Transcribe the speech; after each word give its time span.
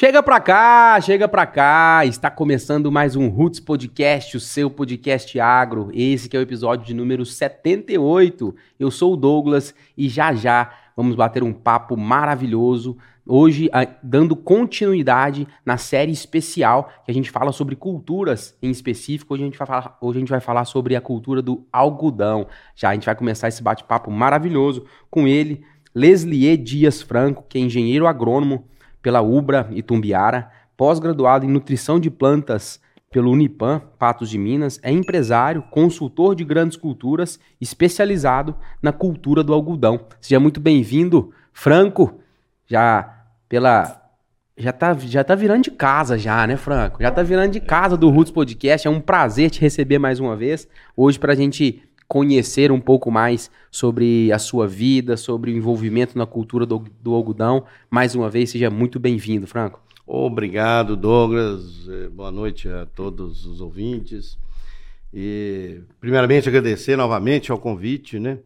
Chega 0.00 0.22
pra 0.22 0.40
cá, 0.40 0.98
chega 1.02 1.28
pra 1.28 1.44
cá. 1.44 2.06
Está 2.06 2.30
começando 2.30 2.90
mais 2.90 3.16
um 3.16 3.28
Roots 3.28 3.60
Podcast, 3.60 4.34
o 4.34 4.40
seu 4.40 4.70
podcast 4.70 5.38
agro. 5.38 5.90
Esse 5.92 6.26
que 6.26 6.34
é 6.34 6.40
o 6.40 6.42
episódio 6.42 6.86
de 6.86 6.94
número 6.94 7.26
78. 7.26 8.56
Eu 8.78 8.90
sou 8.90 9.12
o 9.12 9.16
Douglas 9.16 9.74
e 9.98 10.08
já 10.08 10.32
já 10.32 10.72
vamos 10.96 11.16
bater 11.16 11.42
um 11.42 11.52
papo 11.52 11.98
maravilhoso. 11.98 12.96
Hoje, 13.26 13.68
dando 14.02 14.34
continuidade 14.34 15.46
na 15.66 15.76
série 15.76 16.12
especial 16.12 16.90
que 17.04 17.10
a 17.10 17.14
gente 17.14 17.30
fala 17.30 17.52
sobre 17.52 17.76
culturas 17.76 18.56
em 18.62 18.70
específico. 18.70 19.34
Hoje 19.34 19.42
a 19.42 19.46
gente 19.48 19.58
vai 19.58 19.66
falar, 19.66 19.98
hoje 20.00 20.16
a 20.16 20.20
gente 20.20 20.30
vai 20.30 20.40
falar 20.40 20.64
sobre 20.64 20.96
a 20.96 21.00
cultura 21.02 21.42
do 21.42 21.66
algodão. 21.70 22.46
Já 22.74 22.88
a 22.88 22.94
gente 22.94 23.04
vai 23.04 23.14
começar 23.14 23.48
esse 23.48 23.62
bate-papo 23.62 24.10
maravilhoso 24.10 24.86
com 25.10 25.28
ele, 25.28 25.62
Leslie 25.94 26.56
Dias 26.56 27.02
Franco, 27.02 27.44
que 27.46 27.58
é 27.58 27.60
engenheiro 27.60 28.06
agrônomo 28.06 28.69
pela 29.02 29.20
Ubra 29.20 29.68
Itumbiara, 29.72 30.50
pós-graduado 30.76 31.44
em 31.44 31.48
nutrição 31.48 32.00
de 32.00 32.10
plantas 32.10 32.80
pelo 33.10 33.32
Unipam, 33.32 33.82
Patos 33.98 34.30
de 34.30 34.38
Minas, 34.38 34.78
é 34.82 34.92
empresário, 34.92 35.62
consultor 35.70 36.34
de 36.34 36.44
grandes 36.44 36.76
culturas, 36.76 37.40
especializado 37.60 38.54
na 38.80 38.92
cultura 38.92 39.42
do 39.42 39.52
algodão. 39.52 40.00
Seja 40.20 40.38
muito 40.38 40.60
bem-vindo, 40.60 41.32
Franco. 41.52 42.20
Já 42.66 43.26
pela 43.48 44.00
já 44.56 44.72
tá, 44.72 44.94
já 44.94 45.24
tá 45.24 45.34
virando 45.34 45.64
de 45.64 45.70
casa 45.70 46.18
já, 46.18 46.46
né, 46.46 46.54
Franco? 46.56 47.02
Já 47.02 47.10
tá 47.10 47.22
virando 47.22 47.52
de 47.52 47.60
casa 47.60 47.96
do 47.96 48.10
Roots 48.10 48.30
Podcast. 48.30 48.86
É 48.86 48.90
um 48.90 49.00
prazer 49.00 49.50
te 49.50 49.60
receber 49.60 49.98
mais 49.98 50.20
uma 50.20 50.36
vez. 50.36 50.68
Hoje 50.94 51.18
para 51.18 51.32
a 51.32 51.36
gente 51.36 51.82
conhecer 52.10 52.72
um 52.72 52.80
pouco 52.80 53.08
mais 53.08 53.48
sobre 53.70 54.32
a 54.32 54.38
sua 54.40 54.66
vida, 54.66 55.16
sobre 55.16 55.52
o 55.52 55.56
envolvimento 55.56 56.18
na 56.18 56.26
cultura 56.26 56.66
do, 56.66 56.84
do 57.00 57.14
algodão. 57.14 57.64
Mais 57.88 58.16
uma 58.16 58.28
vez, 58.28 58.50
seja 58.50 58.68
muito 58.68 58.98
bem-vindo, 58.98 59.46
Franco. 59.46 59.80
Obrigado, 60.04 60.96
Douglas. 60.96 61.88
É, 61.88 62.08
boa 62.08 62.32
noite 62.32 62.68
a 62.68 62.84
todos 62.84 63.46
os 63.46 63.60
ouvintes. 63.60 64.36
E, 65.14 65.82
primeiramente, 66.00 66.48
agradecer 66.48 66.96
novamente 66.96 67.52
ao 67.52 67.58
convite, 67.58 68.18
né? 68.18 68.38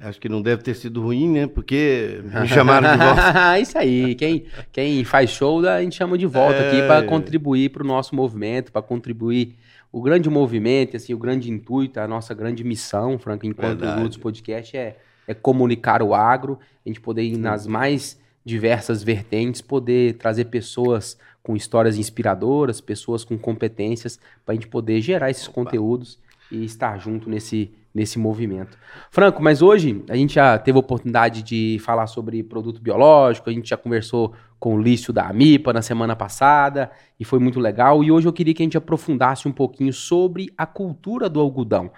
Acho 0.00 0.18
que 0.18 0.26
não 0.26 0.40
deve 0.40 0.62
ter 0.62 0.74
sido 0.74 1.02
ruim, 1.02 1.28
né? 1.28 1.46
Porque 1.46 2.22
me 2.40 2.48
chamaram 2.48 2.92
de 2.92 2.96
volta. 2.96 3.58
Isso 3.60 3.76
aí. 3.76 4.14
Quem, 4.14 4.46
quem 4.72 5.04
faz 5.04 5.28
show, 5.28 5.62
a 5.66 5.82
gente 5.82 5.96
chama 5.96 6.16
de 6.16 6.24
volta 6.24 6.56
é... 6.56 6.68
aqui 6.68 6.86
para 6.86 7.02
contribuir 7.02 7.68
para 7.72 7.82
o 7.82 7.86
nosso 7.86 8.16
movimento, 8.16 8.72
para 8.72 8.80
contribuir 8.80 9.54
o 9.92 10.00
grande 10.00 10.30
movimento, 10.30 10.96
assim, 10.96 11.12
o 11.12 11.18
grande 11.18 11.50
intuito, 11.50 12.00
a 12.00 12.08
nossa 12.08 12.32
grande 12.32 12.64
missão, 12.64 13.18
Franco, 13.18 13.44
enquanto 13.44 13.80
Verdade. 13.80 14.00
o 14.00 14.02
Lutz 14.04 14.16
Podcast 14.16 14.74
é, 14.74 14.96
é 15.28 15.34
comunicar 15.34 16.02
o 16.02 16.14
agro, 16.14 16.58
a 16.84 16.88
gente 16.88 17.00
poder 17.00 17.22
ir 17.22 17.36
nas 17.36 17.66
mais 17.66 18.18
diversas 18.42 19.02
vertentes, 19.02 19.60
poder 19.60 20.14
trazer 20.14 20.46
pessoas 20.46 21.18
com 21.42 21.54
histórias 21.54 21.98
inspiradoras, 21.98 22.80
pessoas 22.80 23.22
com 23.22 23.36
competências, 23.36 24.18
para 24.44 24.52
a 24.52 24.54
gente 24.54 24.66
poder 24.66 25.00
gerar 25.02 25.30
esses 25.30 25.46
Opa. 25.46 25.54
conteúdos 25.54 26.18
e 26.50 26.64
estar 26.64 26.98
junto 26.98 27.28
nesse, 27.28 27.70
nesse 27.94 28.18
movimento. 28.18 28.78
Franco, 29.10 29.42
mas 29.42 29.60
hoje 29.60 30.02
a 30.08 30.16
gente 30.16 30.34
já 30.34 30.58
teve 30.58 30.76
a 30.76 30.80
oportunidade 30.80 31.42
de 31.42 31.78
falar 31.80 32.06
sobre 32.06 32.42
produto 32.42 32.80
biológico, 32.80 33.50
a 33.50 33.52
gente 33.52 33.68
já 33.68 33.76
conversou 33.76 34.32
com 34.58 34.76
o 34.76 34.80
Lício 34.80 35.12
da 35.12 35.26
Amipa 35.26 35.72
na 35.72 35.82
semana 35.82 36.14
passada 36.14 36.90
e 37.18 37.24
foi 37.24 37.38
muito 37.38 37.58
legal. 37.58 38.02
E 38.02 38.10
hoje 38.10 38.28
eu 38.28 38.32
queria 38.32 38.54
que 38.54 38.62
a 38.62 38.66
gente 38.66 38.76
aprofundasse 38.76 39.48
um 39.48 39.52
pouquinho 39.52 39.92
sobre 39.92 40.52
a 40.56 40.64
cultura 40.64 41.28
do 41.28 41.40
algodão, 41.40 41.90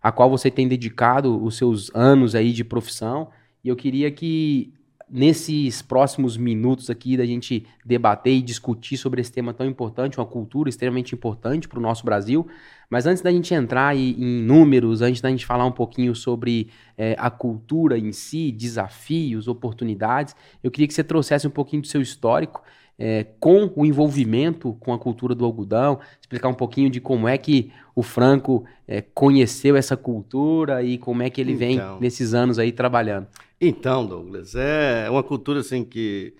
a 0.00 0.12
qual 0.12 0.30
você 0.30 0.50
tem 0.50 0.68
dedicado 0.68 1.42
os 1.42 1.56
seus 1.56 1.90
anos 1.94 2.34
aí 2.34 2.52
de 2.52 2.64
profissão. 2.64 3.28
E 3.64 3.68
eu 3.68 3.76
queria 3.76 4.10
que 4.10 4.72
nesses 5.12 5.82
próximos 5.82 6.38
minutos 6.38 6.88
aqui 6.88 7.18
da 7.18 7.26
gente 7.26 7.66
debater 7.84 8.32
e 8.32 8.40
discutir 8.40 8.96
sobre 8.96 9.20
esse 9.20 9.30
tema 9.30 9.52
tão 9.52 9.66
importante, 9.66 10.18
uma 10.18 10.24
cultura 10.24 10.70
extremamente 10.70 11.14
importante 11.14 11.68
para 11.68 11.78
o 11.78 11.82
nosso 11.82 12.02
Brasil. 12.02 12.46
Mas 12.88 13.06
antes 13.06 13.22
da 13.22 13.30
gente 13.30 13.52
entrar 13.52 13.94
em, 13.94 14.14
números, 14.42 15.02
antes 15.02 15.20
da 15.20 15.28
gente 15.28 15.44
falar 15.44 15.66
um 15.66 15.72
pouquinho 15.72 16.14
sobre 16.14 16.70
é, 16.96 17.14
a 17.18 17.30
cultura 17.30 17.98
em 17.98 18.10
si, 18.10 18.50
desafios, 18.50 19.48
oportunidades, 19.48 20.34
eu 20.64 20.70
queria 20.70 20.88
que 20.88 20.94
você 20.94 21.04
trouxesse 21.04 21.46
um 21.46 21.50
pouquinho 21.50 21.82
do 21.82 21.88
seu 21.88 22.00
histórico 22.00 22.62
é, 22.98 23.24
com 23.40 23.72
o 23.74 23.84
envolvimento 23.84 24.74
com 24.74 24.92
a 24.92 24.98
cultura 24.98 25.34
do 25.34 25.44
algodão, 25.44 25.98
explicar 26.20 26.48
um 26.48 26.54
pouquinho 26.54 26.90
de 26.90 27.00
como 27.00 27.26
é 27.26 27.36
que 27.36 27.72
o 27.94 28.02
Franco 28.02 28.64
é, 28.86 29.00
conheceu 29.00 29.76
essa 29.76 29.96
cultura 29.96 30.82
e 30.82 30.98
como 30.98 31.22
é 31.22 31.30
que 31.30 31.40
ele 31.40 31.54
vem 31.54 31.76
então, 31.76 31.98
nesses 32.00 32.34
anos 32.34 32.58
aí 32.58 32.72
trabalhando. 32.72 33.26
Então, 33.60 34.06
Douglas, 34.06 34.54
é 34.54 35.08
uma 35.10 35.22
cultura 35.22 35.60
assim 35.60 35.84
que 35.84 36.34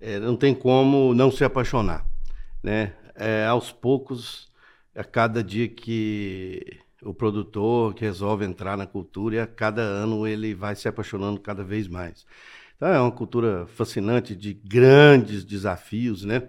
é, 0.00 0.18
não 0.18 0.36
tem 0.36 0.54
como 0.54 1.14
não 1.14 1.30
se 1.30 1.44
apaixonar, 1.44 2.04
né? 2.62 2.92
É, 3.14 3.46
aos 3.46 3.70
poucos, 3.70 4.50
a 4.94 5.04
cada 5.04 5.44
dia 5.44 5.68
que 5.68 6.80
o 7.02 7.12
produtor 7.12 7.94
que 7.94 8.04
resolve 8.04 8.44
entrar 8.44 8.76
na 8.76 8.86
cultura, 8.86 9.36
e 9.36 9.38
a 9.40 9.46
cada 9.46 9.82
ano 9.82 10.26
ele 10.26 10.54
vai 10.54 10.74
se 10.74 10.88
apaixonando 10.88 11.40
cada 11.40 11.64
vez 11.64 11.88
mais. 11.88 12.24
Então 12.82 12.92
é 12.92 13.00
uma 13.00 13.12
cultura 13.12 13.64
fascinante 13.76 14.34
de 14.34 14.54
grandes 14.54 15.44
desafios, 15.44 16.24
né? 16.24 16.42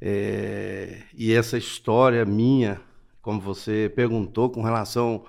É, 0.00 1.02
e 1.14 1.30
essa 1.34 1.58
história 1.58 2.24
minha, 2.24 2.80
como 3.20 3.38
você 3.38 3.92
perguntou, 3.94 4.48
com 4.48 4.62
relação 4.62 5.26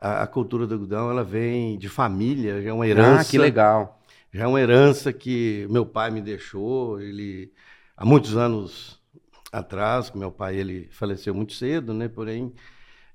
à, 0.00 0.22
à, 0.22 0.28
cultura 0.28 0.64
do 0.64 0.74
algodão, 0.74 1.10
ela 1.10 1.24
vem 1.24 1.76
de 1.76 1.88
família, 1.88 2.62
já 2.62 2.70
é 2.70 2.72
uma 2.72 2.86
herança. 2.86 3.22
Ah, 3.22 3.24
que 3.24 3.36
legal. 3.36 4.00
Já 4.32 4.44
é 4.44 4.46
uma 4.46 4.60
herança 4.60 5.12
que 5.12 5.66
meu 5.68 5.84
pai 5.84 6.12
me 6.12 6.20
deixou. 6.20 7.00
Ele 7.00 7.52
há 7.96 8.04
muitos 8.04 8.36
anos 8.36 9.02
atrás, 9.50 10.12
meu 10.12 10.30
pai 10.30 10.54
ele 10.54 10.88
faleceu 10.92 11.34
muito 11.34 11.52
cedo, 11.52 11.92
né? 11.92 12.06
Porém, 12.06 12.54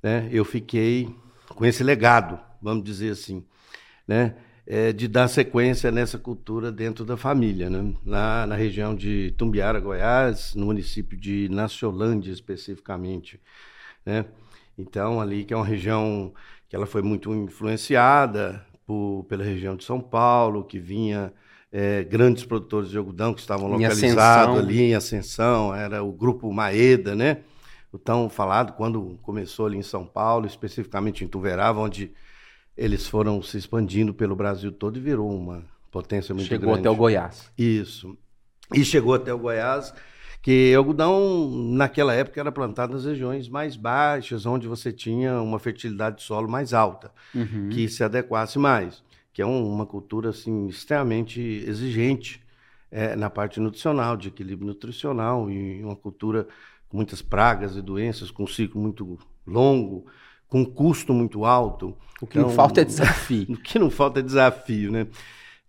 né, 0.04 0.28
eu 0.30 0.44
fiquei 0.44 1.08
com 1.48 1.66
esse 1.66 1.86
legado, 1.86 2.38
vamos 2.62 2.84
dizer 2.84 3.14
assim, 3.14 3.46
né? 4.06 4.36
É, 4.68 4.92
de 4.92 5.08
dar 5.08 5.28
sequência 5.28 5.92
nessa 5.92 6.18
cultura 6.18 6.72
dentro 6.72 7.06
da 7.06 7.16
família, 7.16 7.70
né? 7.70 7.94
na, 8.04 8.48
na 8.48 8.56
região 8.56 8.96
de 8.96 9.34
Tumbiara, 9.38 9.80
Goiás, 9.80 10.56
no 10.56 10.66
município 10.66 11.18
de 11.18 11.48
Naciolândia 11.50 12.32
especificamente. 12.32 13.40
Né? 14.06 14.26
Então, 14.78 15.22
ali 15.22 15.46
que 15.46 15.54
é 15.54 15.58
uma 15.58 15.66
região 15.66 16.34
que 16.68 16.76
ela 16.76 16.86
foi 16.86 17.02
muito 17.02 17.34
influenciada 17.34 18.66
por, 18.86 19.26
pela 19.30 19.44
região 19.44 19.76
de 19.76 19.84
São 19.84 20.02
Paulo, 20.02 20.64
que 20.64 20.80
vinha 20.80 21.32
é, 21.72 22.04
grandes 22.04 22.44
produtores 22.44 22.90
de 22.90 22.98
algodão 22.98 23.34
que 23.34 23.42
estavam 23.42 23.68
localizados 23.68 24.58
ali 24.58 24.82
em 24.82 24.96
Ascensão, 24.96 25.76
era 25.76 26.04
o 26.04 26.12
grupo 26.12 26.52
Maeda, 26.52 27.16
né? 27.16 27.40
O 27.92 27.98
tão 27.98 28.30
falado 28.30 28.74
quando 28.74 29.18
começou 29.22 29.68
ali 29.68 29.78
em 29.78 29.84
São 29.84 30.06
Paulo, 30.06 30.46
especificamente 30.46 31.24
em 31.24 31.28
Tuverava, 31.28 31.80
onde 31.80 32.12
eles 32.78 33.08
foram 33.08 33.42
se 33.42 33.58
expandindo 33.58 34.14
pelo 34.14 34.36
Brasil 34.36 34.72
todo 34.72 34.98
e 34.98 35.02
virou 35.02 35.30
uma 35.30 35.64
potência 35.92 36.34
muito 36.34 36.48
chegou 36.48 36.74
grande. 36.74 36.80
Chegou 36.80 36.92
até 36.92 36.96
o 36.96 37.00
Goiás. 37.00 37.52
Isso. 37.58 38.18
E 38.74 38.84
chegou 38.84 39.14
até 39.14 39.34
o 39.34 39.38
Goiás, 39.38 39.94
que 40.42 40.74
algodão 40.76 41.50
naquela 41.50 42.14
época 42.14 42.40
era 42.40 42.52
plantado 42.52 42.94
nas 42.94 43.06
regiões 43.06 43.48
mais 43.48 43.76
baixas, 43.78 44.46
onde 44.46 44.68
você 44.68 44.92
tinha 44.92 45.42
uma 45.42 45.60
fertilidade 45.60 46.18
de 46.18 46.24
solo 46.24 46.50
mais 46.50 46.74
alta, 46.74 47.12
uhum. 47.34 47.70
que 47.70 47.88
se 47.88 48.04
adequasse 48.04 48.60
mais, 48.60 49.04
que 49.32 49.42
é 49.42 49.46
um, 49.46 49.72
uma 49.72 49.86
cultura 49.86 50.30
assim 50.30 50.68
extremamente 50.68 51.40
exigente 51.42 52.44
é, 52.92 53.16
na 53.16 53.30
parte 53.30 53.60
nutricional, 53.60 54.18
de 54.18 54.28
equilíbrio 54.28 54.68
nutricional 54.68 55.50
e 55.50 55.84
uma 55.84 55.96
cultura 55.96 56.48
com 56.90 56.98
muitas 56.98 57.22
pragas 57.22 57.76
e 57.76 57.82
doenças, 57.82 58.32
com 58.32 58.44
um 58.44 58.48
ciclo 58.48 58.82
muito 58.82 59.18
longo 59.46 60.06
com 60.48 60.66
custo 60.66 61.14
muito 61.14 61.46
alto. 61.46 61.96
O 62.22 62.28
que 62.28 62.38
então, 62.38 62.50
não 62.50 62.56
falta 62.56 62.82
é 62.82 62.86
desafio. 62.86 63.46
O 63.50 63.58
que 63.58 63.80
não 63.80 63.90
falta 63.90 64.20
é 64.20 64.24
desafio, 64.24 64.92
né? 64.92 65.08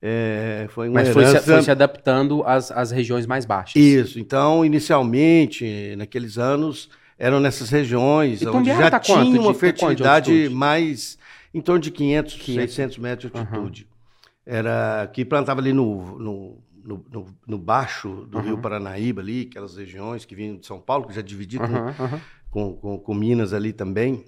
É, 0.00 0.66
foi 0.70 0.90
Mas 0.90 1.08
foi 1.08 1.26
se, 1.26 1.40
foi 1.40 1.62
se, 1.62 1.70
adaptando 1.70 2.42
às, 2.44 2.70
às 2.70 2.90
regiões 2.90 3.26
mais 3.26 3.44
baixas. 3.44 3.74
Isso. 3.74 4.20
Então, 4.20 4.64
inicialmente, 4.64 5.94
naqueles 5.96 6.38
anos, 6.38 6.90
eram 7.18 7.40
nessas 7.40 7.70
regiões 7.70 8.42
e 8.42 8.46
onde 8.46 8.68
já 8.68 8.90
tá 8.90 9.00
tinha 9.00 9.40
uma 9.40 9.54
fertilidade 9.54 10.48
mais 10.50 11.18
em 11.52 11.60
torno 11.60 11.80
de 11.80 11.90
500, 11.90 12.34
500. 12.34 12.74
600 12.74 12.98
metros 12.98 13.32
de 13.32 13.38
altitude. 13.38 13.82
Uhum. 13.82 14.52
Era 14.54 15.10
que 15.12 15.24
plantava 15.24 15.60
ali 15.60 15.72
no, 15.72 16.18
no, 16.18 16.58
no, 16.84 17.26
no 17.46 17.58
baixo 17.58 18.26
do 18.30 18.38
uhum. 18.38 18.44
Rio 18.44 18.58
Paranaíba, 18.58 19.22
ali, 19.22 19.48
aquelas 19.50 19.76
regiões 19.76 20.24
que 20.24 20.36
vinham 20.36 20.56
de 20.56 20.66
São 20.66 20.78
Paulo, 20.78 21.08
que 21.08 21.14
já 21.14 21.22
dividia 21.22 21.60
uhum. 21.60 22.20
com, 22.50 22.76
com, 22.76 22.98
com 22.98 23.14
Minas 23.14 23.54
ali 23.54 23.72
também 23.72 24.24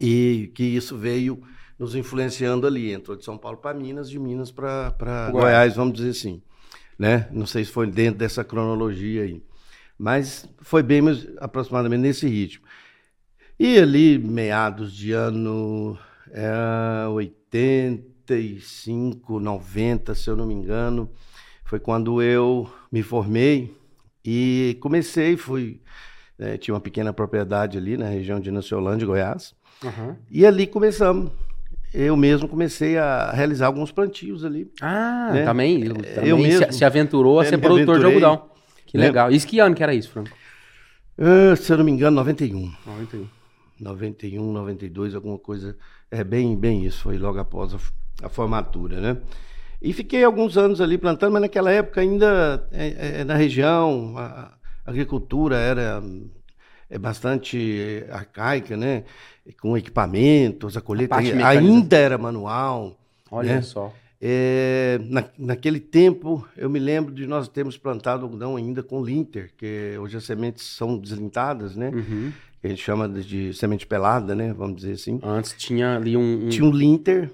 e 0.00 0.50
que 0.54 0.64
isso 0.64 0.96
veio 0.96 1.42
nos 1.78 1.94
influenciando 1.94 2.66
ali. 2.66 2.92
Entrou 2.92 3.16
de 3.16 3.24
São 3.24 3.38
Paulo 3.38 3.58
para 3.58 3.76
Minas, 3.76 4.10
de 4.10 4.18
Minas 4.18 4.50
para 4.50 5.30
Goiás, 5.30 5.76
vamos 5.76 5.94
dizer 5.94 6.10
assim. 6.10 6.42
Né? 6.98 7.28
Não 7.32 7.46
sei 7.46 7.64
se 7.64 7.70
foi 7.72 7.86
dentro 7.86 8.18
dessa 8.18 8.44
cronologia 8.44 9.22
aí. 9.22 9.42
Mas 9.98 10.48
foi 10.60 10.82
bem 10.82 11.00
aproximadamente 11.38 12.02
nesse 12.02 12.28
ritmo. 12.28 12.64
E 13.58 13.78
ali, 13.78 14.18
meados 14.18 14.92
de 14.92 15.12
ano 15.12 15.96
é, 16.30 17.06
85, 17.08 19.38
90, 19.38 20.14
se 20.14 20.28
eu 20.28 20.36
não 20.36 20.46
me 20.46 20.54
engano, 20.54 21.08
foi 21.64 21.78
quando 21.78 22.20
eu 22.20 22.68
me 22.90 23.02
formei 23.02 23.72
E 24.24 24.76
comecei, 24.80 25.36
fui. 25.36 25.80
né, 26.38 26.56
tinha 26.56 26.74
uma 26.74 26.80
pequena 26.80 27.12
propriedade 27.12 27.78
ali 27.78 27.96
na 27.96 28.08
região 28.08 28.40
de 28.40 28.50
Naciolândia, 28.50 29.06
Goiás. 29.06 29.54
Uhum. 29.84 30.16
E 30.30 30.44
ali 30.46 30.66
começamos. 30.66 31.30
Eu 31.92 32.16
mesmo 32.16 32.48
comecei 32.48 32.98
a 32.98 33.30
realizar 33.32 33.66
alguns 33.66 33.92
plantios 33.92 34.44
ali. 34.44 34.68
Ah, 34.82 35.30
Né? 35.32 35.44
também, 35.44 35.84
É, 35.84 35.88
também 36.14 36.30
eu 36.30 36.36
se, 36.38 36.42
mesmo. 36.42 36.72
se 36.72 36.84
aventurou 36.84 37.38
a 37.38 37.44
É, 37.44 37.48
ser 37.48 37.58
produtor 37.58 37.98
de 38.00 38.04
algodão. 38.04 38.48
Que 38.86 38.98
Né? 38.98 39.06
legal. 39.06 39.30
Isso 39.30 39.46
que 39.46 39.60
ano 39.60 39.74
que 39.74 39.82
era 39.82 39.94
isso, 39.94 40.10
Franco? 40.10 40.30
Ah, 41.16 41.54
se 41.54 41.72
eu 41.72 41.76
não 41.78 41.84
me 41.84 41.92
engano, 41.92 42.16
91. 42.16 42.72
91. 42.86 43.26
91, 43.80 44.52
92, 44.52 45.14
alguma 45.14 45.38
coisa. 45.38 45.76
É 46.10 46.24
bem, 46.24 46.56
bem 46.56 46.84
isso, 46.84 47.02
foi 47.02 47.16
logo 47.18 47.38
após 47.38 47.74
a, 47.74 47.78
a 48.24 48.28
formatura, 48.28 49.00
né? 49.00 49.16
E 49.82 49.92
fiquei 49.92 50.24
alguns 50.24 50.56
anos 50.56 50.80
ali 50.80 50.96
plantando, 50.96 51.32
mas 51.32 51.42
naquela 51.42 51.70
época 51.70 52.00
ainda 52.00 52.66
é, 52.72 53.20
é, 53.20 53.24
na 53.24 53.34
região 53.34 54.14
a, 54.16 54.52
a 54.86 54.90
agricultura 54.90 55.56
era 55.56 56.02
é 56.90 56.98
bastante 56.98 58.04
arcaica, 58.10 58.76
né? 58.76 59.04
Com 59.60 59.76
equipamentos, 59.76 60.76
a 60.76 60.80
colheita 60.80 61.14
parte 61.14 61.32
ainda 61.32 61.96
era 61.96 62.16
manual. 62.18 62.98
Olha 63.30 63.56
né? 63.56 63.62
só. 63.62 63.92
É, 64.26 64.98
na- 65.04 65.24
naquele 65.38 65.78
tempo, 65.80 66.46
eu 66.56 66.70
me 66.70 66.78
lembro 66.78 67.12
de 67.12 67.26
nós 67.26 67.46
termos 67.48 67.76
plantado 67.76 68.24
algodão 68.24 68.56
ainda 68.56 68.82
com 68.82 69.04
linter, 69.04 69.50
que 69.56 69.96
hoje 70.00 70.16
as 70.16 70.24
sementes 70.24 70.64
são 70.64 70.96
deslintadas, 70.96 71.76
né? 71.76 71.90
Uhum. 71.90 72.32
Que 72.60 72.66
a 72.68 72.70
gente 72.70 72.82
chama 72.82 73.06
de, 73.06 73.22
de 73.50 73.54
semente 73.54 73.86
pelada, 73.86 74.34
né? 74.34 74.54
Vamos 74.56 74.76
dizer 74.76 74.92
assim. 74.92 75.20
Antes 75.22 75.52
tinha 75.58 75.96
ali 75.96 76.16
um. 76.16 76.46
um- 76.46 76.48
Tinha 76.48 76.64
um 76.66 76.70
linter 76.70 77.30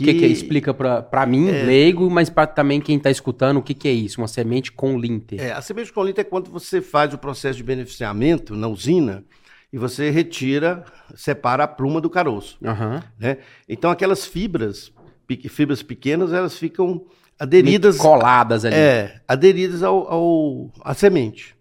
O 0.00 0.04
que, 0.04 0.14
que 0.14 0.24
é? 0.24 0.28
Explica 0.28 0.74
pra 0.74 1.26
mim, 1.26 1.50
leigo, 1.50 2.10
mas 2.10 2.28
pra 2.28 2.46
também 2.46 2.80
quem 2.80 2.98
tá 2.98 3.10
escutando, 3.10 3.56
o 3.58 3.62
que, 3.62 3.74
que 3.74 3.88
é 3.88 3.92
isso? 3.92 4.20
Uma 4.20 4.28
semente 4.28 4.70
com 4.72 4.98
linter. 4.98 5.40
É, 5.40 5.52
a 5.52 5.60
semente 5.62 5.92
com 5.92 6.04
linter 6.04 6.20
é 6.22 6.28
quando 6.28 6.50
você 6.50 6.80
faz 6.82 7.14
o 7.14 7.18
processo 7.18 7.56
de 7.56 7.62
beneficiamento 7.64 8.54
na 8.54 8.68
usina 8.68 9.24
e 9.72 9.78
você 9.78 10.10
retira, 10.10 10.84
separa 11.14 11.64
a 11.64 11.68
pluma 11.68 12.00
do 12.00 12.08
caroço, 12.10 12.58
Aham. 12.64 13.02
né? 13.18 13.38
Então 13.68 13.90
aquelas 13.90 14.26
fibras, 14.26 14.92
pe- 15.26 15.48
fibras 15.48 15.82
pequenas, 15.82 16.32
elas 16.32 16.58
ficam 16.58 17.04
aderidas 17.38 17.96
Meio 17.96 18.02
que 18.04 18.08
Coladas 18.18 18.64
ali. 18.64 18.76
É, 18.76 19.20
aderidas 19.26 19.82
ao, 19.82 20.08
ao- 20.12 20.70
à 20.84 20.94
semente, 20.94 21.54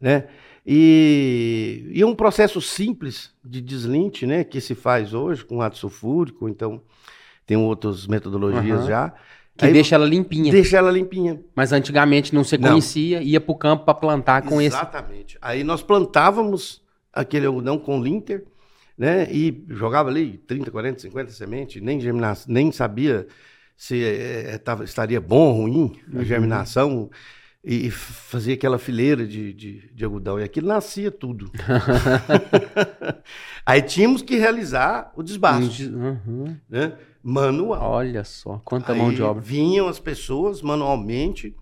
né? 0.00 0.24
E, 0.66 1.90
e 1.92 2.04
um 2.04 2.14
processo 2.14 2.60
simples 2.60 3.30
de 3.44 3.60
deslinte, 3.60 4.26
né, 4.26 4.42
que 4.44 4.60
se 4.60 4.74
faz 4.74 5.12
hoje 5.12 5.44
com 5.44 5.60
ácido 5.60 5.76
sulfúrico, 5.78 6.48
então 6.48 6.80
tem 7.46 7.56
outras 7.56 8.06
metodologias 8.06 8.80
Aham. 8.80 8.86
já. 8.88 9.14
Que 9.56 9.66
Aí 9.66 9.72
deixa 9.72 9.94
ela 9.94 10.04
limpinha. 10.06 10.50
deixa 10.50 10.76
ela 10.78 10.90
limpinha. 10.90 11.40
Mas 11.54 11.72
antigamente 11.72 12.34
não 12.34 12.42
se 12.42 12.58
Não. 12.58 12.70
conhecia, 12.70 13.22
ia 13.22 13.40
pro 13.40 13.54
campo 13.54 13.84
pra 13.84 13.94
plantar 13.94 14.42
com 14.42 14.60
esse. 14.60 14.76
Exatamente. 14.76 15.38
Aí 15.40 15.62
nós 15.62 15.80
plantávamos 15.82 16.82
aquele 17.12 17.46
algodão 17.46 17.78
com 17.78 18.02
linter, 18.02 18.44
né, 18.98 19.28
e 19.30 19.64
jogava 19.70 20.08
ali 20.08 20.38
30, 20.38 20.70
40, 20.70 21.00
50 21.02 21.30
sementes, 21.30 21.80
nem 21.80 22.00
germina, 22.00 22.32
nem 22.48 22.72
sabia 22.72 23.26
se 23.76 24.02
eh, 24.04 24.58
tava, 24.58 24.84
estaria 24.84 25.20
bom 25.20 25.48
ou 25.52 25.62
ruim 25.62 26.00
a 26.12 26.18
Uhum. 26.18 26.24
germinação. 26.24 27.10
E 27.64 27.86
e 27.86 27.90
fazia 27.90 28.52
aquela 28.54 28.78
fileira 28.78 29.26
de, 29.26 29.52
de, 29.54 29.90
de 29.94 30.04
algodão. 30.04 30.38
E 30.38 30.42
aquilo 30.44 30.66
nascia 30.68 31.10
tudo. 31.10 31.50
Aí 33.64 33.82
tínhamos 33.82 34.22
que 34.22 34.36
realizar 34.36 35.12
o 35.16 35.22
desbaste, 35.22 35.86
Uhum. 35.86 36.56
né? 36.68 36.92
Manual. 37.24 37.90
Olha 37.90 38.22
só, 38.22 38.60
quanta 38.62 38.92
Aí 38.92 38.98
mão 38.98 39.12
de 39.12 39.22
obra. 39.22 39.42
Vinham 39.42 39.88
as 39.88 39.98
pessoas 39.98 40.60
manualmente 40.60 41.56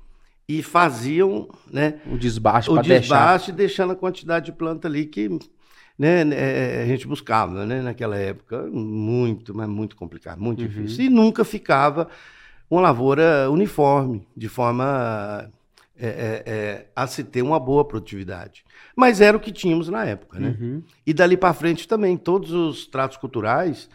e 0.49 0.61
faziam, 0.61 1.49
né? 1.71 2.01
O 2.05 2.19
desbaste 2.19 2.69
o 2.69 2.75
pra 2.75 2.83
deixar. 2.83 3.01
desbaste, 3.01 3.53
deixando 3.53 3.93
a 3.93 3.97
quantidade 3.97 4.47
de 4.47 4.53
planta 4.53 4.89
ali 4.89 5.07
que 5.07 5.29
né, 5.97 6.25
né, 6.25 6.83
a 6.83 6.87
gente 6.87 7.07
buscava, 7.07 7.65
né? 7.65 7.81
Naquela 7.81 8.17
época, 8.17 8.63
muito, 8.73 9.55
mas 9.55 9.69
muito 9.69 9.95
complicado, 9.95 10.41
muito 10.41 10.61
Uhum. 10.63 10.67
difícil. 10.69 11.05
E 11.05 11.09
nunca 11.09 11.45
ficava 11.45 12.09
uma 12.69 12.81
lavoura 12.81 13.49
uniforme, 13.49 14.27
de 14.37 14.49
forma 14.49 15.49
é, 15.97 16.07
é, 16.09 16.43
é, 16.47 16.87
a 16.97 17.07
se 17.07 17.23
ter 17.23 17.43
uma 17.43 17.61
boa 17.61 17.85
produtividade. 17.85 18.65
Mas 18.97 19.21
era 19.21 19.37
o 19.37 19.41
que 19.41 19.53
tínhamos 19.53 19.89
na 19.89 20.05
época, 20.05 20.41
né? 20.41 20.57
Uhum. 20.61 20.83
E 21.07 21.15
dali 21.15 21.37
para 21.37 21.55
frente 21.55 21.87
também, 21.87 22.17
todos 22.17 22.51
os 22.51 22.87
tratos 22.87 23.17
culturais 23.17 23.89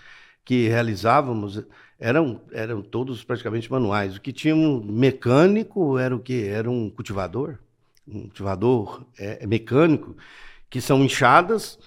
que 0.47 0.69
realizávamos 0.69 1.61
eram, 1.99 2.39
eram 2.53 2.81
todos 2.81 3.21
praticamente 3.21 3.69
manuais. 3.69 4.15
O 4.15 4.21
que 4.21 4.31
tinha 4.31 4.55
um 4.55 4.81
mecânico 4.81 5.97
era 5.97 6.15
o 6.15 6.19
que? 6.21 6.47
Era 6.47 6.71
um 6.71 6.89
cultivador, 6.89 7.57
um 8.07 8.21
cultivador 8.21 9.03
é, 9.19 9.43
é 9.43 9.45
mecânico, 9.45 10.15
que 10.69 10.79
são 10.79 11.03
enxadas 11.03 11.77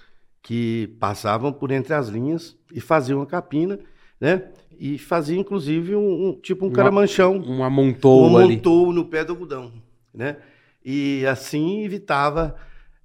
que 0.43 0.95
passavam 0.99 1.51
por 1.51 1.71
entre 1.71 1.95
as 1.95 2.07
linhas 2.07 2.55
e 2.71 2.79
faziam 2.79 3.19
a 3.19 3.25
capina, 3.25 3.79
né? 4.19 4.43
E 4.79 4.99
fazia 4.99 5.39
inclusive 5.39 5.95
um, 5.95 6.29
um- 6.29 6.33
tipo 6.39 6.65
um 6.65 6.67
Uma- 6.67 6.75
caramanchão 6.75 7.37
Um 7.43 7.63
amontou 7.63 8.29
um 8.29 8.37
ali. 8.37 8.55
montou 8.57 8.93
no 8.93 9.05
pé 9.05 9.25
do 9.25 9.33
algodão, 9.33 9.71
né? 10.13 10.37
E 10.85 11.25
assim 11.25 11.83
evitava 11.83 12.55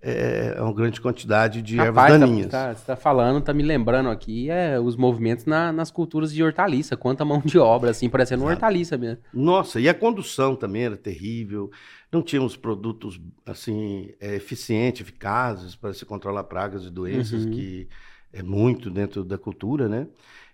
é, 0.08 0.60
uma 0.62 0.72
grande 0.72 1.00
quantidade 1.00 1.60
de 1.62 1.78
ervas 1.80 1.96
Rapaz, 1.96 2.12
tá, 2.14 2.26
daninhas. 2.26 2.50
tá, 2.50 2.74
você 2.74 2.84
tá 2.86 2.96
falando, 2.96 3.40
tá 3.42 3.52
me 3.52 3.62
lembrando 3.62 4.08
aqui, 4.08 4.48
é 4.50 4.78
os 4.78 4.94
movimentos 4.96 5.44
na- 5.46 5.72
nas 5.72 5.90
culturas 5.90 6.32
de 6.32 6.42
hortaliça. 6.42 6.96
Quanta 6.96 7.24
mão 7.24 7.40
de 7.44 7.58
obra, 7.58 7.90
assim, 7.90 8.08
parecendo 8.08 8.44
uma 8.44 8.50
hortaliça 8.52 8.96
mesmo. 8.96 9.22
Nossa, 9.34 9.80
e 9.80 9.88
a 9.88 9.94
condução 9.94 10.54
também 10.54 10.84
era 10.84 10.96
terrível. 10.96 11.70
Não 12.12 12.22
tínhamos 12.22 12.56
produtos 12.56 13.20
assim 13.44 14.12
é, 14.20 14.36
eficientes, 14.36 15.00
eficazes 15.00 15.74
para 15.74 15.92
se 15.92 16.04
controlar 16.06 16.44
pragas 16.44 16.84
e 16.84 16.90
doenças, 16.90 17.44
Uhum. 17.44 17.50
que 17.50 17.88
é 18.32 18.42
muito 18.42 18.90
dentro 18.90 19.24
da 19.24 19.36
cultura, 19.36 19.88
né? 19.88 20.06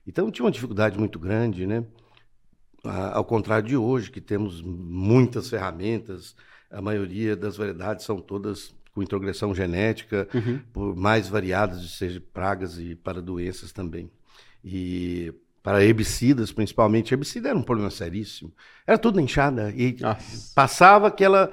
Então 0.07 0.31
tinha 0.31 0.45
uma 0.47 0.51
dificuldade 0.51 0.99
muito 0.99 1.19
grande, 1.19 1.67
né? 1.67 1.85
A- 2.85 3.17
Ao 3.19 3.25
contrário 3.25 3.67
de 3.69 3.77
hoje, 3.77 4.11
que 4.11 4.21
temos 4.21 4.61
muitas 4.63 5.49
ferramentas, 5.49 6.35
a 6.71 6.81
maioria 6.81 7.37
das 7.37 7.57
variedades 7.57 8.05
são 8.05 8.21
todas 8.21 8.75
com 8.95 9.03
introgressão 9.03 9.55
genética, 9.55 10.29
Uhum. 10.35 10.61
por 10.73 10.95
mais 10.97 11.29
variadas, 11.29 11.91
seja 11.93 12.23
pragas 12.33 12.79
e 12.79 12.95
para 12.95 13.23
doenças 13.23 13.73
também. 13.73 14.11
E 14.65 15.33
para 15.63 15.85
herbicidas, 15.85 16.53
principalmente, 16.53 17.13
herbicida 17.15 17.49
era 17.51 17.59
um 17.59 17.63
problema 17.63 17.91
seríssimo. 17.91 18.53
Era 18.87 18.99
tudo 18.99 19.21
enxada. 19.21 19.71
E 19.77 19.97
Nossa. 20.01 20.53
passava 20.55 21.07
aquela, 21.07 21.51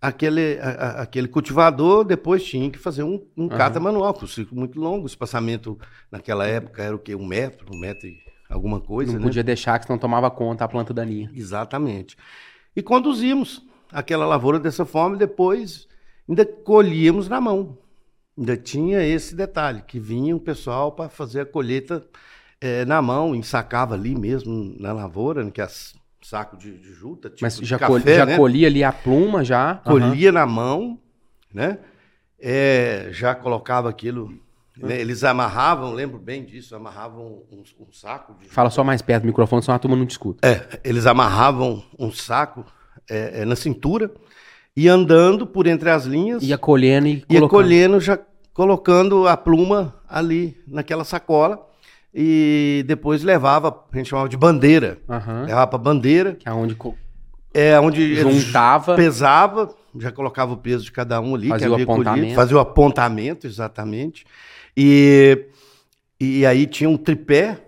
aquele, 0.00 0.58
a- 0.58 0.68
a- 0.70 1.02
aquele 1.02 1.28
cultivador, 1.28 2.04
depois 2.04 2.42
tinha 2.44 2.70
que 2.70 2.78
fazer 2.78 3.02
um, 3.02 3.22
um 3.36 3.48
cata 3.48 3.78
manual, 3.78 4.14
com 4.14 4.24
um 4.24 4.28
ciclo 4.28 4.58
muito 4.58 4.80
longo. 4.80 5.04
O 5.04 5.06
espaçamento 5.06 5.78
naquela 6.10 6.46
época 6.46 6.82
era 6.82 6.94
o 6.96 6.98
quê? 6.98 7.14
Um 7.14 7.26
metro, 7.26 7.66
um 7.74 7.78
metro 7.78 8.06
e 8.08 8.18
alguma 8.48 8.80
coisa, 8.80 9.12
Não 9.12 9.20
né? 9.20 9.26
podia 9.26 9.44
deixar, 9.44 9.78
que 9.78 9.86
senão 9.86 9.98
tomava 9.98 10.30
conta 10.30 10.64
a 10.64 10.68
planta 10.68 10.92
daninha. 10.92 11.30
Exatamente. 11.34 12.16
E 12.74 12.82
conduzimos 12.82 13.62
aquela 13.92 14.26
lavoura 14.26 14.58
dessa 14.58 14.84
forma 14.84 15.16
e 15.16 15.18
depois 15.18 15.86
ainda 16.30 16.46
colhíamos 16.46 17.28
na 17.28 17.40
mão. 17.40 17.76
Ainda 18.38 18.56
tinha 18.56 19.02
esse 19.04 19.34
detalhe, 19.34 19.82
que 19.86 19.98
vinha 19.98 20.34
o 20.34 20.40
pessoal 20.40 20.92
para 20.92 21.10
fazer 21.10 21.40
a 21.40 21.46
colheita 21.46 22.06
eh, 22.60 22.84
na 22.84 23.02
mão, 23.02 23.34
ensacava 23.34 23.94
ali 23.94 24.14
mesmo 24.14 24.74
na 24.78 24.92
lavoura, 24.92 25.44
né, 25.44 25.50
que 25.50 25.60
é 25.60 25.68
saco 26.22 26.56
de, 26.56 26.78
de 26.78 26.92
juta, 26.92 27.28
tipo 27.28 27.42
Mas 27.42 27.58
de 27.58 27.64
já, 27.64 27.78
café, 27.78 28.16
já 28.16 28.26
né? 28.26 28.36
colhia 28.36 28.68
ali 28.68 28.84
a 28.84 28.92
pluma, 28.92 29.44
já. 29.44 29.76
Colhia 29.76 30.30
na 30.30 30.46
mão, 30.46 30.98
né? 31.52 31.78
É, 32.38 33.08
já 33.10 33.34
colocava 33.34 33.90
aquilo. 33.90 34.32
né? 34.76 34.98
Eles 35.00 35.24
amarravam, 35.24 35.92
lembro 35.92 36.18
bem 36.18 36.44
disso, 36.44 36.74
amarravam 36.74 37.42
um, 37.50 37.62
um 37.80 37.92
saco 37.92 38.34
de 38.40 38.48
Fala 38.48 38.70
só 38.70 38.84
mais 38.84 39.02
perto 39.02 39.22
do 39.24 39.26
microfone, 39.26 39.62
senão 39.62 39.76
a 39.76 39.78
turma 39.78 39.96
não 39.96 40.06
te 40.06 40.12
escuta. 40.12 40.46
É, 40.46 40.80
eles 40.84 41.06
amarravam 41.06 41.82
um 41.98 42.10
saco 42.12 42.64
é, 43.08 43.42
é, 43.42 43.44
na 43.44 43.56
cintura 43.56 44.10
e 44.76 44.88
andando 44.88 45.46
por 45.46 45.66
entre 45.66 45.90
as 45.90 46.04
linhas, 46.04 46.42
Ia 46.42 46.56
colhendo 46.58 47.06
e 47.08 47.12
ia 47.12 47.24
colocando. 47.26 47.48
colhendo, 47.48 48.00
já 48.00 48.18
colocando 48.52 49.26
a 49.26 49.36
pluma 49.36 49.94
ali 50.08 50.56
naquela 50.66 51.04
sacola 51.04 51.66
e 52.14 52.84
depois 52.86 53.22
levava, 53.22 53.84
a 53.92 53.96
gente 53.96 54.08
chamava 54.08 54.28
de 54.28 54.36
bandeira, 54.36 54.98
Aham. 55.08 55.44
levava 55.46 55.66
para 55.66 55.78
bandeira, 55.78 56.34
Que 56.34 56.48
é 56.48 56.52
onde 56.52 56.76
é 57.52 57.78
onde 57.80 58.14
juntava. 58.16 58.94
pesava, 58.96 59.74
já 59.98 60.12
colocava 60.12 60.52
o 60.52 60.56
peso 60.56 60.84
de 60.84 60.92
cada 60.92 61.20
um 61.20 61.34
ali, 61.34 61.48
Fazia 61.48 61.66
que 61.66 61.70
o 61.70 61.74
havia 61.74 61.86
colhido, 61.86 62.10
apontamento. 62.10 62.34
fazia 62.34 62.56
o 62.56 62.60
apontamento, 62.60 63.46
exatamente. 63.46 64.24
E, 64.76 65.46
e 66.20 66.46
aí 66.46 66.66
tinha 66.66 66.88
um 66.88 66.96
tripé, 66.96 67.58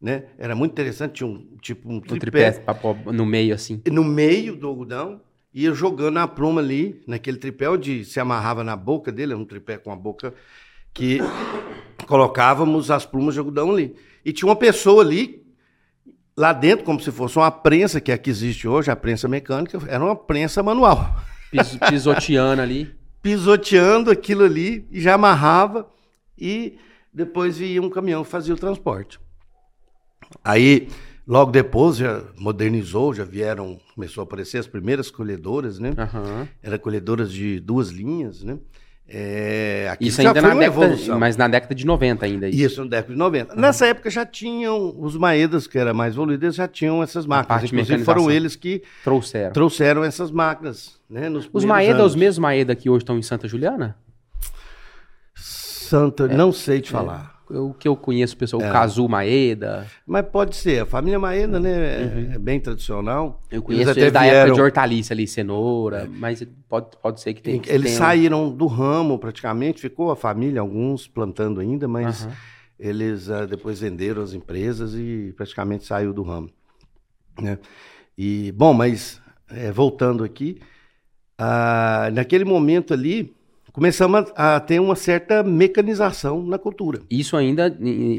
né? 0.00 0.24
Era 0.38 0.54
muito 0.54 0.72
interessante, 0.72 1.14
tinha 1.14 1.28
um 1.28 1.46
tipo 1.62 1.90
um 1.90 2.00
tripé 2.00 2.50
pra 2.52 2.74
pôr 2.74 2.94
no 3.12 3.24
meio, 3.24 3.54
assim. 3.54 3.80
no 3.90 4.04
meio 4.04 4.54
do 4.56 4.66
algodão, 4.68 5.20
ia 5.52 5.72
jogando 5.72 6.18
a 6.18 6.28
pluma 6.28 6.60
ali, 6.60 7.02
naquele 7.06 7.36
tripé 7.36 7.68
onde 7.68 8.04
se 8.04 8.20
amarrava 8.20 8.62
na 8.62 8.76
boca 8.76 9.10
dele, 9.10 9.32
era 9.32 9.40
um 9.40 9.44
tripé 9.44 9.78
com 9.78 9.92
a 9.92 9.96
boca, 9.96 10.32
que 10.94 11.18
colocávamos 12.06 12.90
as 12.90 13.04
plumas 13.04 13.34
de 13.34 13.40
algodão 13.40 13.72
ali. 13.72 13.96
E 14.24 14.32
tinha 14.32 14.48
uma 14.48 14.56
pessoa 14.56 15.02
ali, 15.02 15.44
lá 16.36 16.52
dentro, 16.52 16.84
como 16.84 17.00
se 17.00 17.10
fosse 17.10 17.36
uma 17.36 17.50
prensa, 17.50 18.00
que 18.00 18.12
é 18.12 18.14
a 18.14 18.18
que 18.18 18.30
existe 18.30 18.68
hoje, 18.68 18.90
a 18.90 18.96
prensa 18.96 19.26
mecânica, 19.28 19.78
era 19.88 20.04
uma 20.04 20.16
prensa 20.16 20.62
manual. 20.62 21.16
Pis, 21.50 21.76
pisoteando 21.88 22.62
ali. 22.62 22.94
Pisoteando 23.20 24.10
aquilo 24.10 24.44
ali 24.44 24.86
e 24.90 25.00
já 25.00 25.14
amarrava 25.14 25.90
e 26.38 26.78
depois 27.12 27.58
vinha 27.58 27.82
um 27.82 27.90
caminhão 27.90 28.22
que 28.22 28.30
fazia 28.30 28.54
o 28.54 28.58
transporte. 28.58 29.18
Aí, 30.44 30.88
logo 31.30 31.50
depois, 31.52 31.96
já 31.96 32.22
modernizou, 32.36 33.14
já 33.14 33.24
vieram, 33.24 33.78
começou 33.94 34.20
a 34.22 34.24
aparecer 34.24 34.58
as 34.58 34.66
primeiras 34.66 35.10
colhedoras, 35.10 35.78
né? 35.78 35.94
Aham. 35.96 36.48
Eram 36.62 36.78
colhedoras 36.78 37.32
de 37.32 37.60
duas 37.60 37.88
linhas, 37.90 38.42
né? 38.42 38.58
É, 39.12 39.96
Isso 40.00 40.20
ainda 40.20 40.34
na 40.40 40.48
década, 40.50 40.64
evolução. 40.66 41.18
mas 41.18 41.36
na 41.36 41.48
década 41.48 41.74
de 41.74 41.84
90 41.84 42.24
ainda. 42.26 42.48
Isso. 42.48 42.58
Isso, 42.60 42.84
no 42.84 42.88
década 42.90 43.12
de 43.12 43.18
90. 43.18 43.56
Nessa 43.56 43.86
época 43.86 44.08
já 44.08 44.24
tinham, 44.24 44.94
os 45.00 45.16
Maedas, 45.16 45.66
que 45.66 45.76
era 45.78 45.92
mais 45.92 46.14
evoluído, 46.14 46.44
eles 46.46 46.54
já 46.54 46.68
tinham 46.68 47.02
essas 47.02 47.26
máquinas. 47.26 47.64
Inclusive 47.64 48.04
foram 48.04 48.30
eles 48.30 48.54
que 48.54 48.82
Trouxeram. 49.02 49.52
trouxeram 49.52 50.04
essas 50.04 50.30
máquinas, 50.30 51.00
né? 51.10 51.28
Nos 51.28 51.46
Os 51.46 51.50
primeiros 51.50 51.68
Maeda, 51.68 51.98
anos. 52.00 52.12
os 52.12 52.14
mesmos 52.16 52.38
Maeda 52.38 52.76
que 52.76 52.88
hoje 52.88 53.02
estão 53.02 53.18
em 53.18 53.22
Santa 53.22 53.48
Juliana? 53.48 53.96
Santa, 55.34 56.28
não 56.28 56.52
sei 56.52 56.80
te 56.80 56.90
falar. 56.90 57.29
O 57.52 57.74
que 57.74 57.88
eu 57.88 57.96
conheço, 57.96 58.36
pessoal, 58.36 58.62
É. 58.62 58.68
o 58.68 58.72
Kazu 58.72 59.08
Maeda. 59.08 59.86
Mas 60.06 60.24
pode 60.26 60.54
ser. 60.54 60.82
A 60.82 60.86
família 60.86 61.18
Maeda, 61.18 61.58
né, 61.58 61.70
é, 61.70 62.30
é 62.34 62.38
bem 62.38 62.60
tradicional. 62.60 63.24
Uhum. 63.26 63.32
Eu 63.50 63.56
Eles 63.58 63.62
conheço 63.66 63.90
até 63.90 64.00
eles 64.02 64.12
da 64.12 64.24
época 64.24 64.36
vieram- 64.42 64.54
de 64.54 64.60
hortaliça 64.62 65.14
ali, 65.14 65.26
cenoura, 65.26 66.08
mas 66.12 66.46
pode, 66.68 66.96
pode 67.02 67.20
ser 67.20 67.34
que 67.34 67.42
tenha. 67.42 67.60
Eles 67.66 67.82
tenha 67.92 67.98
saíram 67.98 68.50
do 68.50 68.66
ramo 68.66 69.18
praticamente, 69.18 69.80
ficou 69.80 70.10
a 70.10 70.16
família, 70.16 70.60
alguns 70.60 71.08
plantando 71.08 71.58
ainda, 71.60 71.88
mas 71.88 72.24
Aham. 72.24 72.32
eles 72.78 73.28
ah, 73.30 73.46
depois 73.46 73.80
venderam 73.80 74.22
as 74.22 74.32
empresas 74.32 74.94
e 74.94 75.34
praticamente 75.36 75.84
saiu 75.84 76.12
do 76.12 76.22
ramo. 76.22 76.48
Né? 77.40 77.58
E, 78.16 78.52
bom, 78.52 78.72
mas 78.72 79.20
eh, 79.50 79.72
voltando 79.72 80.22
aqui, 80.22 80.60
ah, 81.38 82.10
naquele 82.12 82.44
momento 82.44 82.92
ali, 82.94 83.34
começamos 83.72 84.32
a, 84.34 84.56
a 84.56 84.60
ter 84.60 84.80
uma 84.80 84.96
certa 84.96 85.42
mecanização 85.42 86.42
na 86.42 86.58
cultura. 86.58 87.00
Isso 87.10 87.36
ainda, 87.36 87.76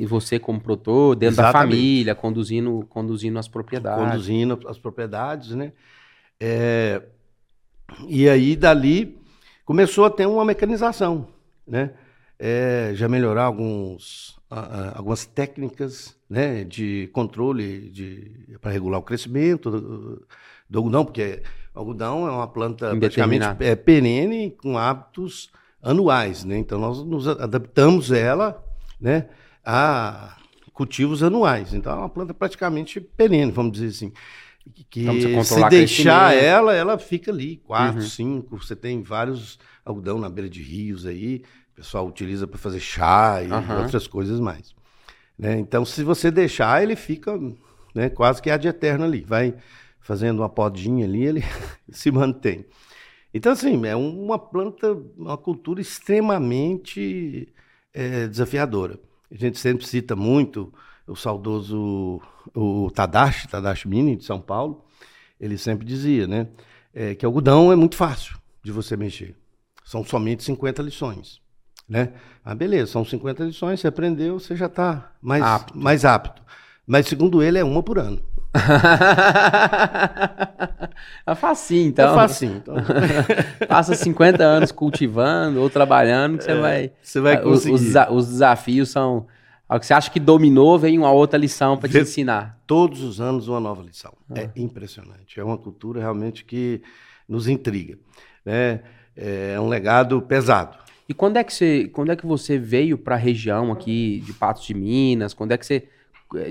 você 0.08 0.40
como 0.40 0.60
produtor, 0.60 1.16
dentro 1.16 1.38
da 1.38 1.44
Exatamente. 1.44 1.76
família, 1.76 2.16
conduzindo, 2.16 2.86
conduzindo 2.90 3.38
as 3.40 3.48
propriedades. 3.48 4.04
conduzindo 4.04 4.60
as 4.68 4.78
propriedades, 4.78 5.52
né? 5.52 5.74
É, 6.40 7.02
e 8.08 8.28
aí 8.28 8.56
dali 8.56 9.18
começou 9.66 10.06
a 10.06 10.10
ter 10.10 10.26
uma 10.26 10.46
mecanização, 10.46 11.28
né? 11.68 11.92
É, 12.40 12.92
já 12.96 13.08
melhorar 13.08 13.44
alguns, 13.44 14.40
algumas 14.96 15.26
técnicas, 15.26 16.16
né? 16.30 16.64
De 16.64 17.10
controle 17.14 17.90
de 17.92 18.58
para 18.60 18.72
regular 18.72 19.00
o 19.00 19.04
crescimento 19.04 19.70
do, 19.70 20.26
do 20.70 20.80
algodão, 20.80 21.06
porque 21.06 21.44
o 21.74 21.80
algodão 21.80 22.28
é 22.28 22.32
uma 22.32 22.48
planta 22.48 22.96
praticamente 22.96 23.46
é, 23.60 23.76
perene 23.76 24.52
com 24.52 24.78
hábitos 24.78 25.50
anuais, 25.82 26.44
né? 26.44 26.58
Então 26.58 26.80
nós 26.80 27.04
nos 27.04 27.28
adaptamos 27.28 28.12
ela, 28.12 28.64
né? 29.00 29.28
A 29.66 30.38
cultivos 30.74 31.22
anuais. 31.24 31.74
Então 31.74 31.92
é 31.92 31.96
uma 31.96 32.10
planta 32.10 32.34
praticamente 32.34 33.00
perene, 33.00 33.52
vamos 33.52 33.74
dizer 33.74 33.88
assim. 33.88 34.12
Que 34.90 35.02
Então, 35.02 35.44
você 35.44 35.64
se 35.64 35.70
deixar 35.70 36.34
ela, 36.36 36.74
ela 36.76 36.98
fica 36.98 37.32
ali, 37.32 37.58
quatro, 37.58 38.02
Uhum. 38.02 38.08
cinco. 38.08 38.58
Você 38.58 38.76
tem 38.76 39.02
vários 39.02 39.58
algodão 39.84 40.20
na 40.20 40.30
beira 40.30 40.50
de 40.50 40.62
rios 40.62 41.06
aí. 41.06 41.44
O 41.72 41.76
pessoal 41.76 42.08
utiliza 42.08 42.46
para 42.46 42.60
fazer 42.60 42.80
chá 42.80 43.42
e 43.42 43.52
Aham. 43.52 43.80
outras 43.80 44.06
coisas 44.08 44.40
mais. 44.40 44.76
né? 45.38 45.58
Então, 45.58 45.84
se 45.84 46.04
você 46.04 46.30
deixar, 46.30 46.84
ele 46.84 46.96
fica 46.96 47.40
né, 47.96 48.10
quase 48.10 48.42
que 48.42 48.50
ad 48.52 48.68
eterno 48.68 49.04
ali. 49.06 49.22
Vai 49.22 49.56
fazendo 50.02 50.40
uma 50.40 50.50
podinha 50.50 51.06
ali, 51.06 51.24
ele 51.24 51.44
se 51.90 52.12
mantém. 52.12 52.66
Então, 53.34 53.54
assim, 53.54 53.86
é 53.86 53.96
uma 53.96 54.38
planta, 54.38 54.92
uma 55.18 55.38
cultura 55.38 55.80
extremamente 55.80 57.48
eh, 57.94 58.28
desafiadora. 58.28 59.00
A 59.32 59.36
gente 59.38 59.58
sempre 59.58 59.88
cita 59.88 60.16
muito 60.16 60.74
o 61.08 61.16
saudoso 61.16 62.22
o 62.54 62.92
Tadashi, 62.92 63.48
Tadashi 63.48 63.88
Mini, 63.88 64.16
de 64.18 64.26
São 64.26 64.42
Paulo. 64.42 64.84
Ele 65.40 65.58
sempre 65.58 65.86
dizia, 65.86 66.28
né, 66.28 66.48
eh, 66.94 67.16
que 67.16 67.26
algodão 67.26 67.72
é 67.72 67.76
muito 67.76 67.96
fácil 67.96 68.38
de 68.64 68.72
você 68.72 68.98
mexer. 68.98 69.36
São 69.84 70.04
somente 70.04 70.44
50 70.44 70.82
lições. 70.82 71.40
Né? 71.88 72.14
Ah, 72.44 72.56
beleza, 72.56 72.92
são 72.92 73.04
50 73.04 73.44
lições, 73.44 73.80
você 73.80 73.88
aprendeu, 73.88 74.40
você 74.40 74.56
já 74.56 74.68
está 74.68 75.14
mais 75.22 75.44
Apto. 75.44 75.78
mais 75.78 76.06
apto. 76.06 76.42
Mas, 76.88 77.08
segundo 77.08 77.44
ele, 77.44 77.58
é 77.58 77.64
uma 77.64 77.84
por 77.84 78.00
ano. 78.00 78.22
é 81.26 81.36
facinho, 81.36 81.88
então. 81.90 82.12
é 82.12 82.16
facinho. 82.16 82.58
Então, 82.58 82.76
Passa 83.68 83.96
50 83.96 84.44
anos 84.44 84.72
cultivando 84.72 85.62
ou 85.62 85.70
trabalhando, 85.70 86.38
que 86.38 86.44
você 86.44 86.56
vai. 86.56 86.92
você 87.02 87.20
vai 87.22 87.38
os- 87.38 87.44
conseguir. 87.66 87.74
Os, 87.76 87.96
os 88.10 88.28
desafios 88.28 88.90
são. 88.90 89.28
O 89.70 89.80
que 89.80 89.86
você 89.86 89.94
acha 89.94 90.12
que 90.12 90.20
dominou, 90.20 90.78
vem 90.78 90.98
uma 90.98 91.12
outra 91.12 91.40
lição 91.40 91.78
para 91.78 91.88
te 91.88 91.98
ensinar. 91.98 92.60
Todos 92.68 93.02
os 93.02 93.22
anos 93.22 93.48
uma 93.48 93.60
nova 93.60 93.82
lição. 93.82 94.12
Ah. 94.30 94.42
É 94.42 94.50
impressionante. 94.58 95.40
É 95.40 95.44
uma 95.44 95.58
cultura 95.58 96.02
realmente 96.02 96.44
que 96.44 96.82
nos 97.28 97.48
intriga. 97.48 97.98
Né? 98.46 98.82
É 99.16 99.58
um 99.62 99.70
legado 99.70 100.22
pesado. 100.22 100.78
E 101.08 101.14
quando 101.14 101.38
é 101.38 101.44
que 101.44 101.54
você, 101.54 101.90
quando 101.94 102.12
é 102.12 102.16
que 102.18 102.26
você 102.26 102.58
veio 102.58 102.98
para 102.98 103.16
a 103.16 103.18
região 103.18 103.72
aqui 103.72 104.22
de 104.26 104.34
Patos 104.34 104.66
de 104.66 104.74
Minas? 104.74 105.34
Quando 105.34 105.54
é 105.54 105.58
que 105.58 105.66
você 105.66 105.88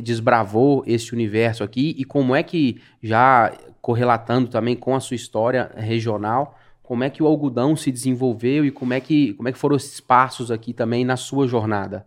desbravou 0.02 0.82
esse 0.86 1.12
universo 1.12 1.62
aqui? 1.62 1.94
E 1.98 2.04
como 2.04 2.34
é 2.34 2.42
que, 2.42 2.80
já 3.02 3.52
correlatando 3.80 4.48
também 4.48 4.76
com 4.76 4.94
a 4.94 5.00
sua 5.00 5.14
história 5.14 5.70
regional, 5.76 6.58
como 6.82 7.04
é 7.04 7.10
que 7.10 7.22
o 7.22 7.26
algodão 7.26 7.76
se 7.76 7.90
desenvolveu 7.90 8.64
e 8.64 8.70
como 8.70 8.92
é 8.92 9.00
que, 9.00 9.32
como 9.34 9.48
é 9.48 9.52
que 9.52 9.58
foram 9.58 9.76
esses 9.76 10.00
passos 10.00 10.50
aqui 10.50 10.72
também 10.72 11.04
na 11.04 11.16
sua 11.16 11.46
jornada? 11.46 12.06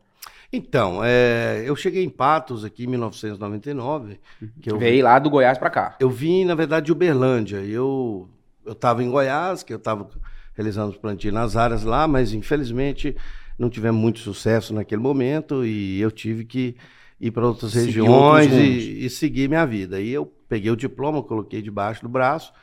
Então, 0.51 1.01
é, 1.03 1.63
eu 1.65 1.75
cheguei 1.75 2.03
em 2.03 2.09
Patos 2.09 2.63
aqui 2.63 2.83
em 2.83 2.87
1999. 2.87 4.19
Que 4.61 4.71
eu, 4.71 4.77
Veio 4.77 5.03
lá 5.03 5.17
do 5.17 5.29
Goiás 5.29 5.57
para 5.57 5.69
cá. 5.69 5.95
eu 5.99 6.11
vim, 6.11 6.45
na 6.45 6.53
verdade, 6.53 6.85
de 6.85 6.91
Uberlândia. 6.91 7.57
Eu 7.57 8.29
estava 8.67 9.03
em 9.03 9.09
Goiás, 9.09 9.63
que 9.63 9.73
eu 9.73 9.77
estava 9.77 10.07
realizando 10.53 10.91
os 10.91 10.97
plantios 10.97 11.33
nas 11.33 11.55
áreas 11.55 11.83
lá, 11.83 12.07
mas 12.07 12.33
infelizmente 12.33 13.15
não 13.57 13.69
tivemos 13.69 13.99
muito 13.99 14.19
sucesso 14.19 14.73
naquele 14.73 15.01
momento 15.01 15.65
e 15.65 15.99
eu 15.99 16.11
tive 16.11 16.45
que 16.45 16.75
ir 17.20 17.32
para 17.32 17.48
outras 17.48 17.72
Seguir 17.72 17.86
regiões 17.86 18.51
outros 18.51 18.67
e, 18.67 19.05
e 19.05 19.10
seguir 19.10 19.48
minha 19.48 19.65
vida. 19.65 20.00
E 20.01 20.10
eu 20.10 20.25
peguei 20.48 20.72
o 20.72 20.75
diploma, 20.75 21.24
coloquei 21.24 21.62
debaixo 21.62 22.01
do 22.01 22.10
braço 22.10 22.53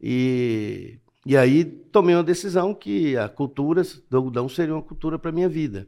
e, 0.00 0.98
e 1.24 1.36
aí 1.36 1.64
tomei 1.64 2.14
uma 2.14 2.24
decisão 2.24 2.74
que 2.74 3.16
a 3.16 3.28
cultura 3.28 3.82
do 4.08 4.16
algodão 4.16 4.48
seria 4.48 4.74
uma 4.74 4.82
cultura 4.82 5.18
para 5.18 5.32
minha 5.32 5.48
vida, 5.48 5.86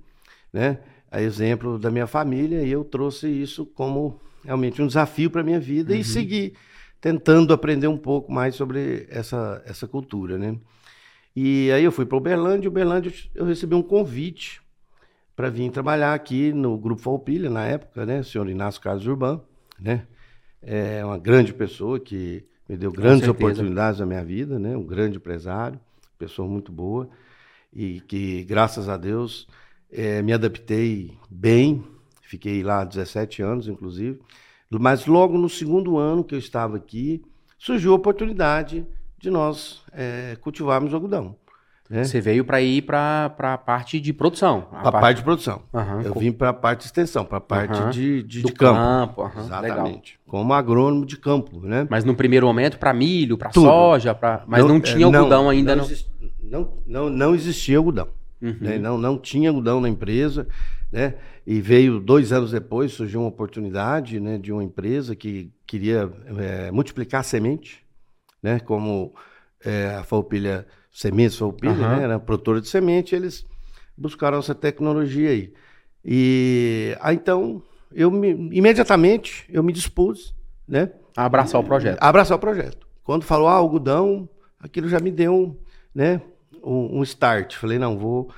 né? 0.53 0.79
A 1.11 1.21
exemplo 1.21 1.79
da 1.79 1.91
minha 1.91 2.07
família, 2.07 2.63
e 2.63 2.71
eu 2.71 2.85
trouxe 2.85 3.29
isso 3.29 3.67
como 3.67 4.19
realmente 4.43 4.81
um 4.81 4.87
desafio 4.87 5.31
para 5.31 5.43
minha 5.43 5.61
vida 5.61 5.95
e 5.95 6.03
segui 6.03 6.55
tentando 7.03 7.53
aprender 7.53 7.87
um 7.87 7.99
pouco 7.99 8.33
mais 8.33 8.55
sobre 8.55 9.07
essa, 9.11 9.63
essa 9.67 9.87
cultura, 9.87 10.39
né? 10.39 10.57
E 11.35 11.71
aí 11.73 11.85
eu 11.85 11.93
fui 11.93 12.07
para 12.07 12.17
Uberlândia, 12.17 12.67
e 12.67 12.69
Uberlândia 12.69 13.13
eu 13.35 13.45
recebi 13.45 13.75
um 13.75 13.83
convite 13.83 14.62
para 15.35 15.49
vir 15.49 15.71
trabalhar 15.71 16.15
aqui 16.15 16.53
no 16.53 16.77
Grupo 16.79 17.03
Falpilha, 17.03 17.49
na 17.49 17.65
época, 17.65 18.05
né? 18.05 18.21
O 18.21 18.25
senhor 18.25 18.49
Inácio 18.49 18.81
Carlos 18.81 19.07
Urban, 19.07 19.41
né? 19.79 20.07
É 20.61 21.05
uma 21.05 21.19
grande 21.19 21.53
pessoa 21.53 21.99
que 21.99 22.45
me 22.69 22.77
deu 22.77 22.93
grandes 22.93 23.29
oportunidades 23.29 24.01
na 24.01 24.07
minha 24.07 24.25
vida, 24.25 24.59
né? 24.59 24.77
Um 24.77 24.85
grande 24.85 25.17
empresário, 25.17 25.81
pessoa 26.19 26.49
muito 26.49 26.71
boa 26.71 27.09
e 27.73 28.01
que, 28.03 28.45
graças 28.45 28.89
a 28.89 28.97
Deus, 28.97 29.49
eh, 29.91 30.23
me 30.23 30.33
adaptei 30.33 31.17
bem. 31.31 31.83
Fiquei 32.21 32.63
lá 32.63 32.85
17 32.85 33.43
anos, 33.43 33.67
inclusive. 33.67 34.21
Mas 34.71 35.07
logo 35.07 35.37
no 35.37 35.49
segundo 35.49 35.99
ano 35.99 36.25
que 36.25 36.35
eu 36.35 36.39
estava 36.39 36.77
aqui, 36.77 37.23
surgiu 37.59 37.93
a 37.93 37.97
oportunidade 37.97 38.87
de 39.19 39.31
nós 39.31 39.83
eh, 39.93 40.37
cultivarmos 40.41 40.95
algodão. 40.95 41.37
Né? 41.93 42.05
Você 42.05 42.23
veio 42.23 42.43
para 42.43 42.59
ir 42.63 42.81
para 42.81 43.27
a 43.39 43.59
parte 43.59 44.01
de 44.01 44.15
produção. 44.15 44.67
A 44.73 44.91
parte 44.91 45.19
de 45.19 45.25
produção. 45.25 45.61
Aham, 45.75 46.01
Eu 46.03 46.15
vim 46.15 46.33
para 46.33 46.49
a 46.49 46.53
parte 46.55 46.79
de 46.79 46.85
extensão, 46.87 47.23
para 47.23 47.37
a 47.37 47.41
parte 47.43 47.79
Aham. 47.79 47.91
de, 47.91 48.23
de, 48.23 48.43
de 48.43 48.53
campo. 48.55 48.81
campo. 48.81 49.23
legal. 49.25 49.45
Exatamente. 49.45 50.19
Como 50.27 50.55
agrônomo 50.55 51.05
de 51.05 51.19
campo, 51.19 51.61
né? 51.61 51.87
Mas 51.91 52.03
no 52.03 52.15
primeiro 52.15 52.47
momento 52.47 52.79
para 52.79 52.95
milho, 52.95 53.37
para 53.37 53.53
soja, 53.53 54.15
pra... 54.15 54.43
mas 54.47 54.65
não, 54.65 54.77
é, 54.77 54.81
tinha 54.81 55.05
algodão 55.05 55.51
ainda. 55.51 55.77
Não, 55.77 55.85
Não, 55.85 55.91
exist- 55.91 56.11
não, 56.43 56.79
não, 56.87 57.11
não 57.11 57.35
existia 57.35 57.77
algodão. 57.77 58.09
Uhum. 58.41 58.57
né? 58.59 58.79
Não, 58.79 58.97
não 58.97 59.19
tinha 59.19 59.51
algodão 59.51 59.79
na 59.79 59.89
empresa, 59.91 60.49
né? 60.91 61.17
E 61.47 61.61
veio 61.61 62.01
dois 62.01 62.33
anos 62.33 62.53
depois, 62.53 62.93
surgiu 62.93 63.21
uma 63.21 63.29
oportunidade 63.29 64.19
né, 64.19 64.39
de 64.39 64.51
uma 64.51 64.65
empresa 64.65 65.15
que 65.15 65.53
queria 65.67 66.11
eh, 66.39 66.71
multiplicar 66.71 67.21
a 67.21 67.25
semente, 67.25 67.85
né? 68.43 68.61
Como 68.61 69.13
eh, 69.63 69.95
a 70.01 70.05
Falpilha 70.05 70.67
Sementes 70.93 71.39
Falpilha, 71.39 71.73
Aham. 71.73 71.97
né? 71.97 72.05
Era 72.05 72.19
produtora 72.19 72.61
de 72.61 72.69
semente, 72.69 73.15
eles 73.15 73.47
buscaram 73.97 74.39
essa 74.39 74.55
tecnologia 74.55 75.31
aí. 75.31 75.53
E 76.05 76.97
aí, 77.01 77.17
então, 77.17 77.63
eu 77.95 78.11
me, 78.11 78.31
imediatamente 78.53 79.47
eu 79.49 79.63
me 79.63 79.73
dispus, 79.73 80.35
né? 80.69 80.91
Abraçar 81.17 81.61
o 81.61 81.65
projeto. 81.65 81.99
Abraçar 82.01 82.37
o 82.37 82.41
projeto. 82.41 82.87
Quando 83.05 83.25
falou 83.25 83.49
ah, 83.49 83.55
algodão, 83.55 84.29
aquilo 84.61 84.89
já 84.89 85.01
me 85.01 85.11
deu 85.11 85.59
né, 85.95 86.21
um, 86.63 86.99
um 87.01 87.03
start. 87.03 87.57
Falei, 87.57 87.79
não, 87.79 87.99
vou. 87.99 88.31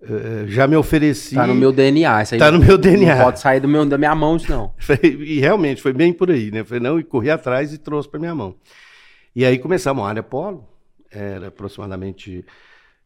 Uh, 0.00 0.48
já 0.48 0.66
me 0.66 0.74
ofereci. 0.76 1.34
Tá 1.34 1.46
no 1.46 1.54
meu 1.54 1.72
DNA. 1.72 2.22
Isso 2.22 2.34
aí 2.34 2.40
tá 2.40 2.50
no 2.50 2.58
meu 2.58 2.76
DNA. 2.76 3.16
Não 3.16 3.24
pode 3.24 3.40
sair 3.40 3.60
do 3.60 3.68
meu, 3.68 3.84
da 3.86 3.96
minha 3.96 4.14
mão, 4.14 4.36
isso 4.36 4.50
não. 4.50 4.72
e 5.02 5.38
realmente 5.38 5.80
foi 5.80 5.92
bem 5.92 6.12
por 6.12 6.30
aí, 6.30 6.50
né? 6.50 6.64
Falei, 6.64 6.82
não, 6.82 6.98
e 6.98 7.04
corri 7.04 7.30
atrás 7.30 7.72
e 7.72 7.78
trouxe 7.78 8.08
para 8.08 8.18
minha 8.18 8.34
mão. 8.34 8.54
E 9.34 9.44
aí 9.44 9.58
começamos 9.58 10.04
a 10.04 10.08
área 10.08 10.22
polo, 10.22 10.68
era 11.12 11.48
aproximadamente 11.48 12.44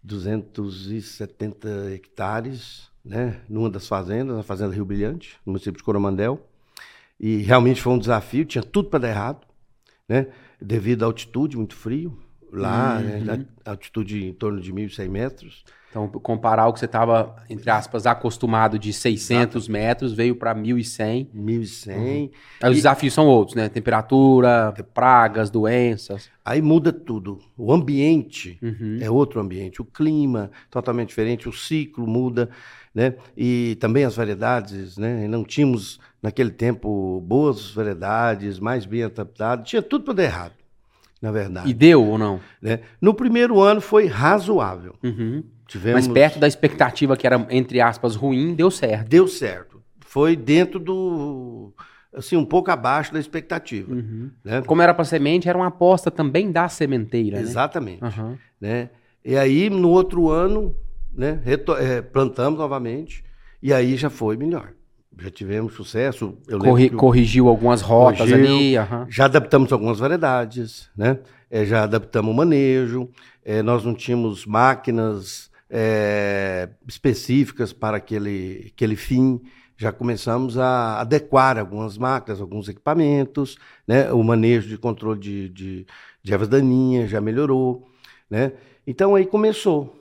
270 0.02 1.92
hectares, 1.92 2.88
né? 3.04 3.40
Numa 3.48 3.68
das 3.68 3.86
fazendas, 3.86 4.36
na 4.36 4.42
Fazenda 4.42 4.74
Rio 4.74 4.84
Brilhante, 4.84 5.36
no 5.44 5.52
município 5.52 5.78
de 5.78 5.84
Coromandel. 5.84 6.48
E 7.18 7.38
realmente 7.38 7.80
foi 7.80 7.92
um 7.92 7.98
desafio, 7.98 8.44
tinha 8.44 8.62
tudo 8.62 8.88
para 8.88 9.00
dar 9.00 9.08
errado, 9.08 9.46
né? 10.08 10.28
Devido 10.60 11.02
à 11.02 11.06
altitude, 11.06 11.56
muito 11.56 11.74
frio, 11.74 12.18
lá, 12.52 13.00
né? 13.00 13.18
uhum. 13.18 13.24
né? 13.24 13.46
altitude 13.64 14.24
em 14.24 14.32
torno 14.32 14.60
de 14.60 14.72
1.100 14.72 15.08
metros. 15.08 15.64
Então, 15.96 16.06
comparar 16.20 16.66
o 16.66 16.74
que 16.74 16.78
você 16.78 16.84
estava, 16.84 17.34
entre 17.48 17.70
aspas, 17.70 18.06
acostumado 18.06 18.78
de 18.78 18.92
600 18.92 19.64
Exato. 19.64 19.72
metros, 19.72 20.12
veio 20.12 20.36
para 20.36 20.54
1.100. 20.54 21.28
1.100. 21.34 21.96
Uhum. 21.96 22.30
Aí 22.62 22.70
os 22.70 22.76
desafios 22.76 23.14
são 23.14 23.26
outros, 23.26 23.56
né? 23.56 23.70
Temperatura, 23.70 24.74
pragas, 24.92 25.48
doenças. 25.48 26.28
Aí 26.44 26.60
muda 26.60 26.92
tudo. 26.92 27.38
O 27.56 27.72
ambiente 27.72 28.58
uhum. 28.62 28.98
é 29.00 29.10
outro 29.10 29.40
ambiente. 29.40 29.80
O 29.80 29.86
clima, 29.86 30.50
totalmente 30.70 31.08
diferente. 31.08 31.48
O 31.48 31.52
ciclo 31.52 32.06
muda, 32.06 32.50
né? 32.94 33.14
E 33.34 33.78
também 33.80 34.04
as 34.04 34.16
variedades, 34.16 34.98
né? 34.98 35.24
E 35.24 35.28
não 35.28 35.44
tínhamos, 35.44 35.98
naquele 36.22 36.50
tempo, 36.50 37.22
boas 37.26 37.70
variedades, 37.70 38.60
mais 38.60 38.84
bem 38.84 39.02
adaptadas. 39.02 39.66
Tinha 39.66 39.80
tudo 39.80 40.04
para 40.04 40.12
dar 40.12 40.24
errado 40.24 40.52
na 41.22 41.32
verdade. 41.32 41.70
E 41.70 41.72
deu 41.72 42.04
ou 42.04 42.18
não? 42.18 42.38
Né? 42.60 42.80
No 43.00 43.14
primeiro 43.14 43.58
ano 43.60 43.80
foi 43.80 44.06
razoável. 44.06 44.94
Uhum. 45.02 45.42
Tivemos... 45.66 46.06
Mas 46.06 46.08
perto 46.08 46.38
da 46.38 46.46
expectativa 46.46 47.16
que 47.16 47.26
era, 47.26 47.46
entre 47.50 47.80
aspas, 47.80 48.14
ruim, 48.14 48.54
deu 48.54 48.70
certo. 48.70 49.08
Deu 49.08 49.26
certo. 49.26 49.82
Foi 50.00 50.36
dentro 50.36 50.78
do. 50.78 51.72
Assim, 52.14 52.36
um 52.36 52.44
pouco 52.44 52.70
abaixo 52.70 53.12
da 53.12 53.18
expectativa. 53.18 53.92
Uhum. 53.92 54.30
Né? 54.42 54.62
Como 54.62 54.80
era 54.80 54.94
para 54.94 55.04
semente, 55.04 55.48
era 55.48 55.58
uma 55.58 55.66
aposta 55.66 56.10
também 56.10 56.50
da 56.50 56.68
sementeira. 56.68 57.36
Né? 57.36 57.42
Exatamente. 57.42 58.02
Né? 58.02 58.12
Uhum. 58.16 58.38
né? 58.60 58.90
E 59.24 59.36
aí, 59.36 59.68
no 59.68 59.90
outro 59.90 60.30
ano, 60.30 60.74
né, 61.12 61.40
é, 61.44 62.00
plantamos 62.00 62.58
novamente, 62.58 63.24
e 63.60 63.72
aí 63.72 63.96
já 63.96 64.08
foi 64.08 64.36
melhor 64.36 64.72
já 65.18 65.30
tivemos 65.30 65.74
sucesso. 65.74 66.36
Corri, 66.60 66.90
corrigiu 66.90 67.48
algumas 67.48 67.80
rotas 67.80 68.30
corrigiu, 68.30 68.56
ali. 68.56 68.78
Uhum. 68.78 69.06
Já 69.08 69.24
adaptamos 69.24 69.72
algumas 69.72 69.98
variedades, 69.98 70.90
né? 70.96 71.18
É, 71.50 71.64
já 71.64 71.84
adaptamos 71.84 72.30
o 72.30 72.36
manejo. 72.36 73.08
É, 73.44 73.62
nós 73.62 73.84
não 73.84 73.94
tínhamos 73.94 74.44
máquinas 74.44 75.50
é, 75.70 76.68
específicas 76.86 77.72
para 77.72 77.96
aquele, 77.96 78.72
aquele 78.74 78.96
fim. 78.96 79.40
Já 79.76 79.92
começamos 79.92 80.56
a 80.56 81.00
adequar 81.00 81.58
algumas 81.58 81.98
máquinas, 81.98 82.40
alguns 82.40 82.68
equipamentos, 82.68 83.58
né? 83.86 84.10
O 84.10 84.22
manejo 84.22 84.68
de 84.68 84.78
controle 84.78 85.20
de, 85.20 85.48
de, 85.50 85.86
de 86.22 86.32
ervas 86.32 86.48
daninhas 86.48 87.10
já 87.10 87.20
melhorou, 87.20 87.86
né? 88.30 88.52
Então 88.86 89.14
aí 89.14 89.26
começou. 89.26 89.94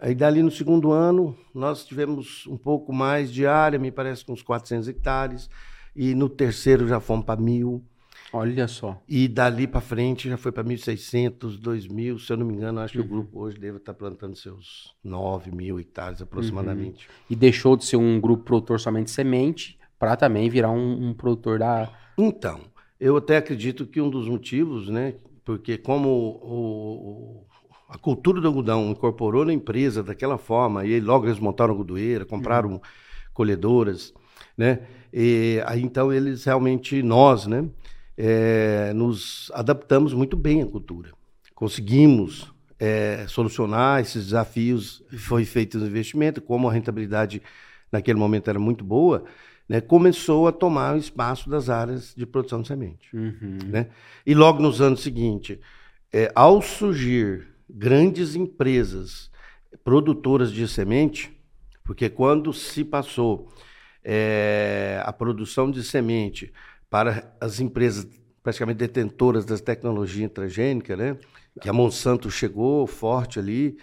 Aí 0.00 0.14
dali 0.14 0.42
no 0.42 0.50
segundo 0.50 0.92
ano, 0.92 1.36
nós 1.54 1.84
tivemos 1.84 2.46
um 2.46 2.56
pouco 2.56 2.90
mais 2.90 3.30
de 3.30 3.46
área, 3.46 3.78
me 3.78 3.90
parece 3.90 4.24
com 4.24 4.32
uns 4.32 4.42
400 4.42 4.88
hectares, 4.88 5.50
e 5.94 6.14
no 6.14 6.26
terceiro 6.26 6.88
já 6.88 6.98
fomos 7.00 7.26
para 7.26 7.38
mil. 7.38 7.84
Olha 8.32 8.68
só. 8.68 9.02
E 9.08 9.26
dali 9.26 9.66
para 9.66 9.80
frente 9.80 10.28
já 10.28 10.36
foi 10.36 10.52
para 10.52 10.62
1.600, 10.62 11.60
2.000, 11.60 12.18
se 12.18 12.32
eu 12.32 12.36
não 12.36 12.46
me 12.46 12.54
engano, 12.54 12.80
acho 12.80 12.96
uhum. 12.96 13.04
que 13.04 13.08
o 13.08 13.10
uhum. 13.12 13.22
grupo 13.22 13.40
hoje 13.40 13.58
deve 13.58 13.78
estar 13.78 13.92
tá 13.92 13.98
plantando 13.98 14.36
seus 14.36 14.94
9 15.02 15.50
mil 15.50 15.80
hectares 15.80 16.22
aproximadamente. 16.22 17.06
Uhum. 17.06 17.14
E 17.30 17.36
deixou 17.36 17.76
de 17.76 17.84
ser 17.84 17.96
um 17.96 18.20
grupo 18.20 18.44
produtor 18.44 18.78
somente 18.78 19.06
de 19.06 19.10
semente 19.12 19.78
para 19.98 20.16
também 20.16 20.48
virar 20.48 20.70
um, 20.70 21.08
um, 21.08 21.14
produtor 21.14 21.58
da. 21.58 21.92
Então, 22.16 22.60
eu 22.98 23.16
até 23.16 23.36
acredito 23.36 23.84
que 23.84 24.00
um 24.00 24.08
dos 24.08 24.28
motivos, 24.28 24.88
né, 24.88 25.14
porque 25.44 25.76
como 25.76 26.08
o, 26.08 27.46
a 27.88 27.98
cultura 27.98 28.40
do 28.40 28.46
algodão 28.46 28.90
incorporou 28.90 29.44
na 29.44 29.52
empresa 29.52 30.02
daquela 30.02 30.38
forma, 30.38 30.86
e 30.86 31.00
logo 31.00 31.26
eles 31.26 31.40
montaram 31.40 31.72
algodoeira, 31.72 32.24
compraram 32.24 32.74
uhum. 32.74 32.80
colhedoras, 33.34 34.14
né? 34.56 34.80
E 35.12 35.60
aí 35.66 35.82
então 35.82 36.12
eles 36.12 36.44
realmente, 36.44 37.02
nós, 37.02 37.46
né, 37.46 37.68
é, 38.22 38.92
nos 38.92 39.50
adaptamos 39.54 40.12
muito 40.12 40.36
bem 40.36 40.60
à 40.60 40.66
cultura. 40.66 41.10
Conseguimos 41.54 42.52
é, 42.78 43.24
solucionar 43.26 44.02
esses 44.02 44.26
desafios, 44.26 45.02
foi 45.16 45.46
feito 45.46 45.78
o 45.78 45.86
investimento, 45.86 46.42
como 46.42 46.68
a 46.68 46.72
rentabilidade 46.72 47.40
naquele 47.90 48.18
momento 48.18 48.50
era 48.50 48.58
muito 48.58 48.84
boa, 48.84 49.24
né, 49.66 49.80
começou 49.80 50.46
a 50.46 50.52
tomar 50.52 50.96
o 50.96 50.98
espaço 50.98 51.48
das 51.48 51.70
áreas 51.70 52.14
de 52.14 52.26
produção 52.26 52.60
de 52.60 52.68
semente. 52.68 53.08
Uhum. 53.16 53.58
Né? 53.66 53.88
E 54.26 54.34
logo 54.34 54.60
nos 54.60 54.82
anos 54.82 55.00
seguintes, 55.00 55.58
é, 56.12 56.30
ao 56.34 56.60
surgir 56.60 57.48
grandes 57.70 58.34
empresas 58.34 59.30
produtoras 59.82 60.52
de 60.52 60.68
semente, 60.68 61.32
porque 61.82 62.10
quando 62.10 62.52
se 62.52 62.84
passou 62.84 63.48
é, 64.04 65.02
a 65.06 65.12
produção 65.12 65.70
de 65.70 65.82
semente 65.82 66.52
para 66.90 67.32
as 67.40 67.60
empresas 67.60 68.06
praticamente 68.42 68.78
detentoras 68.78 69.44
das 69.44 69.60
tecnologias 69.60 70.30
transgênicas, 70.32 70.98
né? 70.98 71.16
Que 71.60 71.68
a 71.68 71.72
Monsanto 71.72 72.30
chegou 72.30 72.86
forte 72.86 73.38
ali 73.38 73.78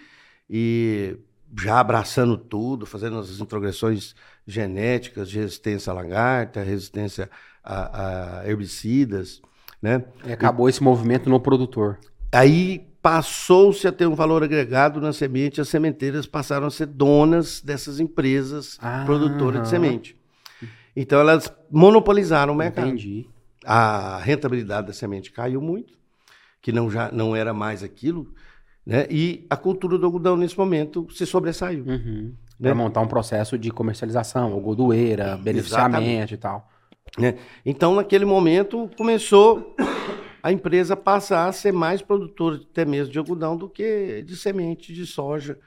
e 0.50 1.18
já 1.58 1.80
abraçando 1.80 2.38
tudo, 2.38 2.86
fazendo 2.86 3.18
as 3.18 3.40
introgressões 3.40 4.14
genéticas 4.46 5.30
de 5.30 5.40
resistência 5.40 5.92
à 5.92 5.94
lagarta, 5.94 6.62
resistência 6.62 7.30
a, 7.64 8.40
a 8.40 8.48
herbicidas, 8.50 9.42
né? 9.82 10.04
E 10.26 10.32
acabou 10.32 10.68
e, 10.68 10.70
esse 10.70 10.84
movimento 10.84 11.30
no 11.30 11.40
produtor. 11.40 11.98
Aí 12.32 12.88
passou-se 13.02 13.88
a 13.88 13.92
ter 13.92 14.06
um 14.06 14.16
valor 14.16 14.44
agregado 14.44 15.00
na 15.00 15.14
semente, 15.14 15.62
as 15.62 15.70
sementeiras 15.70 16.26
passaram 16.26 16.68
a 16.68 16.72
ser 16.72 16.88
donas 16.88 17.62
dessas 17.62 18.00
empresas 18.00 18.78
ah, 18.82 19.04
produtoras 19.06 19.64
de 19.64 19.70
semente. 19.70 20.17
Então 21.00 21.20
elas 21.20 21.54
monopolizaram 21.70 22.54
o 22.54 22.56
mercado. 22.56 22.88
Entendi. 22.88 23.30
A 23.64 24.18
rentabilidade 24.18 24.88
da 24.88 24.94
semente 24.94 25.32
caiu 25.32 25.62
muito, 25.62 25.94
que 26.60 26.72
não 26.72 26.90
já 26.90 27.12
não 27.12 27.36
era 27.36 27.54
mais 27.54 27.84
aquilo, 27.84 28.34
né? 28.84 29.06
E 29.08 29.46
a 29.48 29.56
cultura 29.56 29.96
do 29.96 30.06
algodão 30.08 30.36
nesse 30.36 30.58
momento 30.58 31.08
se 31.12 31.24
sobressaiu. 31.28 31.86
Uhum. 31.86 32.34
Né? 32.60 32.70
Para 32.70 32.76
montar 32.76 33.02
um 33.02 33.08
processo 33.08 33.60
de 33.60 33.70
comercialização, 33.70 34.54
algodoeira, 34.54 35.38
beneficiamento 35.38 35.98
Exatamente. 35.98 36.34
e 36.34 36.38
tal. 36.38 36.68
Né? 37.16 37.36
Então, 37.64 37.94
naquele 37.94 38.26
momento, 38.26 38.90
começou 38.98 39.76
a 40.42 40.52
empresa 40.52 40.96
passa 40.96 41.46
a 41.46 41.52
ser 41.52 41.74
mais 41.74 42.02
produtora 42.02 42.56
até 42.56 42.86
mesmo 42.86 43.12
de 43.12 43.20
algodão 43.20 43.56
do 43.56 43.70
que 43.70 44.24
de 44.26 44.36
semente 44.36 44.94
de 44.94 45.06
soja, 45.06 45.60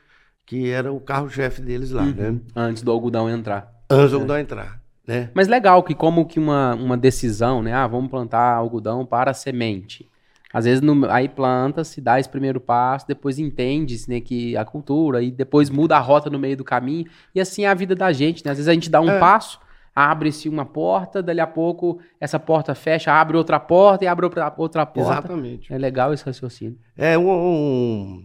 que 0.45 0.71
era 0.71 0.93
o 0.93 0.99
carro-chefe 0.99 1.63
deles 1.63 1.93
lá, 1.93 2.03
uhum. 2.03 2.15
né? 2.15 2.41
Antes 2.57 2.83
do 2.83 2.91
algodão 2.91 3.31
entrar. 3.31 3.73
Antes 3.89 4.11
do 4.11 4.17
é. 4.17 4.21
algodão 4.21 4.39
entrar, 4.39 4.80
né? 5.11 5.31
Mas 5.35 5.49
legal 5.49 5.83
que 5.83 5.93
como 5.93 6.25
que 6.25 6.39
uma, 6.39 6.75
uma 6.75 6.97
decisão, 6.97 7.63
né? 7.63 7.73
Ah, 7.73 7.87
vamos 7.87 8.09
plantar 8.09 8.55
algodão 8.55 9.05
para 9.05 9.35
semente. 9.35 10.09
Às 10.53 10.65
vezes 10.65 10.81
no, 10.81 11.11
aí 11.11 11.29
planta, 11.29 11.83
se 11.83 12.01
dá 12.01 12.21
esse 12.21 12.29
primeiro 12.29 12.61
passo, 12.61 13.07
depois 13.07 13.39
entende 13.39 13.97
né, 14.09 14.21
que 14.21 14.57
a 14.57 14.65
cultura, 14.65 15.23
e 15.23 15.31
depois 15.31 15.69
muda 15.69 15.97
a 15.97 16.01
rota 16.01 16.31
no 16.31 16.39
meio 16.39 16.57
do 16.57 16.65
caminho. 16.65 17.07
E 17.35 17.41
assim 17.41 17.65
é 17.65 17.69
a 17.69 17.75
vida 17.75 17.95
da 17.95 18.13
gente, 18.13 18.45
né? 18.45 18.53
Às 18.53 18.59
vezes 18.59 18.69
a 18.69 18.73
gente 18.73 18.89
dá 18.89 19.01
um 19.01 19.11
é. 19.11 19.19
passo, 19.19 19.61
abre-se 19.95 20.49
uma 20.49 20.65
porta, 20.65 21.21
dali 21.21 21.41
a 21.41 21.47
pouco 21.47 21.99
essa 22.21 22.39
porta 22.39 22.75
fecha, 22.75 23.13
abre 23.13 23.37
outra 23.37 23.59
porta 23.59 24.05
e 24.05 24.09
abre 24.09 24.27
outra, 24.27 24.53
outra 24.57 24.87
porta. 24.87 25.13
Exatamente. 25.13 25.73
É 25.73 25.79
legal 25.79 26.13
esse 26.13 26.25
raciocínio. 26.25 26.79
É 26.97 27.19
um, 27.19 27.31
um 27.31 28.25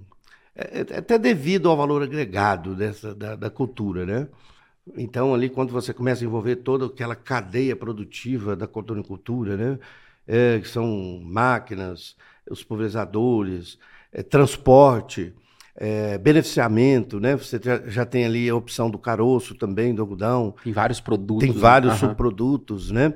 é, 0.55 0.85
é 0.89 0.97
até 0.97 1.17
devido 1.17 1.69
ao 1.69 1.75
valor 1.75 2.01
agregado 2.01 2.75
dessa 2.75 3.13
da, 3.13 3.35
da, 3.35 3.49
cultura, 3.49 4.05
né? 4.05 4.27
Então 4.95 5.33
ali 5.33 5.49
quando 5.49 5.71
você 5.71 5.93
começa 5.93 6.23
a 6.23 6.27
envolver 6.27 6.57
toda 6.57 6.85
aquela 6.85 7.15
cadeia 7.15 7.75
produtiva 7.75 8.55
da 8.55 8.67
cultura, 8.67 9.57
né? 9.57 9.79
É, 10.27 10.59
que 10.59 10.67
são 10.67 11.21
máquinas, 11.23 12.15
os 12.49 12.63
pulverizadores, 12.63 13.77
é, 14.11 14.23
transporte, 14.23 15.33
é, 15.75 16.17
beneficiamento, 16.17 17.19
né? 17.19 17.35
Você 17.35 17.59
já 17.87 18.05
tem 18.05 18.25
ali 18.25 18.49
a 18.49 18.55
opção 18.55 18.89
do 18.89 18.97
caroço 18.97 19.55
também, 19.55 19.93
do 19.93 20.01
algodão. 20.01 20.55
Tem 20.63 20.73
vários 20.73 20.99
produtos. 20.99 21.47
Tem 21.47 21.51
vários 21.51 21.93
né? 21.93 21.99
subprodutos, 21.99 22.91
né? 22.91 23.13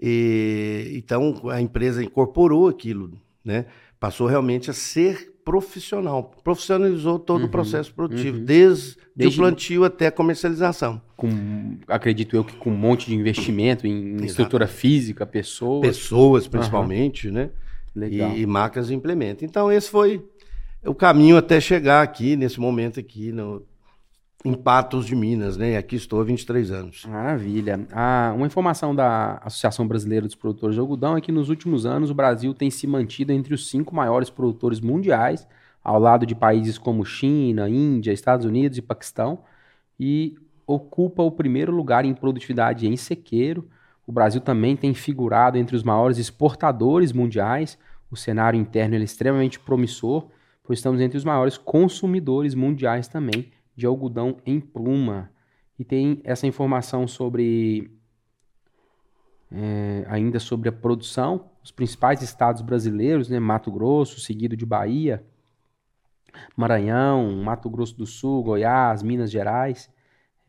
E, 0.00 0.92
então 0.94 1.48
a 1.48 1.60
empresa 1.60 2.02
incorporou 2.02 2.68
aquilo, 2.68 3.12
né? 3.44 3.66
Passou 3.98 4.26
realmente 4.26 4.70
a 4.70 4.74
ser 4.74 5.31
profissional, 5.44 6.32
profissionalizou 6.42 7.18
todo 7.18 7.42
uhum, 7.42 7.46
o 7.46 7.50
processo 7.50 7.92
produtivo, 7.92 8.38
uhum. 8.38 8.44
desde, 8.44 8.96
desde, 9.14 9.38
o 9.38 9.42
plantio 9.42 9.84
até 9.84 10.06
a 10.06 10.12
comercialização. 10.12 11.00
Com, 11.16 11.78
acredito 11.88 12.36
eu 12.36 12.44
que 12.44 12.54
com 12.56 12.70
um 12.70 12.76
monte 12.76 13.06
de 13.06 13.14
investimento 13.14 13.86
em 13.86 14.14
Exato. 14.14 14.24
estrutura 14.24 14.66
física, 14.66 15.26
pessoas. 15.26 15.86
Pessoas, 15.86 16.48
principalmente, 16.48 17.28
uhum. 17.28 17.34
né? 17.34 17.50
Legal. 17.94 18.32
E, 18.32 18.42
e 18.42 18.46
máquinas 18.46 18.88
de 18.88 18.94
implemento. 18.94 19.44
Então, 19.44 19.70
esse 19.70 19.90
foi 19.90 20.24
o 20.84 20.94
caminho 20.94 21.36
até 21.36 21.60
chegar 21.60 22.02
aqui, 22.02 22.36
nesse 22.36 22.58
momento 22.58 22.98
aqui, 22.98 23.30
no, 23.32 23.62
em 24.44 24.54
Patos 24.54 25.06
de 25.06 25.14
Minas, 25.14 25.56
né? 25.56 25.72
E 25.72 25.76
aqui 25.76 25.94
estou 25.94 26.20
há 26.20 26.24
23 26.24 26.72
anos. 26.72 27.06
Maravilha. 27.06 27.86
Ah, 27.92 28.32
uma 28.34 28.46
informação 28.46 28.94
da 28.94 29.40
Associação 29.44 29.86
Brasileira 29.86 30.26
dos 30.26 30.34
Produtores 30.34 30.74
de 30.74 30.80
Algodão 30.80 31.16
é 31.16 31.20
que 31.20 31.30
nos 31.30 31.48
últimos 31.48 31.86
anos 31.86 32.10
o 32.10 32.14
Brasil 32.14 32.52
tem 32.52 32.70
se 32.70 32.86
mantido 32.86 33.32
entre 33.32 33.54
os 33.54 33.68
cinco 33.68 33.94
maiores 33.94 34.30
produtores 34.30 34.80
mundiais, 34.80 35.46
ao 35.82 35.98
lado 35.98 36.26
de 36.26 36.34
países 36.34 36.76
como 36.76 37.04
China, 37.04 37.68
Índia, 37.68 38.12
Estados 38.12 38.44
Unidos 38.44 38.78
e 38.78 38.82
Paquistão, 38.82 39.40
e 39.98 40.34
ocupa 40.66 41.22
o 41.22 41.30
primeiro 41.30 41.72
lugar 41.72 42.04
em 42.04 42.14
produtividade 42.14 42.88
em 42.88 42.96
sequeiro. 42.96 43.68
O 44.04 44.10
Brasil 44.10 44.40
também 44.40 44.76
tem 44.76 44.92
figurado 44.92 45.56
entre 45.56 45.76
os 45.76 45.84
maiores 45.84 46.18
exportadores 46.18 47.12
mundiais. 47.12 47.78
O 48.10 48.16
cenário 48.16 48.58
interno 48.58 48.96
é 48.96 48.98
extremamente 48.98 49.60
promissor, 49.60 50.26
pois 50.64 50.80
estamos 50.80 51.00
entre 51.00 51.16
os 51.16 51.24
maiores 51.24 51.56
consumidores 51.56 52.56
mundiais 52.56 53.06
também 53.06 53.51
de 53.76 53.86
algodão 53.86 54.38
em 54.44 54.60
pluma. 54.60 55.30
E 55.78 55.84
tem 55.84 56.20
essa 56.24 56.46
informação 56.46 57.06
sobre 57.08 57.90
é, 59.50 60.04
ainda 60.08 60.38
sobre 60.38 60.68
a 60.68 60.72
produção, 60.72 61.50
os 61.62 61.70
principais 61.70 62.22
estados 62.22 62.62
brasileiros, 62.62 63.28
né, 63.28 63.38
Mato 63.38 63.70
Grosso, 63.70 64.18
seguido 64.20 64.56
de 64.56 64.64
Bahia, 64.64 65.24
Maranhão, 66.56 67.42
Mato 67.42 67.68
Grosso 67.68 67.96
do 67.96 68.06
Sul, 68.06 68.42
Goiás, 68.42 69.02
Minas 69.02 69.30
Gerais, 69.30 69.90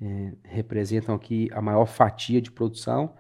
é, 0.01 0.33
representam 0.43 1.13
aqui 1.13 1.49
a 1.53 1.61
maior 1.61 1.85
fatia 1.85 2.41
de 2.41 2.51
produção 2.51 3.13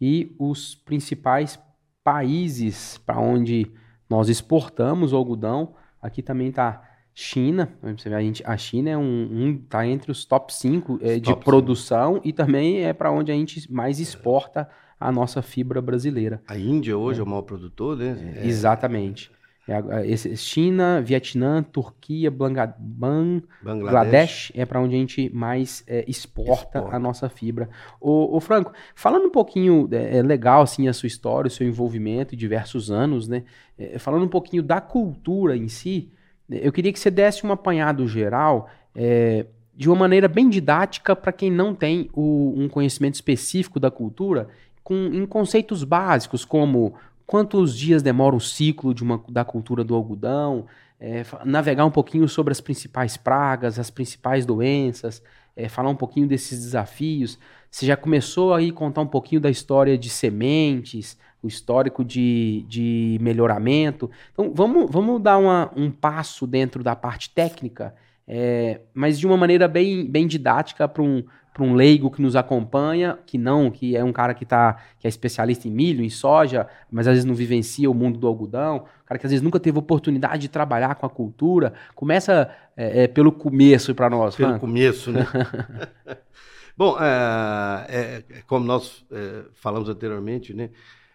e 0.00 0.34
os 0.38 0.74
principais 0.74 1.58
países 2.04 2.98
para 2.98 3.18
onde 3.18 3.70
nós 4.08 4.28
exportamos 4.28 5.12
o 5.12 5.16
algodão, 5.16 5.74
aqui 6.00 6.22
também 6.22 6.48
está 6.48 6.89
China, 7.20 7.70
a, 7.82 8.20
gente, 8.22 8.42
a 8.46 8.56
China 8.56 8.88
é 8.88 8.96
um, 8.96 9.28
um 9.30 9.58
tá 9.68 9.86
entre 9.86 10.10
os 10.10 10.24
top 10.24 10.54
5 10.54 11.00
é, 11.02 11.14
de 11.16 11.30
top 11.30 11.44
produção 11.44 12.14
5. 12.14 12.26
e 12.26 12.32
também 12.32 12.82
é 12.82 12.94
para 12.94 13.12
onde 13.12 13.30
a 13.30 13.34
gente 13.34 13.70
mais 13.70 14.00
exporta 14.00 14.66
a 14.98 15.12
nossa 15.12 15.42
fibra 15.42 15.82
brasileira. 15.82 16.40
A 16.48 16.56
Índia 16.56 16.96
hoje 16.96 17.20
é, 17.20 17.22
é 17.22 17.22
o 17.22 17.28
maior 17.28 17.42
produtor, 17.42 17.94
né? 17.94 18.36
É, 18.36 18.46
exatamente. 18.46 19.30
É, 19.68 20.16
China, 20.34 21.02
Vietnã, 21.02 21.62
Turquia, 21.62 22.30
Bangladesh, 22.30 23.44
Bangladesh 23.62 24.52
é 24.54 24.64
para 24.64 24.80
onde 24.80 24.96
a 24.96 24.98
gente 24.98 25.28
mais 25.28 25.84
é, 25.86 26.02
exporta, 26.08 26.78
exporta, 26.78 26.96
a 26.96 26.98
nossa 26.98 27.28
fibra. 27.28 27.68
Ô, 28.00 28.40
Franco, 28.40 28.72
falando 28.94 29.26
um 29.26 29.30
pouquinho, 29.30 29.86
é, 29.92 30.16
é, 30.16 30.22
legal 30.22 30.62
assim 30.62 30.88
a 30.88 30.94
sua 30.94 31.06
história, 31.06 31.48
o 31.48 31.50
seu 31.50 31.68
envolvimento, 31.68 32.34
diversos 32.34 32.90
anos, 32.90 33.28
né? 33.28 33.44
É, 33.78 33.98
falando 33.98 34.24
um 34.24 34.28
pouquinho 34.28 34.62
da 34.62 34.80
cultura 34.80 35.54
em 35.54 35.68
si, 35.68 36.10
eu 36.50 36.72
queria 36.72 36.92
que 36.92 36.98
você 36.98 37.10
desse 37.10 37.46
um 37.46 37.52
apanhado 37.52 38.06
geral 38.08 38.68
é, 38.94 39.46
de 39.74 39.88
uma 39.88 39.96
maneira 39.96 40.28
bem 40.28 40.48
didática 40.48 41.14
para 41.14 41.32
quem 41.32 41.50
não 41.50 41.74
tem 41.74 42.10
o, 42.12 42.54
um 42.56 42.68
conhecimento 42.68 43.14
específico 43.14 43.78
da 43.78 43.90
cultura, 43.90 44.48
com, 44.82 44.94
em 44.94 45.24
conceitos 45.24 45.84
básicos 45.84 46.44
como 46.44 46.94
quantos 47.26 47.76
dias 47.76 48.02
demora 48.02 48.34
o 48.34 48.40
ciclo 48.40 48.92
de 48.92 49.02
uma, 49.02 49.22
da 49.28 49.44
cultura 49.44 49.84
do 49.84 49.94
algodão, 49.94 50.66
é, 50.98 51.24
navegar 51.44 51.86
um 51.86 51.90
pouquinho 51.90 52.28
sobre 52.28 52.50
as 52.50 52.60
principais 52.60 53.16
pragas, 53.16 53.78
as 53.78 53.88
principais 53.88 54.44
doenças, 54.44 55.22
é, 55.56 55.68
falar 55.68 55.88
um 55.88 55.96
pouquinho 55.96 56.26
desses 56.26 56.60
desafios. 56.60 57.38
Você 57.70 57.86
já 57.86 57.96
começou 57.96 58.52
aí 58.52 58.70
a 58.70 58.72
contar 58.72 59.00
um 59.00 59.06
pouquinho 59.06 59.40
da 59.40 59.48
história 59.48 59.96
de 59.96 60.10
sementes, 60.10 61.16
o 61.42 61.46
histórico 61.46 62.04
de, 62.04 62.64
de 62.68 63.18
melhoramento. 63.20 64.10
Então, 64.32 64.52
vamos, 64.54 64.90
vamos 64.90 65.22
dar 65.22 65.38
uma, 65.38 65.70
um 65.76 65.90
passo 65.90 66.46
dentro 66.46 66.82
da 66.82 66.96
parte 66.96 67.30
técnica, 67.30 67.94
é, 68.26 68.80
mas 68.92 69.18
de 69.18 69.26
uma 69.26 69.36
maneira 69.36 69.66
bem, 69.68 70.04
bem 70.04 70.26
didática 70.26 70.86
para 70.86 71.02
um, 71.02 71.22
um 71.60 71.74
leigo 71.74 72.10
que 72.10 72.22
nos 72.22 72.36
acompanha, 72.36 73.18
que 73.26 73.36
não, 73.36 73.70
que 73.70 73.96
é 73.96 74.02
um 74.02 74.12
cara 74.12 74.34
que, 74.34 74.44
tá, 74.44 74.78
que 74.98 75.06
é 75.06 75.08
especialista 75.08 75.68
em 75.68 75.70
milho, 75.70 76.02
em 76.02 76.10
soja, 76.10 76.66
mas 76.90 77.06
às 77.06 77.12
vezes 77.12 77.24
não 77.24 77.34
vivencia 77.34 77.90
o 77.90 77.94
mundo 77.94 78.18
do 78.18 78.26
algodão, 78.26 78.84
cara 79.04 79.18
que 79.18 79.26
às 79.26 79.32
vezes 79.32 79.42
nunca 79.42 79.60
teve 79.60 79.78
oportunidade 79.78 80.42
de 80.42 80.48
trabalhar 80.48 80.94
com 80.94 81.06
a 81.06 81.10
cultura. 81.10 81.72
Começa 81.94 82.50
é, 82.76 83.04
é, 83.04 83.08
pelo 83.08 83.30
começo 83.32 83.94
para 83.94 84.08
nós. 84.08 84.36
Pelo 84.36 84.50
Franco. 84.50 84.66
começo, 84.66 85.12
né? 85.12 85.26
Bom, 86.76 86.96
é, 87.00 88.24
é, 88.28 88.42
como 88.46 88.64
nós 88.64 89.04
é, 89.10 89.44
falamos 89.54 89.88
anteriormente, 89.88 90.54
né? 90.54 90.70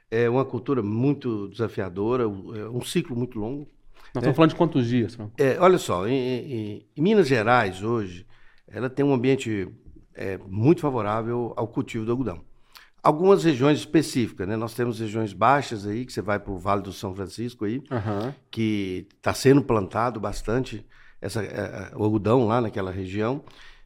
É 0.09 0.29
uma 0.29 0.45
cultura 0.45 0.83
muito 0.83 1.47
desafiadora, 1.47 2.23
é 2.23 2.27
um 2.69 2.81
ciclo 2.81 3.15
muito 3.15 3.39
longo. 3.39 3.67
Nós 4.13 4.21
estamos 4.21 4.35
falando 4.35 4.49
de 4.51 4.55
quantos 4.55 4.87
dias? 4.87 5.17
É, 5.37 5.57
olha 5.59 5.77
só, 5.77 6.07
em, 6.07 6.13
em, 6.13 6.85
em, 6.95 7.01
Minas 7.01 7.27
Gerais 7.27 7.83
hoje, 7.83 8.25
ela 8.67 8.89
tem 8.89 9.03
um 9.03 9.13
ambiente 9.13 9.67
é, 10.13 10.37
muito 10.37 10.81
favorável 10.81 11.53
ao 11.57 11.67
cultivo 11.67 12.05
do 12.05 12.11
algodão. 12.11 12.41
Algumas 13.03 13.43
regiões 13.43 13.79
específicas, 13.79 14.47
né? 14.47 14.55
Nós 14.55 14.73
temos 14.73 14.99
regiões 14.99 15.33
baixas 15.33 15.85
aí, 15.85 16.05
que 16.05 16.13
você 16.13 16.21
vai 16.21 16.39
para 16.39 16.51
o 16.51 16.57
Vale 16.57 16.81
do 16.81 16.93
São 16.93 17.13
Francisco 17.13 17.65
aí, 17.65 17.77
uhum. 17.91 18.33
que 18.49 19.07
está 19.17 19.33
sendo 19.33 19.61
plantado 19.61 20.19
bastante 20.19 20.85
essa, 21.21 21.43
é, 21.43 21.45
é, 21.45 21.91
o 21.95 22.03
algodão 22.03 22.45
lá 22.45 22.61
naquela 22.61 22.91
região, 22.91 23.43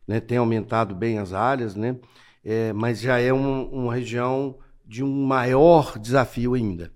né? 0.10 0.20
Tem 0.20 0.40
aumentado 0.40 0.96
bem 0.96 1.20
as 1.20 1.34
áreas, 1.34 1.76
né? 1.76 1.96
É, 2.44 2.74
mas 2.74 3.00
já 3.00 3.20
é 3.20 3.32
um, 3.32 3.66
uma 3.66 3.94
região 3.94 4.58
de 4.84 5.04
um 5.04 5.24
maior 5.24 6.00
desafio 6.00 6.56
ainda. 6.56 6.92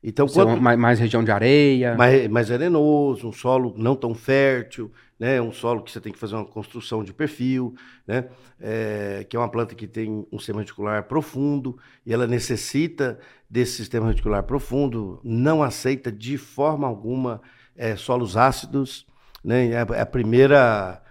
Então, 0.00 0.28
quando, 0.28 0.60
mais, 0.62 0.78
mais, 0.78 1.00
região 1.00 1.24
de 1.24 1.32
areia. 1.32 1.96
Mais, 1.96 2.28
mais 2.28 2.52
arenoso, 2.52 3.26
um 3.26 3.32
solo 3.32 3.74
não 3.76 3.96
tão 3.96 4.14
fértil, 4.14 4.92
né? 5.18 5.40
um 5.40 5.50
solo 5.50 5.82
que 5.82 5.90
você 5.90 6.00
tem 6.00 6.12
que 6.12 6.18
fazer 6.18 6.36
uma 6.36 6.44
construção 6.44 7.02
de 7.02 7.12
perfil, 7.12 7.74
né? 8.06 8.26
É, 8.60 9.26
que 9.28 9.34
é 9.34 9.40
uma 9.40 9.48
planta 9.48 9.74
que 9.74 9.88
tem 9.88 10.24
um 10.30 10.38
sistema 10.38 10.60
radicular 10.60 11.02
profundo 11.08 11.76
e 12.06 12.12
ela 12.12 12.26
necessita 12.26 13.18
desse 13.50 13.72
sistema 13.72 14.06
radicular 14.06 14.44
profundo, 14.44 15.20
não 15.24 15.60
aceita 15.60 16.12
de 16.12 16.38
forma 16.38 16.86
alguma 16.86 17.42
é, 17.74 17.96
solos 17.96 18.36
ácidos. 18.36 19.06
Né? 19.42 19.70
É, 19.72 19.86
é 19.94 20.00
a 20.00 20.06
primeira, 20.06 21.02
é 21.02 21.03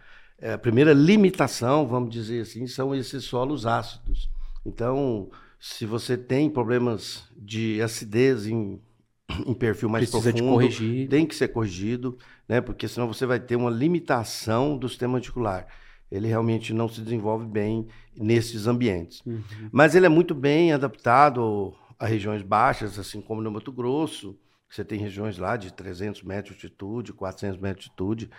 a 0.52 0.58
primeira 0.58 0.92
limitação, 0.92 1.88
vamos 1.88 2.10
dizer 2.10 2.42
assim, 2.42 2.68
são 2.68 2.94
esses 2.94 3.24
solos 3.24 3.66
ácidos. 3.66 4.30
Então, 4.66 5.30
se 5.60 5.86
você 5.86 6.18
tem 6.18 6.50
problemas 6.50 7.24
de 7.38 7.82
acidez 7.82 8.46
em, 8.46 8.82
em 9.48 9.54
perfil 9.54 9.88
mais 9.88 10.10
Precisa 10.10 10.34
profundo, 10.34 11.08
tem 11.08 11.26
que 11.26 11.34
ser 11.34 11.48
corrigido, 11.48 12.18
né? 12.48 12.60
Porque 12.60 12.88
senão 12.90 13.08
você 13.08 13.26
vai 13.26 13.40
ter 13.40 13.56
uma 13.56 13.70
limitação 13.70 14.78
do 14.78 14.90
sistema 14.90 15.18
articular. 15.18 15.66
Ele 16.12 16.28
realmente 16.28 16.74
não 16.74 16.90
se 16.90 17.02
desenvolve 17.02 17.46
bem 17.46 17.88
nesses 18.16 18.68
ambientes. 18.68 19.22
Uhum. 19.26 19.42
Mas 19.72 19.96
ele 19.96 20.06
é 20.06 20.10
muito 20.10 20.36
bem 20.36 20.74
adaptado 20.74 21.74
a 21.98 22.06
regiões 22.06 22.42
baixas, 22.42 23.00
assim 23.00 23.22
como 23.22 23.42
no 23.42 23.50
Mato 23.50 23.72
Grosso. 23.72 24.38
Você 24.70 24.84
tem 24.84 25.00
regiões 25.00 25.38
lá 25.38 25.56
de 25.56 25.72
300 25.72 26.22
metros 26.24 26.58
de 26.58 26.66
altitude, 26.66 27.14
400 27.14 27.60
metros 27.60 27.86
de 27.86 27.92
altitude 27.92 28.30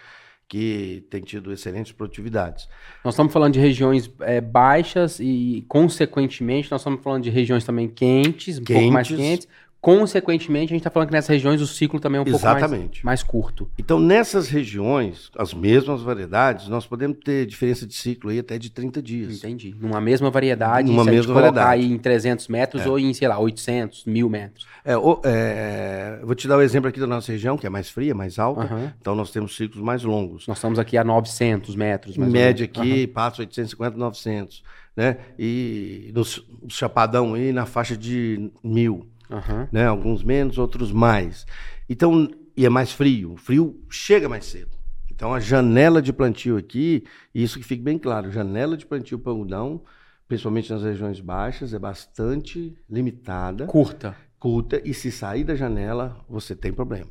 que 0.49 1.05
tem 1.11 1.23
tido 1.23 1.53
excelentes 1.53 1.93
produtividades. 1.93 2.69
Nós 3.05 3.15
estamos 3.15 3.33
falando 3.33 3.55
de 3.55 3.61
regiões 3.61 4.11
é, 4.21 4.41
baixas 4.41 5.19
e, 5.21 5.65
consequentemente, 5.69 6.71
nós 6.71 6.81
estamos 6.81 7.03
falando 7.03 7.23
de 7.23 7.31
regiões 7.31 7.65
também 7.65 7.89
quentes, 7.89 8.59
um 8.59 8.65
quentes, 8.65 8.83
pouco 8.83 8.93
mais 8.93 9.09
quentes, 9.09 9.49
Consequentemente, 9.85 10.73
a 10.73 10.75
gente 10.75 10.81
está 10.81 10.89
falando 10.89 11.09
que 11.09 11.13
nessas 11.13 11.29
regiões 11.29 11.61
o 11.61 11.67
ciclo 11.67 12.01
também 12.01 12.19
é 12.19 12.25
um 12.25 12.27
Exatamente. 12.27 12.69
pouco 12.71 12.87
mais, 12.87 13.03
mais 13.03 13.23
curto. 13.23 13.71
Então, 13.79 14.01
nessas 14.01 14.49
regiões, 14.49 15.31
as 15.37 15.53
mesmas 15.53 16.01
variedades, 16.01 16.69
nós 16.69 16.87
podemos 16.87 17.19
ter 17.23 17.45
diferença 17.45 17.87
de 17.87 17.93
ciclo 17.93 18.31
aí 18.31 18.39
até 18.39 18.57
de 18.57 18.71
30 18.71 19.03
dias. 19.03 19.37
Entendi. 19.37 19.77
Numa 19.79 20.01
mesma 20.01 20.31
variedade, 20.31 20.91
Numa 20.91 21.05
mesma 21.05 21.35
variedade. 21.35 21.83
aí 21.83 21.93
em 21.93 21.99
300 21.99 22.49
metros 22.49 22.81
é. 22.87 22.89
ou 22.89 22.99
em, 22.99 23.13
sei 23.13 23.29
lá, 23.29 23.39
800, 23.39 24.07
1000 24.07 24.31
metros. 24.31 24.67
É, 24.87 24.97
o, 24.97 25.21
é, 25.23 26.19
vou 26.23 26.35
te 26.35 26.49
dar 26.49 26.57
o 26.57 26.61
um 26.61 26.63
exemplo 26.63 26.89
aqui 26.89 26.99
da 26.99 27.07
nossa 27.07 27.31
região, 27.31 27.59
que 27.59 27.67
é 27.67 27.71
mais 27.71 27.91
fria, 27.91 28.15
mais 28.15 28.39
alta. 28.39 28.75
Uhum. 28.75 28.91
Então, 28.99 29.15
nós 29.15 29.31
temos 29.33 29.55
ciclos 29.55 29.85
mais 29.85 30.03
longos. 30.03 30.49
Nós 30.49 30.57
estamos 30.57 30.79
aqui 30.79 30.97
a 30.97 31.05
900 31.05 31.77
metros. 31.77 32.17
Em 32.17 32.21
média 32.23 32.65
aqui, 32.65 33.03
uhum. 33.03 33.13
passa 33.13 33.43
850, 33.43 33.99
900. 33.99 34.63
Né? 34.97 35.19
E 35.39 36.11
no, 36.15 36.23
no 36.63 36.71
Chapadão 36.71 37.35
aí, 37.35 37.53
na 37.53 37.67
faixa 37.67 37.95
de 37.95 38.51
1000 38.63 39.13
uhum. 39.35 39.69
né? 39.71 39.87
Alguns 39.87 40.23
menos, 40.23 40.59
outros 40.59 40.93
mais. 40.93 41.47
Então, 41.89 42.31
e 42.57 42.65
é 42.65 42.69
mais 42.69 42.93
frio. 42.93 43.33
O 43.33 43.37
frio 43.37 43.85
chega 43.91 44.29
mais 44.29 44.45
cedo. 44.45 44.71
Então, 45.11 45.33
a 45.33 45.39
janela 45.39 46.03
de 46.03 46.13
plantio 46.13 46.57
aqui, 46.57 47.05
isso 47.35 47.59
que 47.59 47.65
fique 47.65 47.83
bem 47.83 47.99
claro, 47.99 48.33
janela 48.33 48.77
de 48.77 48.85
plantio 48.85 49.19
para 49.19 49.31
algodão, 49.31 49.83
principalmente 50.27 50.73
nas 50.73 50.83
regiões 50.83 51.21
baixas, 51.21 51.73
é 51.73 51.79
bastante 51.79 52.77
limitada. 52.91 53.67
Curta. 53.67 54.17
Curta, 54.39 54.83
e 54.85 54.93
se 54.93 55.13
sair 55.13 55.45
da 55.45 55.55
janela, 55.55 56.17
você 56.29 56.55
tem 56.57 56.73
problema. 56.73 57.07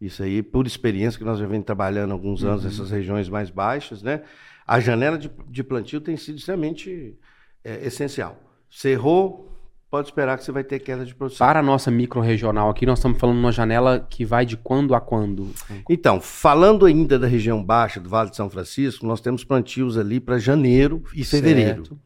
Isso 0.00 0.22
aí, 0.22 0.42
por 0.42 0.66
experiência, 0.66 1.18
que 1.18 1.24
nós 1.24 1.38
já 1.38 1.46
vem 1.46 1.62
trabalhando 1.62 2.10
há 2.10 2.14
alguns 2.14 2.44
anos 2.44 2.62
uhum. 2.62 2.70
nessas 2.70 2.90
regiões 2.90 3.28
mais 3.28 3.50
baixas, 3.50 4.02
né? 4.02 4.22
A 4.66 4.78
janela 4.78 5.18
de, 5.18 5.30
de 5.48 5.64
plantio 5.64 6.00
tem 6.00 6.16
sido 6.16 6.38
extremamente 6.38 7.18
é, 7.64 7.86
essencial. 7.86 8.38
Cerrou, 8.70 9.50
pode 9.90 10.08
esperar 10.08 10.38
que 10.38 10.44
você 10.44 10.52
vai 10.52 10.62
ter 10.62 10.78
queda 10.78 11.04
de 11.04 11.14
produção. 11.14 11.44
Para 11.44 11.58
a 11.58 11.62
nossa 11.62 11.90
micro-regional 11.90 12.70
aqui, 12.70 12.86
nós 12.86 13.00
estamos 13.00 13.18
falando 13.18 13.36
de 13.36 13.42
uma 13.42 13.52
janela 13.52 14.06
que 14.08 14.24
vai 14.24 14.46
de 14.46 14.56
quando 14.56 14.94
a 14.94 15.00
quando? 15.00 15.50
Então, 15.88 16.20
falando 16.20 16.86
ainda 16.86 17.18
da 17.18 17.26
região 17.26 17.62
baixa 17.62 17.98
do 17.98 18.08
Vale 18.08 18.30
de 18.30 18.36
São 18.36 18.48
Francisco, 18.48 19.04
nós 19.04 19.20
temos 19.20 19.42
plantios 19.42 19.98
ali 19.98 20.20
para 20.20 20.38
janeiro 20.38 21.02
e 21.12 21.24
fevereiro. 21.24 21.86
Certo. 21.86 21.98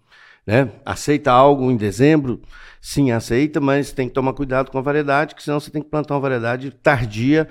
Né? 0.46 0.70
Aceita 0.84 1.30
algo 1.30 1.70
em 1.70 1.76
dezembro? 1.76 2.40
Sim, 2.80 3.10
aceita, 3.10 3.60
mas 3.60 3.92
tem 3.92 4.08
que 4.08 4.14
tomar 4.14 4.32
cuidado 4.32 4.70
com 4.70 4.78
a 4.78 4.82
variedade, 4.82 5.34
que 5.34 5.42
senão 5.42 5.60
você 5.60 5.70
tem 5.70 5.82
que 5.82 5.88
plantar 5.88 6.14
uma 6.14 6.20
variedade 6.20 6.70
tardia, 6.70 7.48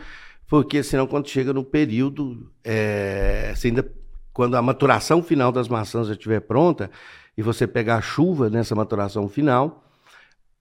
porque 0.48 0.82
senão 0.84 1.06
quando 1.08 1.28
chega 1.28 1.54
no 1.54 1.64
período, 1.64 2.52
é, 2.64 3.54
ainda, 3.64 3.88
quando 4.32 4.56
a 4.56 4.62
maturação 4.62 5.24
final 5.24 5.52
das 5.52 5.68
maçãs 5.68 6.08
já 6.08 6.14
estiver 6.14 6.40
pronta, 6.40 6.90
e 7.36 7.42
você 7.42 7.66
pegar 7.66 7.96
a 7.96 8.02
chuva 8.02 8.48
nessa 8.50 8.76
maturação 8.76 9.28
final, 9.28 9.83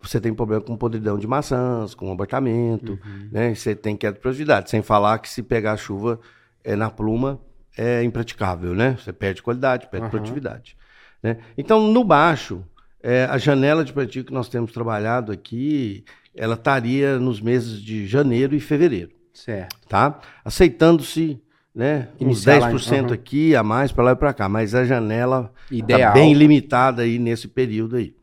você 0.02 0.20
tem 0.20 0.34
problema 0.34 0.62
com 0.62 0.76
podridão 0.76 1.18
de 1.18 1.26
maçãs, 1.26 1.94
com 1.94 2.10
abortamento, 2.10 2.92
uhum. 2.92 3.28
né? 3.30 3.54
Você 3.54 3.74
tem 3.74 3.96
queda 3.96 4.14
de 4.14 4.20
produtividade. 4.20 4.70
Sem 4.70 4.82
falar 4.82 5.18
que 5.18 5.28
se 5.28 5.42
pegar 5.42 5.76
chuva 5.76 6.20
é, 6.64 6.74
na 6.74 6.90
pluma 6.90 7.40
é 7.76 8.02
impraticável, 8.02 8.74
né? 8.74 8.96
Você 8.98 9.12
perde 9.12 9.42
qualidade, 9.42 9.88
perde 9.88 10.06
uhum. 10.06 10.10
produtividade. 10.10 10.76
Né? 11.22 11.38
Então, 11.56 11.80
no 11.92 12.04
baixo, 12.04 12.64
é, 13.02 13.24
a 13.24 13.38
janela 13.38 13.84
de 13.84 13.92
plantio 13.92 14.24
que 14.24 14.32
nós 14.32 14.48
temos 14.48 14.72
trabalhado 14.72 15.32
aqui, 15.32 16.04
ela 16.34 16.54
estaria 16.54 17.18
nos 17.18 17.40
meses 17.40 17.80
de 17.80 18.06
janeiro 18.06 18.54
e 18.54 18.60
fevereiro. 18.60 19.12
Certo. 19.32 19.76
Tá? 19.88 20.20
Aceitando-se 20.44 21.40
né? 21.74 22.08
Iniciar 22.20 22.70
uns 22.72 22.86
10% 22.86 23.06
uhum. 23.06 23.12
aqui, 23.14 23.56
a 23.56 23.62
mais 23.62 23.90
para 23.92 24.04
lá 24.04 24.12
e 24.12 24.16
para 24.16 24.34
cá, 24.34 24.48
mas 24.48 24.74
a 24.74 24.84
janela 24.84 25.52
está 25.70 26.10
bem 26.12 26.34
limitada 26.34 27.02
aí 27.02 27.18
nesse 27.18 27.48
período 27.48 27.96
aí, 27.96 28.14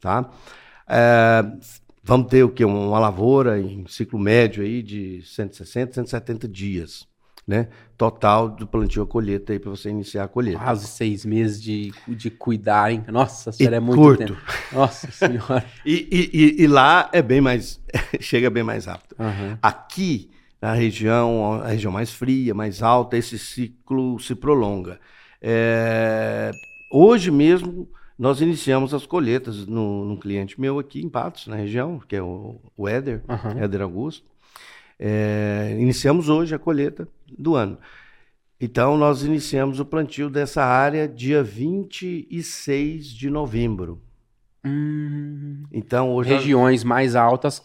tá? 0.00 0.28
É, 0.90 1.44
vamos 2.02 2.26
ter 2.26 2.42
o 2.42 2.48
que? 2.48 2.64
Uma 2.64 2.98
lavoura 2.98 3.60
em 3.60 3.86
ciclo 3.86 4.18
médio 4.18 4.64
aí 4.64 4.82
de 4.82 5.22
160, 5.22 5.94
170 5.94 6.48
dias. 6.48 7.08
Né? 7.46 7.68
Total 7.96 8.48
do 8.48 8.66
plantio 8.66 9.02
a 9.02 9.06
colheita 9.06 9.52
aí 9.52 9.58
para 9.58 9.70
você 9.70 9.88
iniciar 9.88 10.24
a 10.24 10.28
colheita. 10.28 10.62
Quase 10.62 10.86
seis 10.86 11.24
meses 11.24 11.60
de, 11.60 11.92
de 12.06 12.30
cuidar, 12.30 12.92
hein? 12.92 13.04
Nossa 13.08 13.50
senhora, 13.50 13.76
é 13.76 13.80
muito 13.80 14.00
curto. 14.00 14.18
tempo. 14.18 14.40
Nossa 14.72 15.10
senhora. 15.10 15.64
e, 15.84 16.30
e, 16.32 16.62
e, 16.62 16.66
lá 16.68 17.08
é 17.12 17.22
bem 17.22 17.40
mais. 17.40 17.80
chega 18.20 18.50
bem 18.50 18.62
mais 18.62 18.84
rápido. 18.84 19.16
Uhum. 19.18 19.58
Aqui, 19.60 20.30
na 20.62 20.74
região, 20.74 21.54
a 21.54 21.68
região 21.68 21.92
mais 21.92 22.12
fria, 22.12 22.54
mais 22.54 22.82
alta, 22.82 23.16
esse 23.16 23.36
ciclo 23.36 24.20
se 24.20 24.34
prolonga. 24.36 25.00
É, 25.42 26.52
hoje 26.92 27.32
mesmo 27.32 27.88
nós 28.20 28.42
iniciamos 28.42 28.92
as 28.92 29.06
colheitas 29.06 29.66
no, 29.66 30.04
num 30.04 30.14
cliente 30.14 30.60
meu 30.60 30.78
aqui 30.78 31.00
em 31.00 31.08
Patos, 31.08 31.46
na 31.46 31.56
região, 31.56 31.98
que 32.06 32.14
é 32.14 32.22
o, 32.22 32.60
o 32.76 32.86
Éder, 32.86 33.22
uhum. 33.26 33.64
Éder 33.64 33.80
Augusto. 33.80 34.26
É, 34.98 35.74
iniciamos 35.80 36.28
hoje 36.28 36.54
a 36.54 36.58
colheita 36.58 37.08
do 37.26 37.54
ano. 37.54 37.78
Então, 38.60 38.98
nós 38.98 39.24
iniciamos 39.24 39.80
o 39.80 39.86
plantio 39.86 40.28
dessa 40.28 40.62
área 40.62 41.08
dia 41.08 41.42
26 41.42 43.06
de 43.06 43.30
novembro. 43.30 43.98
Hum, 44.62 45.62
então, 45.72 46.12
hoje. 46.12 46.34
Regiões 46.34 46.84
a... 46.84 46.86
mais 46.86 47.16
altas, 47.16 47.62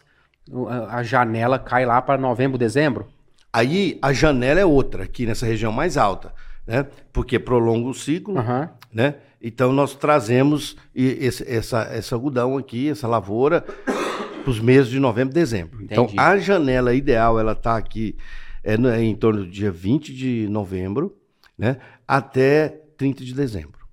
a 0.88 1.04
janela 1.04 1.60
cai 1.60 1.86
lá 1.86 2.02
para 2.02 2.18
novembro, 2.18 2.58
dezembro? 2.58 3.06
Aí 3.52 4.00
a 4.02 4.14
janela 4.14 4.62
é 4.62 4.66
outra, 4.66 5.04
aqui 5.04 5.26
nessa 5.26 5.46
região 5.46 5.74
mais 5.74 5.98
alta, 5.98 6.34
né? 6.66 6.88
Porque 7.12 7.40
prolonga 7.40 7.90
o 7.90 7.94
ciclo, 7.94 8.36
uhum. 8.36 8.70
né? 8.94 9.16
Então 9.48 9.72
nós 9.72 9.94
trazemos 9.94 10.76
esse, 10.96 11.48
essa, 11.48 11.84
essa 11.84 12.16
algodão 12.16 12.58
aqui, 12.58 12.90
essa 12.90 13.08
lavoura, 13.08 13.62
para 13.62 14.50
os 14.50 14.60
meses 14.60 14.90
de 14.90 15.00
novembro 15.00 15.32
e 15.34 15.36
dezembro. 15.36 15.84
Entendi. 15.84 15.94
Então 15.94 16.10
a 16.18 16.36
janela 16.40 16.96
ideal 16.96 17.40
ela 17.40 17.52
está 17.52 17.78
aqui 17.78 18.16
é, 18.64 18.76
em 19.04 19.16
torno 19.16 19.44
do 19.44 19.52
dia 19.52 19.72
20 19.72 20.16
de 20.16 20.48
novembro, 20.50 21.16
né, 21.56 21.78
até 22.08 22.70
30 22.98 23.24
de 23.24 23.36
dezembro. 23.36 23.86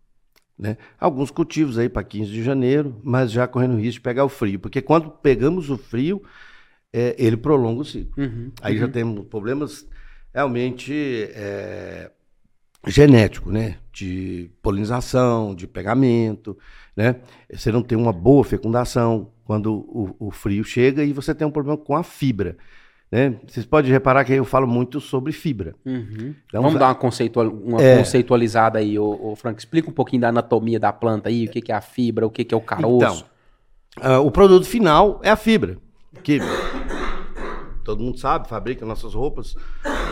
Né? 0.58 0.78
Alguns 0.98 1.30
cultivos 1.30 1.76
aí 1.76 1.90
para 1.90 2.02
15 2.02 2.30
de 2.30 2.42
janeiro, 2.42 2.98
mas 3.04 3.30
já 3.30 3.46
correndo 3.46 3.76
risco 3.76 3.98
de 3.98 4.00
pegar 4.00 4.24
o 4.24 4.30
frio, 4.30 4.58
porque 4.58 4.80
quando 4.80 5.10
pegamos 5.10 5.68
o 5.68 5.76
frio, 5.76 6.22
é, 6.90 7.14
ele 7.18 7.36
prolonga 7.36 7.82
o 7.82 7.84
ciclo. 7.84 8.24
Uhum, 8.24 8.50
aí 8.62 8.74
uhum. 8.74 8.80
já 8.80 8.88
temos 8.88 9.26
problemas 9.26 9.86
realmente 10.32 11.28
é, 11.34 12.10
genético, 12.86 13.50
né? 13.50 13.76
De 13.92 14.50
polinização, 14.62 15.54
de 15.54 15.66
pegamento, 15.66 16.56
né? 16.96 17.16
Você 17.52 17.70
não 17.70 17.82
tem 17.82 17.96
uma 17.96 18.12
boa 18.12 18.44
fecundação 18.44 19.30
quando 19.44 19.72
o, 19.72 20.16
o 20.18 20.30
frio 20.30 20.64
chega 20.64 21.04
e 21.04 21.12
você 21.12 21.34
tem 21.34 21.46
um 21.46 21.50
problema 21.50 21.76
com 21.76 21.96
a 21.96 22.02
fibra. 22.02 22.56
Né? 23.10 23.34
Vocês 23.46 23.66
podem 23.66 23.92
reparar 23.92 24.24
que 24.24 24.32
eu 24.32 24.44
falo 24.44 24.66
muito 24.66 24.98
sobre 24.98 25.32
fibra. 25.32 25.74
Uhum. 25.84 26.34
Então, 26.46 26.62
Vamos 26.62 26.78
dar 26.78 26.88
uma, 26.88 26.94
conceitual, 26.94 27.46
uma 27.46 27.82
é... 27.82 27.98
conceitualizada 27.98 28.78
aí, 28.78 28.98
ô, 28.98 29.32
ô, 29.32 29.36
Frank. 29.36 29.58
Explica 29.58 29.90
um 29.90 29.92
pouquinho 29.92 30.22
da 30.22 30.30
anatomia 30.30 30.80
da 30.80 30.90
planta 30.94 31.28
aí, 31.28 31.44
o 31.44 31.50
que, 31.50 31.60
que 31.60 31.70
é 31.70 31.74
a 31.74 31.82
fibra, 31.82 32.26
o 32.26 32.30
que, 32.30 32.42
que 32.42 32.54
é 32.54 32.56
o 32.56 32.60
caroço. 32.62 33.26
Então, 33.98 34.18
uh, 34.18 34.26
o 34.26 34.30
produto 34.30 34.64
final 34.64 35.20
é 35.22 35.28
a 35.28 35.36
fibra. 35.36 35.76
Que 36.22 36.38
todo 37.84 38.02
mundo 38.02 38.18
sabe, 38.18 38.48
fabrica 38.48 38.86
nossas 38.86 39.12
roupas, 39.12 39.56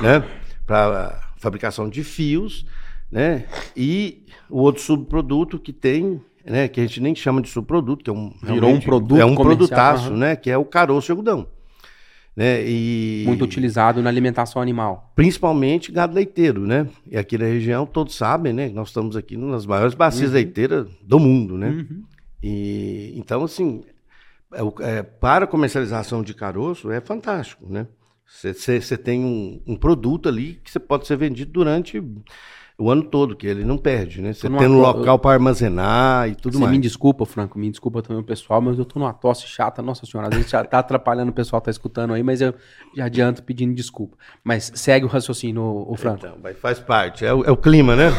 né? 0.02 0.22
Para 0.66 1.29
fabricação 1.40 1.88
de 1.88 2.04
fios, 2.04 2.66
né? 3.10 3.44
E 3.76 4.22
o 4.48 4.58
outro 4.58 4.82
subproduto 4.82 5.58
que 5.58 5.72
tem, 5.72 6.20
né? 6.44 6.68
Que 6.68 6.80
a 6.80 6.86
gente 6.86 7.00
nem 7.00 7.14
chama 7.14 7.40
de 7.40 7.48
subproduto, 7.48 8.04
que 8.04 8.10
é 8.10 8.12
um 8.12 8.32
virou 8.42 8.70
um 8.70 8.80
produto, 8.80 9.20
é 9.20 9.24
um 9.24 9.34
produtaço, 9.34 10.10
uhum. 10.10 10.16
né? 10.16 10.36
Que 10.36 10.50
é 10.50 10.56
o 10.56 10.64
caroço 10.64 11.06
de 11.06 11.12
algodão. 11.12 11.46
Né? 12.36 12.62
E 12.64 13.24
muito 13.26 13.44
utilizado 13.44 14.00
na 14.00 14.08
alimentação 14.08 14.62
animal. 14.62 15.12
Principalmente 15.16 15.90
gado 15.90 16.14
leiteiro, 16.14 16.64
né? 16.64 16.86
E 17.10 17.16
aqui 17.16 17.36
na 17.36 17.44
região 17.44 17.84
todos 17.84 18.14
sabem, 18.14 18.52
né? 18.52 18.68
Nós 18.68 18.88
estamos 18.88 19.16
aqui 19.16 19.36
nas 19.36 19.66
maiores 19.66 19.94
bacias 19.94 20.30
uhum. 20.30 20.34
leiteiras 20.34 20.86
do 21.02 21.18
mundo, 21.18 21.58
né? 21.58 21.70
Uhum. 21.70 22.04
E 22.42 23.12
então 23.16 23.42
assim, 23.42 23.82
é, 24.52 24.98
é, 24.98 25.02
para 25.02 25.46
comercialização 25.46 26.22
de 26.22 26.32
caroço 26.32 26.90
é 26.90 27.00
fantástico, 27.00 27.66
né? 27.68 27.86
Você 28.30 28.96
tem 28.96 29.24
um, 29.24 29.60
um, 29.66 29.76
produto 29.76 30.28
ali 30.28 30.60
que 30.62 30.70
você 30.70 30.78
pode 30.78 31.06
ser 31.06 31.16
vendido 31.16 31.50
durante 31.50 32.02
o 32.78 32.88
ano 32.88 33.02
todo, 33.02 33.36
que 33.36 33.46
ele 33.46 33.64
não 33.64 33.76
perde, 33.76 34.22
né? 34.22 34.32
Você 34.32 34.48
tem 34.48 34.66
um 34.68 34.80
local 34.80 35.18
para 35.18 35.32
armazenar 35.32 36.28
e 36.28 36.34
tudo 36.34 36.58
mais. 36.58 36.72
me 36.72 36.78
desculpa, 36.78 37.26
Franco, 37.26 37.58
me 37.58 37.68
desculpa 37.68 38.00
também 38.00 38.22
o 38.22 38.24
pessoal, 38.24 38.62
mas 38.62 38.78
eu 38.78 38.84
tô 38.86 38.98
numa 38.98 39.12
tosse 39.12 39.46
chata, 39.46 39.82
nossa 39.82 40.06
senhora, 40.06 40.28
às 40.28 40.34
vezes 40.34 40.50
já 40.50 40.64
tá 40.64 40.78
atrapalhando 40.78 41.30
o 41.30 41.34
pessoal 41.34 41.60
que 41.60 41.66
tá 41.66 41.70
escutando 41.70 42.14
aí, 42.14 42.22
mas 42.22 42.40
eu 42.40 42.54
já 42.96 43.04
adianto 43.04 43.42
pedindo 43.42 43.74
desculpa. 43.74 44.16
Mas 44.42 44.72
segue 44.74 45.04
o 45.04 45.08
raciocínio, 45.08 45.62
o 45.62 45.94
Franco. 45.96 46.24
Então, 46.24 46.38
mas 46.42 46.58
faz 46.58 46.78
parte, 46.78 47.26
é 47.26 47.34
o, 47.34 47.44
é 47.44 47.50
o 47.50 47.56
clima, 47.56 47.94
né? 47.94 48.10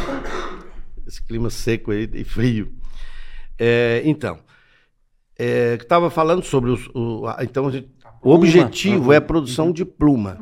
Esse 1.08 1.24
clima 1.24 1.50
seco 1.50 1.92
aí 1.92 2.08
e 2.14 2.24
frio. 2.24 2.72
É, 3.58 4.04
então, 4.06 4.38
é, 5.40 5.74
estava 5.74 6.12
falando 6.12 6.44
sobre 6.44 6.70
os, 6.70 6.88
o, 6.94 7.24
então 7.42 7.68
a 7.68 7.72
gente 7.72 7.91
o 8.22 8.32
objetivo 8.32 9.12
é 9.12 9.18
a 9.18 9.22
produção 9.22 9.72
de 9.72 9.84
pluma. 9.84 10.38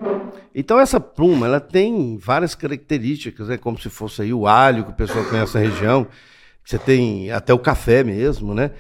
Então 0.54 0.80
essa 0.80 1.00
pluma, 1.00 1.46
ela 1.46 1.60
tem 1.60 2.18
várias 2.18 2.56
características, 2.56 3.50
é 3.50 3.58
como 3.58 3.80
se 3.80 3.90
fosse 3.90 4.22
aí 4.22 4.34
o 4.34 4.48
alho 4.48 4.84
que 4.84 4.92
o 4.92 4.96
pessoal 4.96 5.24
conhece 5.26 5.56
na 5.56 5.62
região, 5.62 6.08
você 6.64 6.78
tem 6.78 7.32
até 7.32 7.54
o 7.54 7.60
café 7.60 8.04
mesmo, 8.04 8.54
né? 8.54 8.72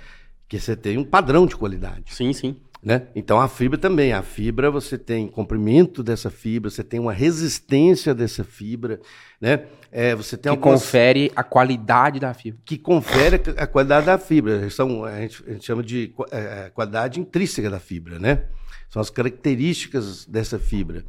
Que 0.47 0.59
você 0.59 0.75
tem 0.75 0.97
um 0.97 1.03
padrão 1.03 1.45
de 1.45 1.55
qualidade. 1.55 2.13
Sim, 2.13 2.33
sim. 2.33 2.55
Né? 2.81 3.07
Então 3.13 3.41
a 3.41 3.47
fibra 3.49 3.77
também, 3.77 4.13
a 4.13 4.21
fibra 4.21 4.71
você 4.71 4.97
tem 4.97 5.27
comprimento 5.27 6.01
dessa 6.01 6.29
fibra, 6.29 6.69
você 6.69 6.81
tem 6.81 6.97
uma 6.97 7.11
resistência 7.11 8.15
dessa 8.15 8.43
fibra, 8.43 9.01
né? 9.39 9.65
É, 9.91 10.15
você 10.15 10.37
tem 10.37 10.43
que 10.51 10.57
algumas... 10.57 10.81
confere 10.81 11.31
a 11.35 11.43
qualidade 11.43 12.19
da 12.19 12.33
fibra. 12.33 12.59
Que 12.63 12.77
confere 12.77 13.41
a 13.57 13.67
qualidade 13.67 14.05
da 14.05 14.17
fibra. 14.17 14.69
São, 14.69 15.03
a, 15.03 15.19
gente, 15.19 15.43
a 15.45 15.51
gente 15.51 15.65
chama 15.65 15.83
de 15.83 16.13
é, 16.31 16.71
qualidade 16.73 17.19
intrínseca 17.19 17.69
da 17.69 17.79
fibra, 17.79 18.17
né? 18.17 18.43
São 18.89 19.01
as 19.01 19.09
características 19.09 20.25
dessa 20.25 20.57
fibra. 20.57 21.05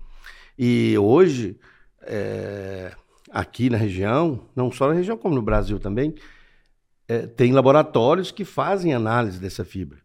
E 0.59 0.97
hoje, 0.99 1.59
é, 2.03 2.93
aqui 3.31 3.71
na 3.71 3.79
região, 3.79 4.47
não 4.55 4.71
só 4.71 4.89
na 4.89 4.95
região, 4.95 5.17
como 5.17 5.35
no 5.35 5.43
Brasil 5.43 5.79
também, 5.79 6.15
é, 7.09 7.27
tem 7.27 7.53
laboratórios 7.53 8.31
que 8.31 8.45
fazem 8.45 8.95
análise 8.95 9.39
dessa 9.39 9.65
fibra. 9.65 9.99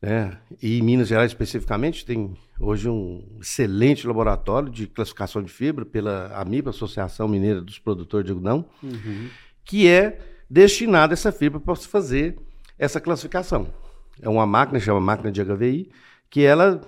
Né? 0.00 0.36
E 0.60 0.78
em 0.78 0.82
Minas 0.82 1.08
Gerais, 1.08 1.30
especificamente, 1.30 2.04
tem 2.04 2.36
hoje 2.60 2.88
um 2.88 3.38
excelente 3.40 4.06
laboratório 4.06 4.68
de 4.68 4.86
classificação 4.86 5.42
de 5.42 5.50
fibra 5.50 5.86
pela 5.86 6.32
AMIPA, 6.40 6.70
Associação 6.70 7.28
Mineira 7.28 7.60
dos 7.60 7.78
Produtores 7.78 8.26
de 8.26 8.32
Algodão, 8.32 8.66
uhum. 8.82 9.28
que 9.64 9.88
é 9.88 10.18
destinada 10.50 11.14
essa 11.14 11.32
fibra 11.32 11.58
para 11.58 11.74
se 11.76 11.88
fazer 11.88 12.36
essa 12.78 13.00
classificação. 13.00 13.72
É 14.20 14.28
uma 14.28 14.46
máquina, 14.46 14.78
chama 14.78 15.00
máquina 15.00 15.32
de 15.32 15.42
HVI, 15.42 15.90
que 16.28 16.42
ela 16.42 16.80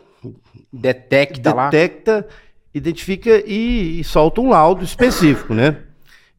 detecta, 0.72 0.72
detecta 0.72 1.54
lá. 1.54 1.70
Detecta, 1.70 2.28
identifica 2.72 3.42
e, 3.46 4.00
e, 4.00 4.04
solta 4.04 4.40
um 4.40 4.48
laudo 4.50 4.84
específico, 4.84 5.54
né? 5.54 5.78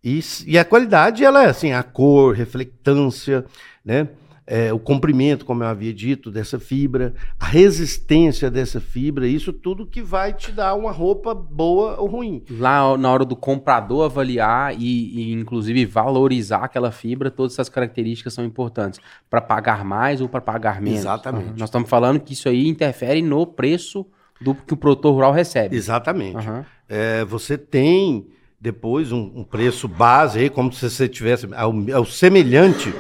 E, 0.04 0.20
e, 0.46 0.58
a 0.58 0.66
qualidade, 0.66 1.24
ela 1.24 1.44
é 1.44 1.48
assim, 1.48 1.72
a 1.72 1.82
cor, 1.82 2.36
reflectância, 2.36 3.46
né? 3.84 4.08
É, 4.48 4.72
o 4.72 4.78
comprimento, 4.78 5.44
como 5.44 5.64
eu 5.64 5.68
havia 5.68 5.94
dito, 5.94 6.30
dessa 6.30 6.60
fibra, 6.60 7.14
a 7.40 7.46
resistência 7.46 8.52
dessa 8.52 8.80
fibra, 8.80 9.28
isso 9.28 9.52
tudo 9.52 9.88
que 9.88 10.02
vai 10.02 10.34
te 10.34 10.52
dar 10.52 10.76
uma 10.76 10.92
roupa 10.92 11.34
boa 11.34 12.00
ou 12.00 12.08
ruim. 12.08 12.44
Lá 12.50 12.96
na 12.98 13.12
hora 13.12 13.26
do 13.26 13.36
comprador 13.36 14.06
avaliar 14.06 14.76
e, 14.80 15.32
e 15.32 15.34
inclusive 15.34 15.86
valorizar 15.86 16.60
aquela 16.64 16.92
fibra, 16.92 17.32
todas 17.32 17.54
essas 17.54 17.70
características 17.70 18.34
são 18.34 18.46
importantes 18.46 19.00
para 19.30 19.42
pagar 19.42 19.84
mais 19.84 20.22
ou 20.22 20.30
para 20.30 20.42
pagar 20.42 20.80
menos. 20.80 21.00
Exatamente. 21.00 21.50
Uhum. 21.50 21.56
Nós 21.58 21.70
estamos 21.70 21.90
falando 21.90 22.20
que 22.20 22.34
isso 22.34 22.48
aí 22.48 22.68
interfere 22.68 23.22
no 23.24 23.48
preço 23.48 24.06
do 24.40 24.54
que 24.54 24.74
o 24.74 24.78
produtor 24.78 25.14
rural 25.14 25.32
recebe. 25.32 25.76
Exatamente. 25.76 26.48
Uhum. 26.48 26.64
É, 26.88 27.26
você 27.26 27.58
tem 27.58 28.28
depois 28.62 29.12
um, 29.12 29.32
um, 29.36 29.44
preço 29.44 29.88
base 29.88 30.40
aí, 30.40 30.50
como 30.50 30.72
se 30.72 30.88
você 30.88 31.08
tivesse. 31.08 31.48
É 31.52 31.66
o, 31.66 31.90
é 31.90 32.00
o 32.00 32.06
semelhante 32.06 32.94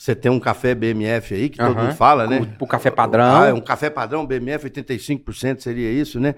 você 0.00 0.16
tem 0.16 0.32
um 0.32 0.40
café 0.40 0.74
BMF 0.74 1.34
aí, 1.34 1.50
que 1.50 1.60
uhum. 1.60 1.68
todo 1.68 1.82
mundo 1.82 1.94
fala, 1.94 2.26
né? 2.26 2.40
O, 2.58 2.64
o 2.64 2.66
café 2.66 2.90
padrão. 2.90 3.42
Ah, 3.42 3.48
é 3.48 3.52
um 3.52 3.60
café 3.60 3.90
padrão, 3.90 4.24
BMF 4.24 4.70
85% 4.70 5.60
seria 5.60 5.92
isso, 5.92 6.18
né? 6.18 6.36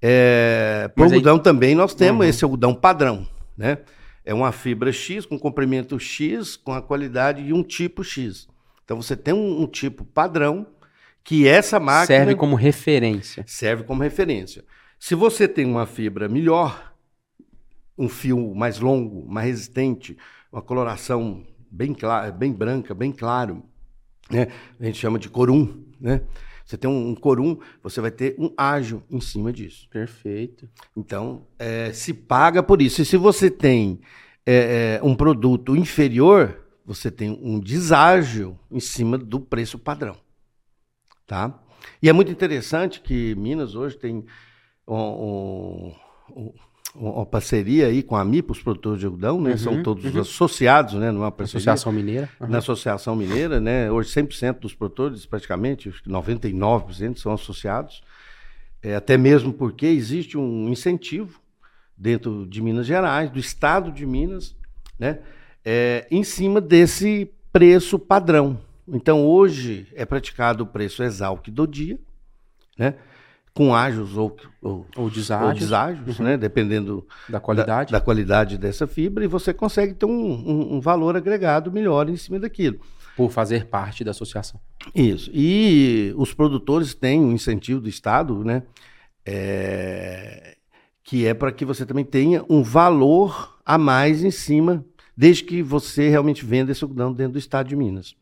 É, 0.00 0.90
para 0.94 1.02
o 1.02 1.04
algodão 1.04 1.36
aí... 1.36 1.42
também 1.42 1.74
nós 1.74 1.94
temos 1.94 2.24
uhum. 2.24 2.30
esse 2.30 2.42
algodão 2.42 2.74
padrão, 2.74 3.28
né? 3.58 3.76
É 4.24 4.32
uma 4.32 4.50
fibra 4.52 4.90
X 4.90 5.26
com 5.26 5.38
comprimento 5.38 6.00
X, 6.00 6.56
com 6.56 6.72
a 6.72 6.80
qualidade 6.80 7.44
de 7.44 7.52
um 7.52 7.62
tipo 7.62 8.02
X. 8.02 8.48
Então 8.86 9.02
você 9.02 9.14
tem 9.14 9.34
um, 9.34 9.60
um 9.60 9.66
tipo 9.66 10.02
padrão 10.06 10.66
que 11.22 11.46
essa 11.46 11.78
máquina... 11.78 12.06
Serve 12.20 12.34
como 12.34 12.56
referência. 12.56 13.44
Serve 13.46 13.84
como 13.84 14.02
referência. 14.02 14.64
Se 14.98 15.14
você 15.14 15.46
tem 15.46 15.66
uma 15.66 15.84
fibra 15.84 16.26
melhor, 16.26 16.94
um 17.98 18.08
fio 18.08 18.54
mais 18.54 18.80
longo, 18.80 19.30
mais 19.30 19.48
resistente, 19.48 20.16
uma 20.50 20.62
coloração 20.62 21.44
bem, 21.74 21.92
clara, 21.92 22.30
bem 22.30 22.52
branca, 22.52 22.94
bem 22.94 23.10
claro. 23.10 23.64
Né? 24.30 24.48
A 24.78 24.84
gente 24.84 24.98
chama 24.98 25.18
de 25.18 25.28
corum. 25.28 25.84
Né? 26.00 26.22
Você 26.64 26.78
tem 26.78 26.88
um, 26.88 27.10
um 27.10 27.14
corum, 27.14 27.58
você 27.82 28.00
vai 28.00 28.10
ter 28.10 28.36
um 28.38 28.52
ágio 28.56 29.02
em 29.10 29.20
cima 29.20 29.52
disso. 29.52 29.88
Perfeito. 29.90 30.68
Então, 30.96 31.46
é, 31.58 31.92
se 31.92 32.14
paga 32.14 32.62
por 32.62 32.80
isso. 32.80 33.02
E 33.02 33.04
se 33.04 33.16
você 33.16 33.50
tem 33.50 34.00
é, 34.46 34.98
é, 35.00 35.04
um 35.04 35.14
produto 35.14 35.76
inferior, 35.76 36.64
você 36.86 37.10
tem 37.10 37.30
um 37.42 37.58
deságio 37.58 38.58
em 38.70 38.80
cima 38.80 39.18
do 39.18 39.40
preço 39.40 39.78
padrão. 39.78 40.16
Tá? 41.26 41.60
E 42.00 42.08
é 42.08 42.12
muito 42.12 42.30
interessante 42.30 43.00
que 43.00 43.34
Minas 43.34 43.74
hoje 43.74 43.98
tem 43.98 44.24
um, 44.86 45.92
um, 46.30 46.52
uma 46.94 47.26
parceria 47.26 47.88
aí 47.88 48.02
com 48.02 48.14
a 48.14 48.24
MIPA, 48.24 48.52
os 48.52 48.62
produtores 48.62 49.00
de 49.00 49.06
algodão, 49.06 49.40
né? 49.40 49.52
Uhum, 49.52 49.58
São 49.58 49.82
todos 49.82 50.04
uhum. 50.04 50.20
associados, 50.20 50.94
né? 50.94 51.10
Numa 51.10 51.32
parceria. 51.32 51.72
Associação 51.72 51.92
Mineira. 51.92 52.30
Uhum. 52.40 52.48
Na 52.48 52.58
Associação 52.58 53.16
Mineira, 53.16 53.60
né? 53.60 53.90
Hoje 53.90 54.10
100% 54.10 54.60
dos 54.60 54.74
produtores, 54.74 55.26
praticamente, 55.26 55.92
99% 56.06 57.18
são 57.18 57.32
associados. 57.32 58.02
É, 58.82 58.94
até 58.94 59.16
mesmo 59.16 59.52
porque 59.52 59.86
existe 59.86 60.38
um 60.38 60.68
incentivo 60.68 61.40
dentro 61.96 62.46
de 62.46 62.62
Minas 62.62 62.86
Gerais, 62.86 63.30
do 63.30 63.38
estado 63.38 63.90
de 63.90 64.06
Minas, 64.06 64.54
né? 64.98 65.18
É, 65.64 66.06
em 66.10 66.22
cima 66.22 66.60
desse 66.60 67.30
preço 67.52 67.98
padrão. 67.98 68.58
Então, 68.86 69.26
hoje 69.26 69.88
é 69.94 70.04
praticado 70.04 70.64
o 70.64 70.66
preço 70.66 71.02
exalc 71.02 71.48
do 71.48 71.66
dia, 71.66 71.98
né? 72.78 72.94
Com 73.54 73.72
ágios 73.72 74.16
ou, 74.16 74.36
ou, 74.60 74.84
ou 74.96 75.08
deságios, 75.08 75.48
ou 75.48 75.54
deságios 75.54 76.18
uhum. 76.18 76.24
né? 76.24 76.36
dependendo 76.36 77.06
da 77.28 77.38
qualidade. 77.38 77.92
Da, 77.92 77.98
da, 77.98 78.04
qualidade 78.04 78.58
dessa 78.58 78.84
fibra, 78.86 79.24
e 79.24 79.28
você 79.28 79.54
consegue 79.54 79.94
ter 79.94 80.06
um, 80.06 80.10
um, 80.10 80.74
um, 80.74 80.80
valor 80.80 81.16
agregado 81.16 81.70
melhor 81.70 82.08
em 82.08 82.16
cima 82.16 82.40
daquilo. 82.40 82.80
Por 83.16 83.30
fazer 83.30 83.66
parte 83.66 84.02
da 84.02 84.10
associação. 84.10 84.60
Isso. 84.92 85.30
E 85.32 86.12
os 86.16 86.34
produtores 86.34 86.94
têm 86.94 87.20
um 87.20 87.30
incentivo 87.30 87.80
do 87.80 87.88
Estado, 87.88 88.42
né? 88.42 88.64
É, 89.24 90.56
que 91.04 91.24
é 91.24 91.32
para 91.32 91.52
que 91.52 91.64
você 91.64 91.86
também 91.86 92.04
tenha 92.04 92.44
um 92.50 92.60
valor 92.60 93.56
a 93.64 93.78
mais 93.78 94.24
em 94.24 94.32
cima, 94.32 94.84
desde 95.16 95.44
que 95.44 95.62
você 95.62 96.08
realmente 96.08 96.44
venda 96.44 96.72
esse 96.72 96.82
algodão 96.82 97.12
dentro 97.12 97.34
do 97.34 97.38
Estado 97.38 97.68
de 97.68 97.76
Minas. 97.76 98.16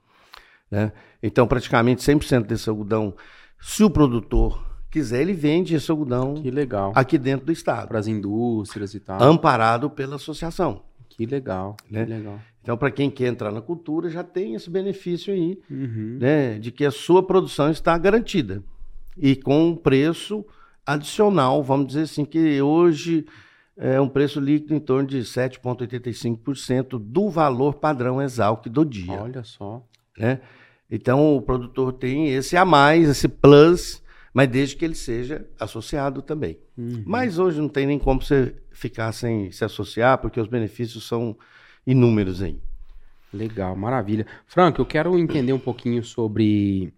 Né? 0.71 0.93
Então, 1.23 1.47
praticamente 1.47 2.03
100% 2.03 2.47
desse 2.47 2.69
algodão, 2.69 3.15
se 3.59 3.83
o 3.83 3.91
produtor 3.91 4.72
quiser, 4.93 5.23
ele 5.23 5.33
vende 5.33 5.75
esse 5.75 5.91
algodão 5.91 6.35
que 6.35 6.51
legal. 6.51 6.93
aqui 6.95 7.17
dentro 7.17 7.47
do 7.47 7.53
estado. 7.53 7.89
Para 7.89 7.99
as 7.99 8.07
indústrias 8.07 8.95
e 8.95 9.01
tal. 9.01 9.21
Amparado 9.23 9.89
pela 9.91 10.17
associação. 10.17 10.83
Que 11.09 11.27
legal, 11.27 11.77
né? 11.91 12.05
que 12.05 12.11
legal. 12.11 12.39
Então, 12.63 12.77
para 12.77 12.91
quem 12.91 13.11
quer 13.11 13.27
entrar 13.27 13.51
na 13.51 13.61
cultura, 13.61 14.09
já 14.09 14.23
tem 14.23 14.55
esse 14.55 14.71
benefício 14.71 15.33
aí, 15.35 15.59
uhum. 15.69 16.19
né? 16.21 16.59
De 16.59 16.71
que 16.71 16.85
a 16.85 16.93
sua 16.93 17.23
produção 17.23 17.71
está 17.71 17.99
garantida. 17.99 18.63
E 19.17 19.35
com 19.35 19.71
um 19.71 19.77
preço 19.77 20.45
adicional, 20.87 21.63
vamos 21.63 21.89
dizer 21.89 22.03
assim, 22.03 22.25
que 22.25 22.63
hoje 22.63 23.27
é 23.77 24.01
um 24.01 24.09
preço 24.09 24.39
líquido 24.39 24.75
em 24.75 24.81
torno 24.81 25.09
de 25.09 25.19
7,85% 25.21 26.99
do 26.99 27.29
valor 27.29 27.75
padrão 27.75 28.23
Exalc 28.23 28.67
do 28.69 28.85
dia. 28.85 29.21
Olha 29.21 29.43
só. 29.43 29.85
Né? 30.17 30.41
Então, 30.91 31.37
o 31.37 31.43
produtor 31.43 31.93
tem 31.93 32.29
esse 32.29 32.57
a 32.57 32.65
mais, 32.65 33.09
esse 33.09 33.27
plus, 33.27 34.02
mas 34.33 34.49
desde 34.49 34.77
que 34.77 34.85
ele 34.85 34.95
seja 34.95 35.47
associado 35.59 36.23
também. 36.23 36.59
Uhum. 36.77 37.03
Mas 37.07 37.39
hoje 37.39 37.61
não 37.61 37.69
tem 37.69 37.87
nem 37.87 37.99
como 37.99 38.23
você 38.23 38.55
ficar 38.71 39.13
sem 39.13 39.51
se 39.53 39.65
associar, 39.65 40.19
porque 40.19 40.41
os 40.41 40.49
benefícios 40.49 41.07
são 41.07 41.37
inúmeros 41.87 42.43
aí. 42.43 42.59
Legal, 43.33 43.75
maravilha. 43.77 44.27
Franco, 44.47 44.81
eu 44.81 44.87
quero 44.87 45.19
entender 45.19 45.53
um 45.53 45.59
pouquinho 45.59 46.03
sobre. 46.03 46.93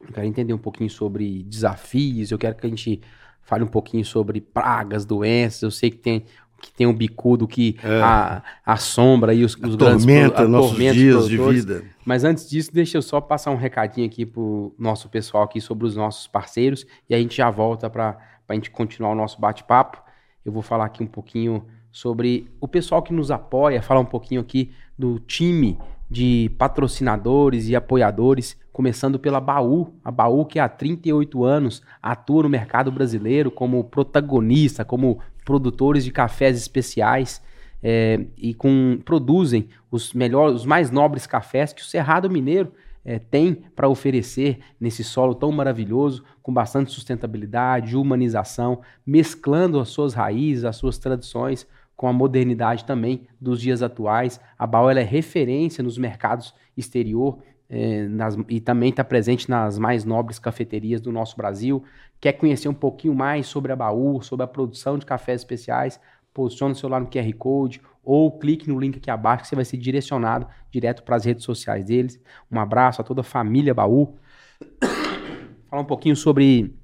Eu 0.00 0.12
quero 0.12 0.26
entender 0.26 0.52
um 0.52 0.58
pouquinho 0.58 0.90
sobre 0.90 1.42
desafios, 1.44 2.30
eu 2.30 2.38
quero 2.38 2.56
que 2.56 2.66
a 2.66 2.68
gente 2.68 3.00
fale 3.42 3.62
um 3.62 3.68
pouquinho 3.68 4.04
sobre 4.04 4.40
pragas, 4.40 5.04
doenças. 5.04 5.62
Eu 5.62 5.70
sei 5.70 5.90
que 5.90 5.98
tem 5.98 6.24
que 6.64 6.72
tem 6.72 6.86
um 6.86 6.94
bicudo 6.94 7.46
que 7.46 7.76
é. 7.84 8.00
a, 8.00 8.42
a 8.64 8.76
sombra 8.76 9.34
e 9.34 9.44
os, 9.44 9.54
os 9.54 9.76
tormenta 9.76 10.36
grandes 10.36 10.50
nossos 10.50 10.76
dias 10.76 11.28
de 11.28 11.36
vida. 11.36 11.84
Mas 12.04 12.24
antes 12.24 12.48
disso, 12.48 12.72
deixa 12.72 12.96
eu 12.96 13.02
só 13.02 13.20
passar 13.20 13.50
um 13.50 13.56
recadinho 13.56 14.06
aqui 14.06 14.24
pro 14.24 14.74
nosso 14.78 15.08
pessoal 15.10 15.44
aqui 15.44 15.60
sobre 15.60 15.86
os 15.86 15.94
nossos 15.94 16.26
parceiros 16.26 16.86
e 17.08 17.14
a 17.14 17.18
gente 17.18 17.36
já 17.36 17.50
volta 17.50 17.90
para 17.90 18.16
a 18.48 18.54
gente 18.54 18.70
continuar 18.70 19.12
o 19.12 19.14
nosso 19.14 19.38
bate-papo. 19.38 20.02
Eu 20.44 20.52
vou 20.52 20.62
falar 20.62 20.86
aqui 20.86 21.02
um 21.02 21.06
pouquinho 21.06 21.66
sobre 21.92 22.50
o 22.60 22.66
pessoal 22.66 23.02
que 23.02 23.12
nos 23.12 23.30
apoia, 23.30 23.82
falar 23.82 24.00
um 24.00 24.06
pouquinho 24.06 24.40
aqui 24.40 24.72
do 24.98 25.18
time 25.18 25.78
de 26.10 26.50
patrocinadores 26.58 27.68
e 27.68 27.76
apoiadores, 27.76 28.56
começando 28.72 29.18
pela 29.18 29.40
Baú. 29.40 29.94
A 30.04 30.10
Baú, 30.10 30.44
que 30.44 30.58
há 30.58 30.68
38 30.68 31.44
anos 31.44 31.82
atua 32.02 32.42
no 32.42 32.48
mercado 32.48 32.90
brasileiro 32.90 33.50
como 33.50 33.84
protagonista, 33.84 34.84
como 34.84 35.20
produtores 35.44 36.04
de 36.04 36.10
cafés 36.10 36.56
especiais 36.56 37.42
é, 37.82 38.24
e 38.36 38.54
com, 38.54 38.98
produzem 39.04 39.68
os 39.90 40.14
melhores, 40.14 40.56
os 40.56 40.66
mais 40.66 40.90
nobres 40.90 41.26
cafés 41.26 41.72
que 41.72 41.82
o 41.82 41.84
Cerrado 41.84 42.30
Mineiro 42.30 42.72
é, 43.04 43.18
tem 43.18 43.54
para 43.76 43.88
oferecer 43.88 44.58
nesse 44.80 45.04
solo 45.04 45.34
tão 45.34 45.52
maravilhoso, 45.52 46.24
com 46.42 46.52
bastante 46.52 46.90
sustentabilidade, 46.90 47.96
humanização, 47.96 48.80
mesclando 49.06 49.78
as 49.78 49.90
suas 49.90 50.14
raízes, 50.14 50.64
as 50.64 50.76
suas 50.76 50.96
tradições 50.96 51.66
com 51.94 52.08
a 52.08 52.12
modernidade 52.12 52.84
também 52.84 53.26
dos 53.40 53.60
dias 53.60 53.82
atuais. 53.82 54.40
A 54.58 54.66
Baú 54.66 54.90
é 54.90 55.02
referência 55.02 55.84
nos 55.84 55.98
mercados 55.98 56.54
exterior 56.76 57.38
é, 57.76 58.06
nas, 58.06 58.38
e 58.48 58.60
também 58.60 58.90
está 58.90 59.02
presente 59.02 59.50
nas 59.50 59.80
mais 59.80 60.04
nobres 60.04 60.38
cafeterias 60.38 61.00
do 61.00 61.10
nosso 61.10 61.36
Brasil. 61.36 61.82
Quer 62.20 62.34
conhecer 62.34 62.68
um 62.68 62.74
pouquinho 62.74 63.12
mais 63.12 63.48
sobre 63.48 63.72
a 63.72 63.76
Baú, 63.76 64.22
sobre 64.22 64.44
a 64.44 64.46
produção 64.46 64.96
de 64.96 65.04
cafés 65.04 65.40
especiais? 65.40 65.98
Posicione 66.32 66.72
o 66.72 66.76
celular 66.76 67.00
no 67.00 67.08
QR 67.08 67.32
Code 67.36 67.82
ou 68.04 68.38
clique 68.38 68.68
no 68.68 68.78
link 68.78 68.98
aqui 68.98 69.10
abaixo 69.10 69.42
que 69.42 69.48
você 69.48 69.56
vai 69.56 69.64
ser 69.64 69.76
direcionado 69.76 70.46
direto 70.70 71.02
para 71.02 71.16
as 71.16 71.24
redes 71.24 71.44
sociais 71.44 71.84
deles. 71.84 72.20
Um 72.48 72.60
abraço 72.60 73.00
a 73.00 73.04
toda 73.04 73.22
a 73.22 73.24
família 73.24 73.74
Baú. 73.74 74.14
Falar 75.68 75.82
um 75.82 75.86
pouquinho 75.86 76.14
sobre 76.14 76.76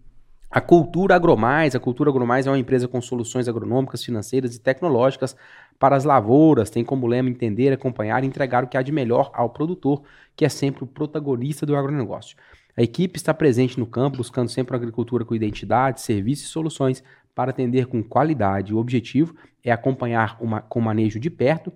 a 0.51 0.61
Cultura 0.61 1.15
Agromais. 1.15 1.77
A 1.77 1.81
Cultura 1.81 2.11
Agromais 2.11 2.49
é 2.49 2.51
uma 2.51 2.59
empresa 2.59 2.89
com 2.89 3.01
soluções 3.01 3.49
agronômicas, 3.49 4.03
financeiras 4.03 4.57
e 4.57 4.61
tecnológicas 4.61 5.37
para 5.81 5.97
as 5.97 6.05
lavouras. 6.05 6.71
Tem 6.71 6.85
como 6.85 7.09
lema 7.09 7.31
entender, 7.31 7.73
acompanhar 7.73 8.23
e 8.23 8.27
entregar 8.27 8.63
o 8.63 8.69
que 8.69 8.77
há 8.77 8.83
de 8.83 8.93
melhor 8.93 9.33
ao 9.35 9.49
produtor, 9.51 10.03
que 10.37 10.45
é 10.45 10.49
sempre 10.49 10.85
o 10.85 10.87
protagonista 10.87 11.67
do 11.67 11.75
agronegócio. 11.75 12.37
A 12.77 12.83
equipe 12.83 13.17
está 13.17 13.35
presente 13.35 13.81
no 13.81 13.87
campo, 13.87 14.19
buscando 14.19 14.49
sempre 14.49 14.77
a 14.77 14.79
agricultura 14.79 15.25
com 15.25 15.35
identidade, 15.35 16.03
serviços 16.03 16.47
e 16.47 16.51
soluções 16.51 17.03
para 17.35 17.51
atender 17.51 17.87
com 17.87 18.03
qualidade. 18.03 18.75
O 18.75 18.79
objetivo 18.79 19.35
é 19.65 19.73
acompanhar 19.73 20.37
uma, 20.41 20.61
com 20.61 20.81
manejo 20.81 21.19
de 21.19 21.31
perto, 21.31 21.73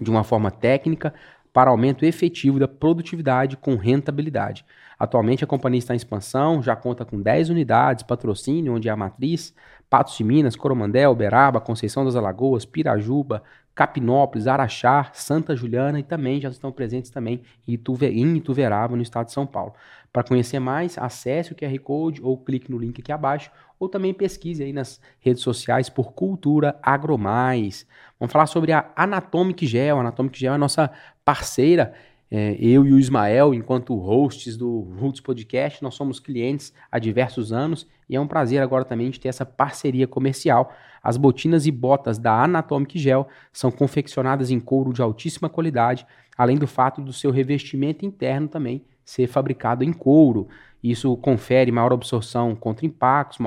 de 0.00 0.08
uma 0.08 0.24
forma 0.24 0.50
técnica, 0.50 1.12
para 1.52 1.70
aumento 1.70 2.06
efetivo 2.06 2.58
da 2.58 2.68
produtividade 2.68 3.56
com 3.56 3.76
rentabilidade. 3.76 4.64
Atualmente 4.98 5.44
a 5.44 5.46
companhia 5.46 5.80
está 5.80 5.92
em 5.92 5.96
expansão, 5.96 6.62
já 6.62 6.74
conta 6.74 7.04
com 7.04 7.20
10 7.20 7.50
unidades, 7.50 8.04
patrocínio, 8.04 8.74
onde 8.74 8.88
é 8.88 8.92
a 8.92 8.96
matriz, 8.96 9.54
Patos 9.92 10.16
de 10.16 10.24
Minas, 10.24 10.56
Coromandel, 10.56 11.10
Uberaba, 11.10 11.60
Conceição 11.60 12.02
das 12.02 12.16
Alagoas, 12.16 12.64
Pirajuba, 12.64 13.42
Capinópolis, 13.74 14.46
Araxá, 14.46 15.10
Santa 15.12 15.54
Juliana 15.54 16.00
e 16.00 16.02
também 16.02 16.40
já 16.40 16.48
estão 16.48 16.72
presentes 16.72 17.10
também 17.10 17.42
em, 17.68 17.74
Ituve, 17.74 18.06
em 18.06 18.38
Ituverava, 18.38 18.96
no 18.96 19.02
estado 19.02 19.26
de 19.26 19.32
São 19.32 19.46
Paulo. 19.46 19.74
Para 20.10 20.22
conhecer 20.22 20.58
mais, 20.58 20.96
acesse 20.96 21.52
o 21.52 21.54
QR 21.54 21.78
Code 21.80 22.22
ou 22.22 22.38
clique 22.38 22.70
no 22.70 22.78
link 22.78 23.02
aqui 23.02 23.12
abaixo, 23.12 23.50
ou 23.78 23.86
também 23.86 24.14
pesquise 24.14 24.62
aí 24.62 24.72
nas 24.72 24.98
redes 25.20 25.42
sociais 25.42 25.90
por 25.90 26.14
Cultura 26.14 26.78
Agromais. 26.82 27.86
Vamos 28.18 28.32
falar 28.32 28.46
sobre 28.46 28.72
a 28.72 28.90
Anatomic 28.96 29.66
Gel. 29.66 29.98
A 29.98 30.00
Anatomic 30.00 30.40
Gel 30.40 30.52
é 30.52 30.54
a 30.54 30.58
nossa 30.58 30.90
parceira 31.22 31.92
é, 32.34 32.56
eu 32.58 32.86
e 32.86 32.94
o 32.94 32.98
Ismael, 32.98 33.52
enquanto 33.52 33.94
hosts 33.94 34.56
do 34.56 34.88
Roots 34.98 35.20
Podcast, 35.20 35.82
nós 35.82 35.94
somos 35.94 36.18
clientes 36.18 36.72
há 36.90 36.98
diversos 36.98 37.52
anos 37.52 37.86
e 38.08 38.16
é 38.16 38.20
um 38.20 38.26
prazer 38.26 38.62
agora 38.62 38.86
também 38.86 39.10
de 39.10 39.20
ter 39.20 39.28
essa 39.28 39.44
parceria 39.44 40.06
comercial. 40.06 40.72
As 41.02 41.18
botinas 41.18 41.66
e 41.66 41.70
botas 41.70 42.16
da 42.16 42.42
Anatomic 42.42 42.98
Gel 42.98 43.28
são 43.52 43.70
confeccionadas 43.70 44.50
em 44.50 44.58
couro 44.58 44.94
de 44.94 45.02
altíssima 45.02 45.50
qualidade, 45.50 46.06
além 46.34 46.56
do 46.56 46.66
fato 46.66 47.02
do 47.02 47.12
seu 47.12 47.30
revestimento 47.30 48.06
interno 48.06 48.48
também 48.48 48.82
ser 49.04 49.26
fabricado 49.26 49.84
em 49.84 49.92
couro. 49.92 50.48
Isso 50.82 51.14
confere 51.18 51.70
maior 51.70 51.92
absorção 51.92 52.54
contra 52.54 52.86
impactos, 52.86 53.40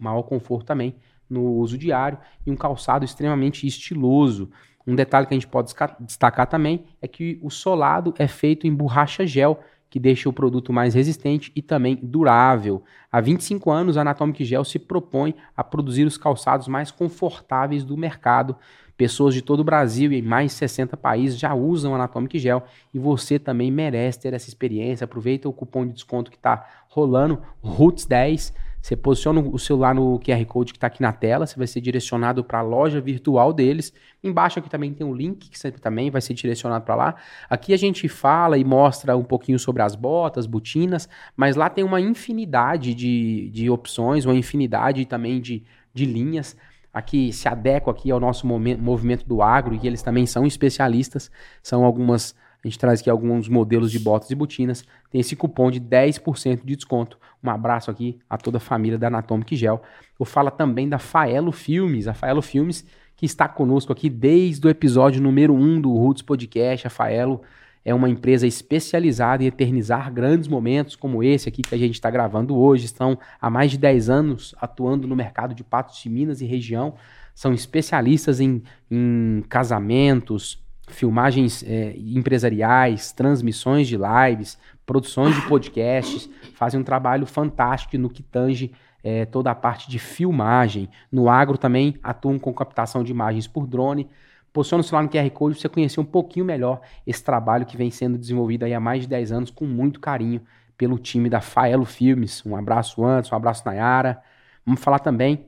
maior 0.00 0.24
conforto 0.24 0.66
também 0.66 0.96
no 1.30 1.44
uso 1.54 1.78
diário 1.78 2.18
e 2.44 2.50
um 2.50 2.56
calçado 2.56 3.04
extremamente 3.04 3.66
estiloso. 3.68 4.50
Um 4.86 4.94
detalhe 4.94 5.26
que 5.26 5.34
a 5.34 5.36
gente 5.36 5.46
pode 5.46 5.72
destacar 6.00 6.46
também 6.46 6.84
é 7.00 7.08
que 7.08 7.38
o 7.42 7.50
solado 7.50 8.14
é 8.18 8.26
feito 8.26 8.66
em 8.66 8.74
borracha 8.74 9.26
gel, 9.26 9.60
que 9.88 10.00
deixa 10.00 10.26
o 10.28 10.32
produto 10.32 10.72
mais 10.72 10.94
resistente 10.94 11.52
e 11.54 11.60
também 11.60 11.98
durável. 12.02 12.82
Há 13.10 13.20
25 13.20 13.70
anos, 13.70 13.98
a 13.98 14.00
Anatomic 14.00 14.42
Gel 14.42 14.64
se 14.64 14.78
propõe 14.78 15.34
a 15.54 15.62
produzir 15.62 16.04
os 16.04 16.16
calçados 16.16 16.66
mais 16.66 16.90
confortáveis 16.90 17.84
do 17.84 17.94
mercado. 17.94 18.56
Pessoas 18.96 19.34
de 19.34 19.42
todo 19.42 19.60
o 19.60 19.64
Brasil 19.64 20.10
e 20.10 20.18
em 20.18 20.22
mais 20.22 20.52
de 20.52 20.56
60 20.58 20.96
países 20.96 21.38
já 21.38 21.52
usam 21.52 21.94
Anatomic 21.94 22.38
Gel 22.38 22.64
e 22.94 22.98
você 22.98 23.38
também 23.38 23.70
merece 23.70 24.20
ter 24.20 24.32
essa 24.32 24.48
experiência. 24.48 25.04
Aproveita 25.04 25.46
o 25.46 25.52
cupom 25.52 25.86
de 25.86 25.92
desconto 25.92 26.30
que 26.30 26.38
está 26.38 26.66
rolando, 26.88 27.42
ROOTS10 27.62 28.54
você 28.82 28.96
posiciona 28.96 29.40
o 29.40 29.58
celular 29.60 29.94
no 29.94 30.18
QR 30.18 30.44
Code 30.44 30.72
que 30.72 30.76
está 30.76 30.88
aqui 30.88 31.00
na 31.00 31.12
tela, 31.12 31.46
você 31.46 31.56
vai 31.56 31.68
ser 31.68 31.80
direcionado 31.80 32.42
para 32.42 32.58
a 32.58 32.62
loja 32.62 33.00
virtual 33.00 33.52
deles. 33.52 33.94
Embaixo 34.24 34.58
aqui 34.58 34.68
também 34.68 34.92
tem 34.92 35.06
um 35.06 35.14
link 35.14 35.48
que 35.48 35.56
você 35.56 35.70
também 35.70 36.10
vai 36.10 36.20
ser 36.20 36.34
direcionado 36.34 36.84
para 36.84 36.96
lá. 36.96 37.14
Aqui 37.48 37.72
a 37.72 37.76
gente 37.76 38.08
fala 38.08 38.58
e 38.58 38.64
mostra 38.64 39.16
um 39.16 39.22
pouquinho 39.22 39.56
sobre 39.56 39.82
as 39.82 39.94
botas, 39.94 40.46
botinas, 40.46 41.08
mas 41.36 41.54
lá 41.54 41.70
tem 41.70 41.84
uma 41.84 42.00
infinidade 42.00 42.92
de, 42.92 43.48
de 43.50 43.70
opções, 43.70 44.24
uma 44.24 44.34
infinidade 44.34 45.06
também 45.06 45.40
de, 45.40 45.62
de 45.94 46.04
linhas 46.04 46.56
aqui 46.92 47.32
se 47.32 47.48
adequa 47.48 47.90
aqui 47.90 48.10
ao 48.10 48.20
nosso 48.20 48.46
movimento 48.46 49.26
do 49.26 49.40
agro 49.40 49.78
e 49.80 49.86
eles 49.86 50.02
também 50.02 50.26
são 50.26 50.44
especialistas, 50.44 51.30
são 51.62 51.84
algumas 51.84 52.34
a 52.64 52.68
gente 52.68 52.78
traz 52.78 53.00
aqui 53.00 53.10
alguns 53.10 53.48
modelos 53.48 53.90
de 53.90 53.98
botas 53.98 54.30
e 54.30 54.34
botinas. 54.34 54.84
Tem 55.10 55.20
esse 55.20 55.34
cupom 55.34 55.70
de 55.70 55.80
10% 55.80 56.64
de 56.64 56.76
desconto. 56.76 57.18
Um 57.42 57.50
abraço 57.50 57.90
aqui 57.90 58.20
a 58.30 58.38
toda 58.38 58.58
a 58.58 58.60
família 58.60 58.96
da 58.96 59.08
Anatomic 59.08 59.56
Gel. 59.56 59.82
Eu 60.18 60.24
falo 60.24 60.50
também 60.50 60.88
da 60.88 60.98
Faelo 60.98 61.50
Filmes. 61.50 62.06
A 62.06 62.14
Faelo 62.14 62.40
Filmes 62.40 62.86
que 63.16 63.26
está 63.26 63.48
conosco 63.48 63.92
aqui 63.92 64.08
desde 64.08 64.66
o 64.66 64.70
episódio 64.70 65.22
número 65.22 65.54
1 65.54 65.80
do 65.80 65.92
Roots 65.92 66.22
Podcast. 66.22 66.86
A 66.86 66.90
Faelo 66.90 67.40
é 67.84 67.92
uma 67.92 68.08
empresa 68.08 68.46
especializada 68.46 69.42
em 69.42 69.46
eternizar 69.46 70.12
grandes 70.12 70.48
momentos 70.48 70.94
como 70.94 71.22
esse 71.22 71.48
aqui 71.48 71.62
que 71.62 71.74
a 71.74 71.78
gente 71.78 71.94
está 71.94 72.10
gravando 72.10 72.56
hoje. 72.56 72.84
Estão 72.84 73.18
há 73.40 73.50
mais 73.50 73.72
de 73.72 73.78
10 73.78 74.08
anos 74.08 74.54
atuando 74.60 75.08
no 75.08 75.16
mercado 75.16 75.54
de 75.54 75.64
patos 75.64 76.00
de 76.00 76.08
Minas 76.08 76.40
e 76.40 76.46
região. 76.46 76.94
São 77.34 77.52
especialistas 77.52 78.40
em, 78.40 78.62
em 78.90 79.42
casamentos, 79.48 80.61
filmagens 80.92 81.62
é, 81.62 81.94
empresariais, 81.96 83.12
transmissões 83.12 83.88
de 83.88 83.96
lives, 83.96 84.58
produções 84.86 85.34
de 85.34 85.42
podcasts, 85.42 86.28
fazem 86.54 86.80
um 86.80 86.84
trabalho 86.84 87.26
fantástico 87.26 87.96
no 87.98 88.10
que 88.10 88.22
tange 88.22 88.72
é, 89.02 89.24
toda 89.24 89.50
a 89.50 89.54
parte 89.54 89.90
de 89.90 89.98
filmagem. 89.98 90.88
No 91.10 91.28
agro 91.28 91.58
também 91.58 91.96
atuam 92.02 92.38
com 92.38 92.52
captação 92.52 93.02
de 93.02 93.10
imagens 93.10 93.46
por 93.46 93.66
drone. 93.66 94.08
Posiciona 94.52 94.82
o 94.82 94.84
celular 94.84 95.02
no 95.02 95.08
QR 95.08 95.30
Code 95.30 95.54
para 95.54 95.62
você 95.62 95.68
conhecer 95.68 95.98
um 95.98 96.04
pouquinho 96.04 96.44
melhor 96.44 96.80
esse 97.06 97.24
trabalho 97.24 97.64
que 97.64 97.76
vem 97.76 97.90
sendo 97.90 98.18
desenvolvido 98.18 98.64
aí 98.64 98.74
há 98.74 98.80
mais 98.80 99.02
de 99.02 99.08
10 99.08 99.32
anos 99.32 99.50
com 99.50 99.64
muito 99.64 99.98
carinho 99.98 100.42
pelo 100.76 100.98
time 100.98 101.30
da 101.30 101.40
Faelo 101.40 101.84
Filmes. 101.84 102.44
Um 102.44 102.54
abraço 102.54 103.04
antes, 103.04 103.32
um 103.32 103.36
abraço 103.36 103.62
Nayara. 103.64 104.22
Vamos 104.64 104.80
falar 104.80 104.98
também 104.98 105.46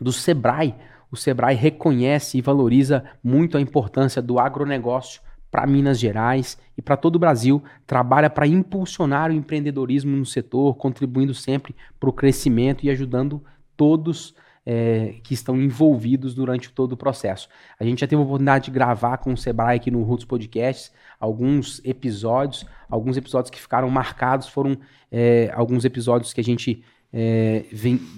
do 0.00 0.12
Sebrae, 0.12 0.74
o 1.14 1.16
Sebrae 1.16 1.54
reconhece 1.54 2.36
e 2.36 2.42
valoriza 2.42 3.04
muito 3.22 3.56
a 3.56 3.60
importância 3.60 4.20
do 4.20 4.38
agronegócio 4.38 5.22
para 5.50 5.66
Minas 5.66 6.00
Gerais 6.00 6.58
e 6.76 6.82
para 6.82 6.96
todo 6.96 7.14
o 7.14 7.18
Brasil, 7.18 7.62
trabalha 7.86 8.28
para 8.28 8.44
impulsionar 8.44 9.30
o 9.30 9.34
empreendedorismo 9.34 10.16
no 10.16 10.26
setor, 10.26 10.74
contribuindo 10.74 11.32
sempre 11.32 11.76
para 12.00 12.10
o 12.10 12.12
crescimento 12.12 12.84
e 12.84 12.90
ajudando 12.90 13.40
todos 13.76 14.34
é, 14.66 15.14
que 15.22 15.32
estão 15.32 15.60
envolvidos 15.60 16.34
durante 16.34 16.72
todo 16.72 16.92
o 16.92 16.96
processo. 16.96 17.48
A 17.78 17.84
gente 17.84 18.00
já 18.00 18.06
teve 18.08 18.20
a 18.20 18.24
oportunidade 18.24 18.64
de 18.64 18.70
gravar 18.72 19.18
com 19.18 19.32
o 19.32 19.36
Sebrae 19.36 19.76
aqui 19.76 19.90
no 19.90 20.02
Roots 20.02 20.24
Podcasts 20.24 20.92
alguns 21.20 21.80
episódios, 21.84 22.66
alguns 22.88 23.16
episódios 23.16 23.50
que 23.50 23.60
ficaram 23.60 23.88
marcados 23.88 24.48
foram 24.48 24.76
é, 25.10 25.52
alguns 25.54 25.84
episódios 25.84 26.32
que 26.32 26.40
a 26.40 26.44
gente 26.44 26.82
é, 27.12 27.64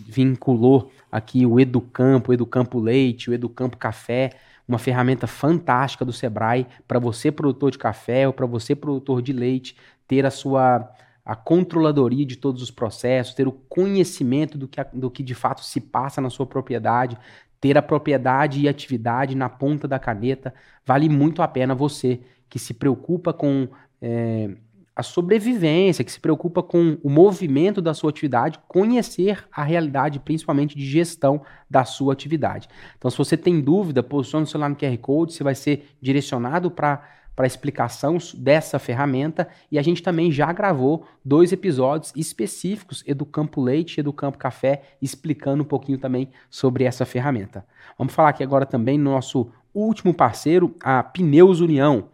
vinculou 0.07 0.90
aqui 1.16 1.46
o 1.46 1.58
Educampo, 1.58 2.30
o 2.30 2.34
Educampo 2.34 2.78
Leite, 2.78 3.30
o 3.30 3.34
Educampo 3.34 3.78
Café, 3.78 4.32
uma 4.68 4.78
ferramenta 4.78 5.26
fantástica 5.26 6.04
do 6.04 6.12
Sebrae 6.12 6.66
para 6.86 6.98
você, 6.98 7.32
produtor 7.32 7.70
de 7.70 7.78
café 7.78 8.26
ou 8.26 8.34
para 8.34 8.44
você, 8.44 8.74
produtor 8.74 9.22
de 9.22 9.32
leite, 9.32 9.76
ter 10.06 10.26
a 10.26 10.30
sua 10.30 10.90
a 11.24 11.34
controladoria 11.34 12.24
de 12.24 12.36
todos 12.36 12.62
os 12.62 12.70
processos, 12.70 13.34
ter 13.34 13.48
o 13.48 13.52
conhecimento 13.52 14.56
do 14.56 14.68
que, 14.68 14.84
do 14.92 15.10
que 15.10 15.24
de 15.24 15.34
fato 15.34 15.64
se 15.64 15.80
passa 15.80 16.20
na 16.20 16.30
sua 16.30 16.46
propriedade, 16.46 17.18
ter 17.60 17.76
a 17.76 17.82
propriedade 17.82 18.60
e 18.60 18.68
atividade 18.68 19.34
na 19.34 19.48
ponta 19.48 19.88
da 19.88 19.98
caneta. 19.98 20.54
Vale 20.84 21.08
muito 21.08 21.42
a 21.42 21.48
pena 21.48 21.74
você 21.74 22.20
que 22.48 22.60
se 22.60 22.74
preocupa 22.74 23.32
com 23.32 23.66
é, 24.00 24.50
a 24.97 25.03
sobrevivência, 25.03 26.03
que 26.03 26.11
se 26.11 26.18
preocupa 26.18 26.62
com 26.62 26.97
o 27.03 27.11
movimento 27.11 27.82
da 27.82 27.92
sua 27.92 28.09
atividade, 28.09 28.59
conhecer 28.66 29.47
a 29.53 29.62
realidade, 29.62 30.18
principalmente 30.18 30.74
de 30.74 30.86
gestão 30.86 31.42
da 31.68 31.84
sua 31.84 32.14
atividade. 32.14 32.66
Então, 32.97 33.11
se 33.11 33.18
você 33.18 33.36
tem 33.36 33.61
dúvida, 33.61 34.03
posicione 34.03 34.44
o 34.44 34.49
celular 34.49 34.70
no 34.70 34.76
QR 34.76 34.97
Code, 34.97 35.34
você 35.34 35.44
vai 35.44 35.55
ser 35.55 35.90
direcionado 36.01 36.70
para 36.70 37.14
para 37.36 37.47
explicação 37.47 38.16
dessa 38.34 38.78
ferramenta 38.78 39.47
e 39.70 39.78
a 39.78 39.82
gente 39.82 40.03
também 40.03 40.32
já 40.32 40.51
gravou 40.55 41.07
dois 41.22 41.53
episódios 41.53 42.11
específicos, 42.16 43.05
Educampo 43.07 43.61
Leite 43.61 43.99
e 43.99 44.01
Educampo 44.01 44.38
Café, 44.38 44.97
explicando 45.03 45.62
um 45.62 45.66
pouquinho 45.66 45.99
também 45.99 46.30
sobre 46.49 46.84
essa 46.84 47.05
ferramenta. 47.05 47.66
Vamos 47.99 48.14
falar 48.14 48.30
aqui 48.30 48.42
agora 48.42 48.64
também 48.64 48.97
no 48.97 49.11
nosso 49.11 49.51
último 49.74 50.14
parceiro, 50.14 50.74
a 50.82 51.03
Pneus 51.03 51.61
União. 51.61 52.09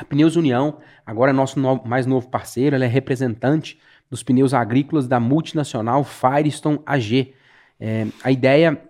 A 0.00 0.04
Pneus 0.04 0.34
União, 0.34 0.78
agora 1.04 1.30
é 1.30 1.34
nosso 1.34 1.60
no, 1.60 1.84
mais 1.84 2.06
novo 2.06 2.26
parceiro, 2.26 2.74
ela 2.74 2.86
é 2.86 2.88
representante 2.88 3.78
dos 4.10 4.22
pneus 4.22 4.54
agrícolas 4.54 5.06
da 5.06 5.20
multinacional 5.20 6.02
Firestone 6.04 6.80
AG. 6.86 7.34
É, 7.78 8.06
a 8.24 8.32
ideia, 8.32 8.82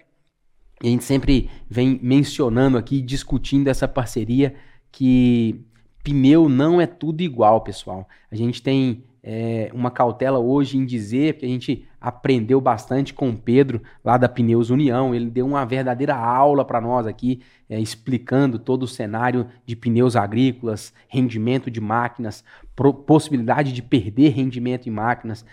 a 0.81 0.87
gente 0.87 1.03
sempre 1.03 1.51
vem 1.69 1.99
mencionando 2.01 2.79
aqui, 2.79 3.03
discutindo 3.03 3.67
essa 3.67 3.89
parceria, 3.89 4.55
que 4.93 5.61
pneu 6.05 6.49
não 6.49 6.81
é 6.81 6.87
tudo 6.87 7.23
igual, 7.23 7.61
pessoal. 7.63 8.09
A 8.31 8.37
gente 8.37 8.63
tem 8.63 9.03
é, 9.23 9.71
uma 9.75 9.91
cautela 9.91 10.39
hoje 10.39 10.79
em 10.79 10.85
dizer, 10.85 11.35
porque 11.35 11.47
a 11.47 11.51
gente 11.51 11.87
aprendeu 12.01 12.61
bastante 12.61 13.13
com 13.13 13.29
o 13.29 13.37
Pedro, 13.37 13.83
lá 14.03 14.17
da 14.17 14.29
Pneus 14.29 14.71
União. 14.71 15.15
Ele 15.15 15.29
deu 15.31 15.47
uma 15.47 15.65
verdadeira 15.67 16.15
aula 16.15 16.65
para 16.65 16.81
nós 16.81 17.07
aqui, 17.07 17.41
é, 17.69 17.79
explicando 17.79 18.59
todo 18.59 18.85
o 18.85 18.89
cenário 18.89 19.47
de 19.67 19.77
pneus 19.77 20.17
agrícolas, 20.17 20.95
rendimento 21.09 21.71
de 21.71 21.81
máquinas, 21.81 22.43
possibilidade 23.07 23.73
de 23.73 23.83
perder 23.83 24.31
rendimento 24.31 24.89
em 24.89 24.93
máquinas, 24.93 25.45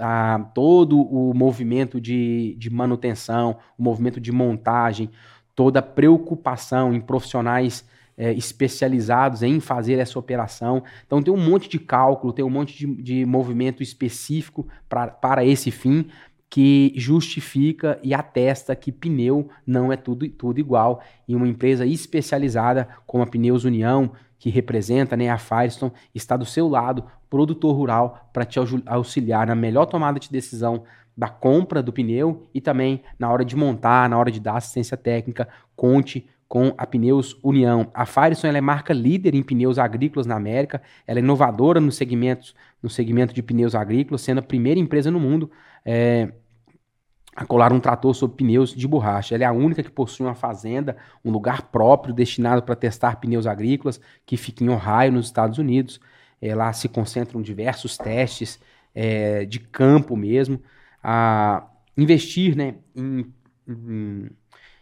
a, 0.00 0.50
todo 0.54 1.00
o 1.00 1.32
movimento 1.32 1.98
de, 1.98 2.54
de 2.58 2.68
manutenção, 2.68 3.56
o 3.78 3.82
movimento 3.82 4.20
de 4.20 4.30
montagem, 4.30 5.10
toda 5.54 5.78
a 5.78 5.82
preocupação 5.82 6.92
em 6.92 7.00
profissionais 7.00 7.86
é, 8.16 8.32
especializados 8.32 9.42
em 9.42 9.60
fazer 9.60 9.98
essa 9.98 10.18
operação. 10.18 10.82
Então 11.06 11.22
tem 11.22 11.32
um 11.32 11.36
monte 11.36 11.68
de 11.68 11.78
cálculo, 11.78 12.32
tem 12.32 12.44
um 12.44 12.50
monte 12.50 12.76
de, 12.76 13.02
de 13.02 13.26
movimento 13.26 13.82
específico 13.82 14.66
pra, 14.88 15.08
para 15.08 15.44
esse 15.44 15.70
fim 15.70 16.06
que 16.54 16.92
justifica 16.94 17.98
e 18.00 18.14
atesta 18.14 18.76
que 18.76 18.92
pneu 18.92 19.48
não 19.66 19.92
é 19.92 19.96
tudo, 19.96 20.28
tudo 20.28 20.60
igual. 20.60 21.02
E 21.26 21.34
uma 21.34 21.48
empresa 21.48 21.84
especializada 21.84 22.88
como 23.06 23.24
a 23.24 23.26
Pneus 23.26 23.64
União, 23.64 24.12
que 24.38 24.50
representa 24.50 25.16
né, 25.16 25.28
a 25.28 25.38
Firestone, 25.38 25.92
está 26.14 26.36
do 26.36 26.44
seu 26.44 26.68
lado, 26.68 27.04
produtor 27.28 27.74
rural, 27.74 28.30
para 28.32 28.44
te 28.44 28.60
auxiliar 28.86 29.48
na 29.48 29.56
melhor 29.56 29.86
tomada 29.86 30.20
de 30.20 30.30
decisão 30.30 30.84
da 31.16 31.28
compra 31.28 31.82
do 31.82 31.92
pneu 31.92 32.46
e 32.52 32.60
também 32.60 33.02
na 33.18 33.30
hora 33.30 33.44
de 33.44 33.56
montar, 33.56 34.08
na 34.08 34.18
hora 34.18 34.30
de 34.30 34.40
dar 34.40 34.56
assistência 34.56 34.96
técnica, 34.96 35.48
conte 35.74 36.28
com 36.54 36.72
a 36.78 36.86
Pneus 36.86 37.36
União. 37.42 37.90
A 37.92 38.06
Firestone 38.06 38.56
é 38.56 38.60
marca 38.60 38.94
líder 38.94 39.34
em 39.34 39.42
pneus 39.42 39.76
agrícolas 39.76 40.24
na 40.24 40.36
América, 40.36 40.80
ela 41.04 41.18
é 41.18 41.20
inovadora 41.20 41.80
no 41.80 41.90
segmento, 41.90 42.54
no 42.80 42.88
segmento 42.88 43.34
de 43.34 43.42
pneus 43.42 43.74
agrícolas, 43.74 44.20
sendo 44.20 44.38
a 44.38 44.42
primeira 44.42 44.78
empresa 44.78 45.10
no 45.10 45.18
mundo 45.18 45.50
é, 45.84 46.32
a 47.34 47.44
colar 47.44 47.72
um 47.72 47.80
trator 47.80 48.14
sobre 48.14 48.36
pneus 48.36 48.72
de 48.72 48.86
borracha. 48.86 49.34
Ela 49.34 49.42
é 49.42 49.46
a 49.48 49.52
única 49.52 49.82
que 49.82 49.90
possui 49.90 50.26
uma 50.26 50.36
fazenda, 50.36 50.96
um 51.24 51.32
lugar 51.32 51.60
próprio 51.72 52.14
destinado 52.14 52.62
para 52.62 52.76
testar 52.76 53.16
pneus 53.16 53.48
agrícolas, 53.48 54.00
que 54.24 54.36
fica 54.36 54.62
em 54.62 54.68
Ohio, 54.68 55.10
nos 55.10 55.26
Estados 55.26 55.58
Unidos. 55.58 55.98
É, 56.40 56.54
lá 56.54 56.72
se 56.72 56.88
concentram 56.88 57.42
diversos 57.42 57.96
testes 57.98 58.60
é, 58.94 59.44
de 59.44 59.58
campo 59.58 60.16
mesmo. 60.16 60.62
A 61.02 61.66
investir 61.96 62.56
né, 62.56 62.76
em 62.94 63.26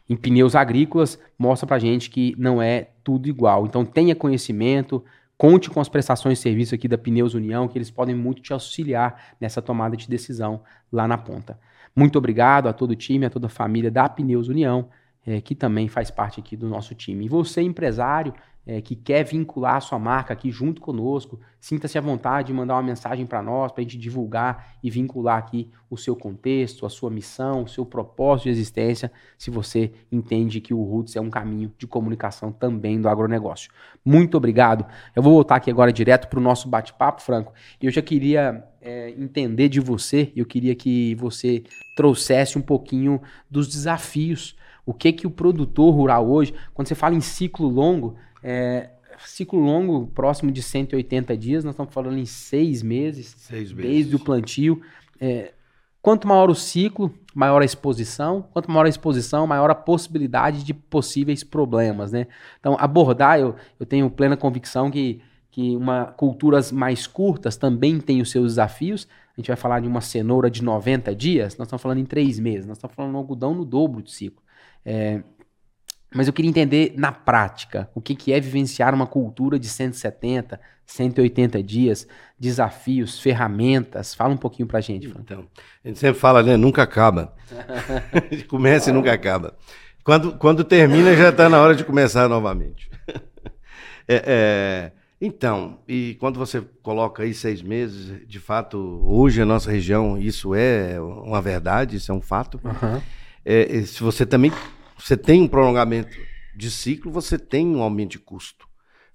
em 0.08 0.16
pneus 0.16 0.54
agrícolas 0.54 1.18
mostra 1.38 1.66
para 1.66 1.78
gente 1.78 2.10
que 2.10 2.34
não 2.38 2.60
é 2.60 2.88
tudo 3.02 3.28
igual. 3.28 3.66
Então 3.66 3.84
tenha 3.84 4.14
conhecimento, 4.14 5.04
conte 5.36 5.70
com 5.70 5.80
as 5.80 5.88
prestações 5.88 6.38
de 6.38 6.42
serviço 6.42 6.74
aqui 6.74 6.86
da 6.86 6.98
Pneus 6.98 7.34
União, 7.34 7.66
que 7.66 7.78
eles 7.78 7.90
podem 7.90 8.14
muito 8.14 8.42
te 8.42 8.52
auxiliar 8.52 9.34
nessa 9.40 9.62
tomada 9.62 9.96
de 9.96 10.08
decisão 10.08 10.62
lá 10.90 11.08
na 11.08 11.18
ponta. 11.18 11.58
Muito 11.94 12.16
obrigado 12.16 12.68
a 12.68 12.72
todo 12.72 12.92
o 12.92 12.96
time, 12.96 13.26
a 13.26 13.30
toda 13.30 13.46
a 13.46 13.50
família 13.50 13.90
da 13.90 14.08
Pneus 14.08 14.48
União, 14.48 14.88
é, 15.26 15.40
que 15.40 15.54
também 15.54 15.88
faz 15.88 16.10
parte 16.10 16.40
aqui 16.40 16.56
do 16.56 16.68
nosso 16.68 16.94
time. 16.94 17.24
E 17.24 17.28
você, 17.28 17.62
empresário, 17.62 18.34
é, 18.64 18.80
que 18.80 18.94
quer 18.94 19.24
vincular 19.24 19.76
a 19.76 19.80
sua 19.80 19.98
marca 19.98 20.32
aqui 20.32 20.50
junto 20.50 20.80
conosco, 20.80 21.40
sinta-se 21.60 21.98
à 21.98 22.00
vontade 22.00 22.48
de 22.48 22.52
mandar 22.52 22.74
uma 22.74 22.82
mensagem 22.82 23.26
para 23.26 23.42
nós, 23.42 23.72
para 23.72 23.80
a 23.80 23.82
gente 23.82 23.98
divulgar 23.98 24.76
e 24.82 24.88
vincular 24.88 25.36
aqui 25.36 25.68
o 25.90 25.96
seu 25.96 26.14
contexto, 26.14 26.86
a 26.86 26.88
sua 26.88 27.10
missão, 27.10 27.64
o 27.64 27.68
seu 27.68 27.84
propósito 27.84 28.44
de 28.44 28.50
existência, 28.50 29.10
se 29.36 29.50
você 29.50 29.92
entende 30.10 30.60
que 30.60 30.72
o 30.72 30.82
Roots 30.82 31.16
é 31.16 31.20
um 31.20 31.30
caminho 31.30 31.72
de 31.76 31.86
comunicação 31.86 32.52
também 32.52 33.00
do 33.00 33.08
agronegócio. 33.08 33.70
Muito 34.04 34.36
obrigado. 34.36 34.86
Eu 35.14 35.22
vou 35.22 35.32
voltar 35.32 35.56
aqui 35.56 35.70
agora 35.70 35.92
direto 35.92 36.28
para 36.28 36.38
o 36.38 36.42
nosso 36.42 36.68
bate-papo, 36.68 37.20
Franco, 37.20 37.52
eu 37.80 37.90
já 37.90 38.00
queria 38.00 38.64
é, 38.80 39.10
entender 39.10 39.68
de 39.68 39.80
você, 39.80 40.32
eu 40.36 40.46
queria 40.46 40.74
que 40.74 41.16
você 41.16 41.64
trouxesse 41.96 42.56
um 42.58 42.62
pouquinho 42.62 43.20
dos 43.50 43.68
desafios. 43.68 44.56
O 44.84 44.92
que 44.92 45.12
que 45.12 45.26
o 45.26 45.30
produtor 45.30 45.94
rural 45.94 46.28
hoje, 46.28 46.54
quando 46.74 46.88
você 46.88 46.94
fala 46.94 47.14
em 47.14 47.20
ciclo 47.20 47.68
longo, 47.68 48.16
é, 48.42 48.90
ciclo 49.26 49.60
longo, 49.60 50.06
próximo 50.08 50.50
de 50.50 50.62
180 50.62 51.36
dias, 51.36 51.64
nós 51.64 51.74
estamos 51.74 51.92
falando 51.92 52.18
em 52.18 52.26
seis 52.26 52.82
meses, 52.82 53.34
seis 53.38 53.72
meses. 53.72 53.90
desde 53.90 54.16
o 54.16 54.18
plantio. 54.18 54.82
É, 55.20 55.52
quanto 56.00 56.26
maior 56.26 56.50
o 56.50 56.54
ciclo, 56.54 57.12
maior 57.34 57.62
a 57.62 57.64
exposição. 57.64 58.42
Quanto 58.52 58.70
maior 58.70 58.86
a 58.86 58.88
exposição, 58.88 59.46
maior 59.46 59.70
a 59.70 59.74
possibilidade 59.74 60.64
de 60.64 60.74
possíveis 60.74 61.44
problemas. 61.44 62.12
Né? 62.12 62.26
Então, 62.58 62.76
abordar, 62.78 63.38
eu, 63.38 63.54
eu 63.78 63.86
tenho 63.86 64.10
plena 64.10 64.36
convicção 64.36 64.90
que, 64.90 65.20
que 65.50 65.76
uma, 65.76 66.06
culturas 66.06 66.72
mais 66.72 67.06
curtas 67.06 67.56
também 67.56 68.00
têm 68.00 68.20
os 68.20 68.30
seus 68.30 68.52
desafios. 68.52 69.06
A 69.36 69.40
gente 69.40 69.48
vai 69.48 69.56
falar 69.56 69.80
de 69.80 69.88
uma 69.88 70.00
cenoura 70.00 70.50
de 70.50 70.62
90 70.62 71.14
dias, 71.14 71.56
nós 71.56 71.66
estamos 71.66 71.80
falando 71.80 71.98
em 71.98 72.04
três 72.04 72.38
meses, 72.38 72.66
nós 72.66 72.76
estamos 72.76 72.94
falando 72.94 73.12
de 73.12 73.16
um 73.16 73.20
algodão 73.20 73.54
no 73.54 73.64
dobro 73.64 74.02
de 74.02 74.12
ciclo. 74.12 74.41
É, 74.84 75.22
mas 76.14 76.26
eu 76.26 76.32
queria 76.32 76.48
entender 76.48 76.92
na 76.96 77.10
prática 77.10 77.88
o 77.94 78.00
que, 78.00 78.14
que 78.14 78.32
é 78.32 78.40
vivenciar 78.40 78.94
uma 78.94 79.06
cultura 79.06 79.58
de 79.58 79.68
170, 79.68 80.60
180 80.84 81.62
dias, 81.62 82.06
desafios, 82.38 83.18
ferramentas. 83.20 84.14
Fala 84.14 84.34
um 84.34 84.36
pouquinho 84.36 84.68
pra 84.68 84.80
gente, 84.80 85.08
Fran. 85.08 85.20
Então, 85.20 85.46
a 85.84 85.88
gente 85.88 85.98
sempre 85.98 86.20
fala, 86.20 86.42
né? 86.42 86.56
Nunca 86.56 86.82
acaba. 86.82 87.34
Começa 88.48 88.90
e 88.90 88.92
nunca 88.92 89.12
acaba. 89.12 89.56
Quando, 90.04 90.36
quando 90.36 90.64
termina, 90.64 91.16
já 91.16 91.30
está 91.30 91.48
na 91.48 91.60
hora 91.60 91.74
de 91.74 91.84
começar 91.84 92.28
novamente. 92.28 92.90
é, 94.06 94.22
é, 94.26 94.92
então, 95.20 95.78
e 95.86 96.16
quando 96.18 96.38
você 96.38 96.60
coloca 96.82 97.22
aí 97.22 97.32
seis 97.32 97.62
meses, 97.62 98.26
de 98.26 98.40
fato, 98.40 99.00
hoje 99.04 99.40
a 99.40 99.46
nossa 99.46 99.70
região, 99.70 100.18
isso 100.18 100.54
é 100.54 101.00
uma 101.00 101.40
verdade, 101.40 101.96
isso 101.96 102.10
é 102.10 102.14
um 102.14 102.20
fato. 102.20 102.60
Uhum. 102.64 103.00
É, 103.44 103.82
se 103.82 104.02
você 104.02 104.24
também 104.24 104.52
você 105.02 105.16
tem 105.16 105.42
um 105.42 105.48
prolongamento 105.48 106.16
de 106.54 106.70
ciclo, 106.70 107.10
você 107.10 107.38
tem 107.38 107.66
um 107.66 107.82
aumento 107.82 108.12
de 108.12 108.18
custo. 108.20 108.68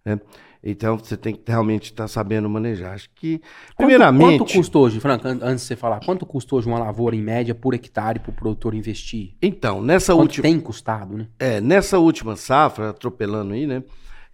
Né? 0.04 0.20
Então 0.62 0.98
você 0.98 1.16
tem 1.16 1.34
que 1.34 1.42
realmente 1.50 1.86
estar 1.86 2.04
tá 2.04 2.08
sabendo 2.08 2.50
manejar. 2.50 2.94
Acho 2.94 3.10
que, 3.16 3.42
primeiramente. 3.78 4.40
Quanto 4.40 4.54
custa 4.54 4.78
hoje, 4.80 5.00
Franca, 5.00 5.30
antes 5.30 5.62
de 5.62 5.68
você 5.68 5.76
falar, 5.76 6.02
quanto 6.04 6.26
custa 6.26 6.56
hoje 6.56 6.68
uma 6.68 6.80
lavoura 6.80 7.16
em 7.16 7.22
média 7.22 7.56
por 7.56 7.74
hectare 7.74 8.20
para 8.20 8.32
o 8.32 8.34
produtor 8.34 8.74
investir? 8.74 9.36
Então, 9.42 9.82
nessa 9.82 10.14
quanto 10.14 10.22
última. 10.24 10.44
tem 10.44 10.60
custado, 10.60 11.18
né? 11.18 11.28
É, 11.40 11.62
nessa 11.62 12.00
última 12.00 12.36
safra, 12.36 12.90
atropelando 12.90 13.54
aí, 13.54 13.66
né? 13.66 13.84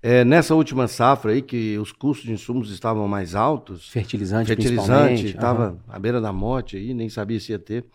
É, 0.02 0.26
nessa 0.26 0.56
última 0.56 0.88
safra 0.88 1.32
aí, 1.32 1.42
que 1.42 1.78
os 1.78 1.92
custos 1.92 2.26
de 2.26 2.34
insumos 2.34 2.72
estavam 2.72 3.08
mais 3.08 3.36
altos. 3.36 3.90
Fertilizante, 3.90 4.48
fertilizante, 4.48 5.28
estava 5.28 5.72
uhum. 5.72 5.78
à 5.88 6.00
beira 6.00 6.20
da 6.20 6.34
morte 6.34 6.78
aí, 6.78 6.94
nem 6.94 7.10
sabia 7.10 7.40
se 7.40 7.52
ia 7.52 7.60
ter 7.60 7.86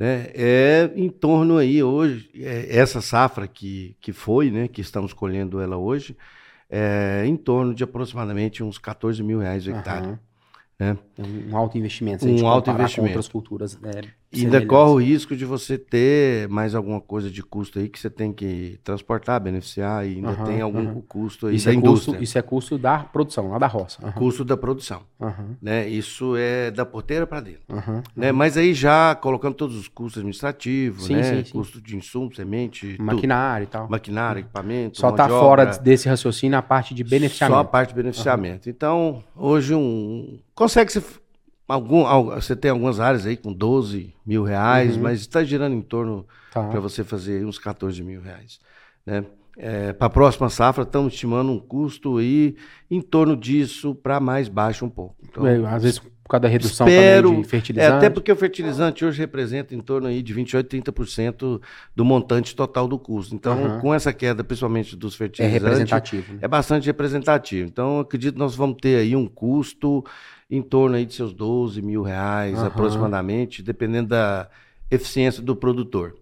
né, 0.00 0.30
é 0.34 0.90
em 0.96 1.10
torno 1.10 1.58
aí 1.58 1.82
hoje, 1.82 2.30
é, 2.34 2.74
essa 2.74 3.02
safra 3.02 3.46
que, 3.46 3.94
que 4.00 4.14
foi, 4.14 4.50
né, 4.50 4.66
que 4.66 4.80
estamos 4.80 5.12
colhendo 5.12 5.60
ela 5.60 5.76
hoje, 5.76 6.16
é 6.70 7.24
em 7.26 7.36
torno 7.36 7.74
de 7.74 7.84
aproximadamente 7.84 8.64
uns 8.64 8.78
14 8.78 9.22
mil 9.22 9.40
reais 9.40 9.66
o 9.66 9.70
hectare. 9.70 10.06
Uhum. 10.06 10.18
Né? 10.78 10.98
Um 11.50 11.54
alto 11.54 11.76
investimento, 11.76 12.24
se 12.24 12.30
um 12.30 12.48
alto 12.48 12.70
investimento. 12.70 13.12
com 13.12 13.18
outras 13.18 13.28
culturas. 13.28 13.78
Né, 13.78 13.90
e 14.32 14.44
ainda 14.44 14.64
corre 14.64 14.90
o 14.92 14.96
risco 14.96 15.34
de 15.34 15.44
você 15.44 15.76
ter 15.76 16.48
mais 16.48 16.74
alguma 16.76 17.00
coisa 17.00 17.28
de 17.28 17.42
custo 17.42 17.80
aí 17.80 17.88
que 17.88 17.98
você 17.98 18.08
tem 18.08 18.32
que 18.32 18.78
transportar, 18.84 19.40
beneficiar, 19.40 20.06
e 20.06 20.16
ainda 20.16 20.30
uhum, 20.30 20.44
tem 20.44 20.60
algum 20.60 20.86
uhum. 20.86 21.02
custo 21.02 21.48
aí 21.48 21.56
isso 21.56 21.66
da 21.66 21.72
é 21.72 21.74
indústria. 21.74 22.12
Custo, 22.12 22.22
isso 22.22 22.38
é 22.38 22.42
custo 22.42 22.78
da 22.78 22.98
produção, 23.00 23.50
lá 23.50 23.58
da 23.58 23.66
roça. 23.66 24.04
Uhum. 24.04 24.12
Custo 24.12 24.44
da 24.44 24.56
produção. 24.56 25.02
Né? 25.60 25.88
Isso 25.88 26.36
é 26.36 26.70
da 26.70 26.86
porteira 26.86 27.26
para 27.26 27.40
dentro. 27.40 27.62
Né? 28.14 28.30
Mas 28.30 28.56
aí 28.56 28.72
já 28.72 29.16
colocando 29.16 29.54
todos 29.54 29.76
os 29.76 29.88
custos 29.88 30.18
administrativos, 30.18 31.06
sim, 31.06 31.16
né? 31.16 31.22
Sim, 31.24 31.44
sim. 31.44 31.52
custo 31.52 31.80
de 31.80 31.96
insumo, 31.96 32.32
semente, 32.32 32.96
maquinário 33.00 33.66
tudo. 33.66 33.70
e 33.70 33.78
tal. 33.78 33.90
Maquinário, 33.90 34.40
equipamento. 34.40 34.98
Só 34.98 35.10
está 35.10 35.28
fora 35.28 35.66
desse 35.66 36.08
raciocínio 36.08 36.56
a 36.56 36.62
parte 36.62 36.94
de 36.94 37.02
beneficiamento. 37.02 37.56
Só 37.56 37.60
a 37.60 37.64
parte 37.64 37.88
de 37.88 37.94
beneficiamento. 37.96 38.70
Então, 38.70 39.24
hoje 39.36 39.74
um. 39.74 40.38
Consegue 40.54 40.92
se 40.92 41.02
Algum, 41.70 42.04
você 42.34 42.56
tem 42.56 42.70
algumas 42.70 43.00
áreas 43.00 43.26
aí 43.26 43.36
com 43.36 43.52
12 43.52 44.14
mil 44.26 44.42
reais, 44.42 44.96
uhum. 44.96 45.02
mas 45.02 45.20
está 45.20 45.42
girando 45.44 45.74
em 45.74 45.82
torno 45.82 46.26
tá. 46.52 46.62
para 46.68 46.80
você 46.80 47.04
fazer 47.04 47.44
uns 47.44 47.58
14 47.58 48.02
mil 48.02 48.20
reais. 48.20 48.58
Né? 49.06 49.24
É, 49.56 49.92
para 49.92 50.06
a 50.06 50.10
próxima 50.10 50.48
safra, 50.48 50.84
estamos 50.84 51.12
estimando 51.12 51.52
um 51.52 51.58
custo 51.58 52.18
aí 52.18 52.56
em 52.90 53.00
torno 53.00 53.36
disso 53.36 53.94
para 53.94 54.18
mais 54.20 54.48
baixo 54.48 54.84
um 54.84 54.88
pouco. 54.88 55.16
Então, 55.22 55.46
é, 55.46 55.56
às 55.66 55.82
vezes 55.82 56.00
por 56.30 56.34
causa 56.34 56.42
da 56.42 56.48
redução 56.48 56.86
espero, 56.86 57.42
de 57.42 57.48
fertilizante. 57.48 57.92
É, 57.92 57.96
até 57.96 58.08
porque 58.08 58.30
o 58.30 58.36
fertilizante 58.36 59.04
hoje 59.04 59.18
representa 59.18 59.74
em 59.74 59.80
torno 59.80 60.06
aí 60.06 60.22
de 60.22 60.32
28, 60.32 60.76
30% 60.76 61.60
do 61.94 62.04
montante 62.04 62.54
total 62.54 62.86
do 62.86 62.96
custo. 62.96 63.34
Então, 63.34 63.60
uhum. 63.60 63.80
com 63.80 63.92
essa 63.92 64.12
queda, 64.12 64.44
principalmente 64.44 64.94
dos 64.94 65.14
é 65.14 65.18
fertilizantes, 65.18 65.60
é 65.60 65.68
representativo. 65.68 66.32
Né? 66.34 66.38
É 66.40 66.46
bastante 66.46 66.86
representativo. 66.86 67.68
Então, 67.68 67.98
acredito 67.98 68.34
que 68.34 68.38
nós 68.38 68.54
vamos 68.54 68.76
ter 68.80 69.00
aí 69.00 69.16
um 69.16 69.26
custo 69.26 70.04
em 70.50 70.60
torno 70.60 70.96
aí 70.96 71.06
de 71.06 71.14
seus 71.14 71.32
12 71.32 71.80
mil 71.80 72.02
reais 72.02 72.58
uhum. 72.58 72.66
aproximadamente, 72.66 73.62
dependendo 73.62 74.08
da 74.08 74.48
eficiência 74.90 75.42
do 75.42 75.54
produtor. 75.54 76.16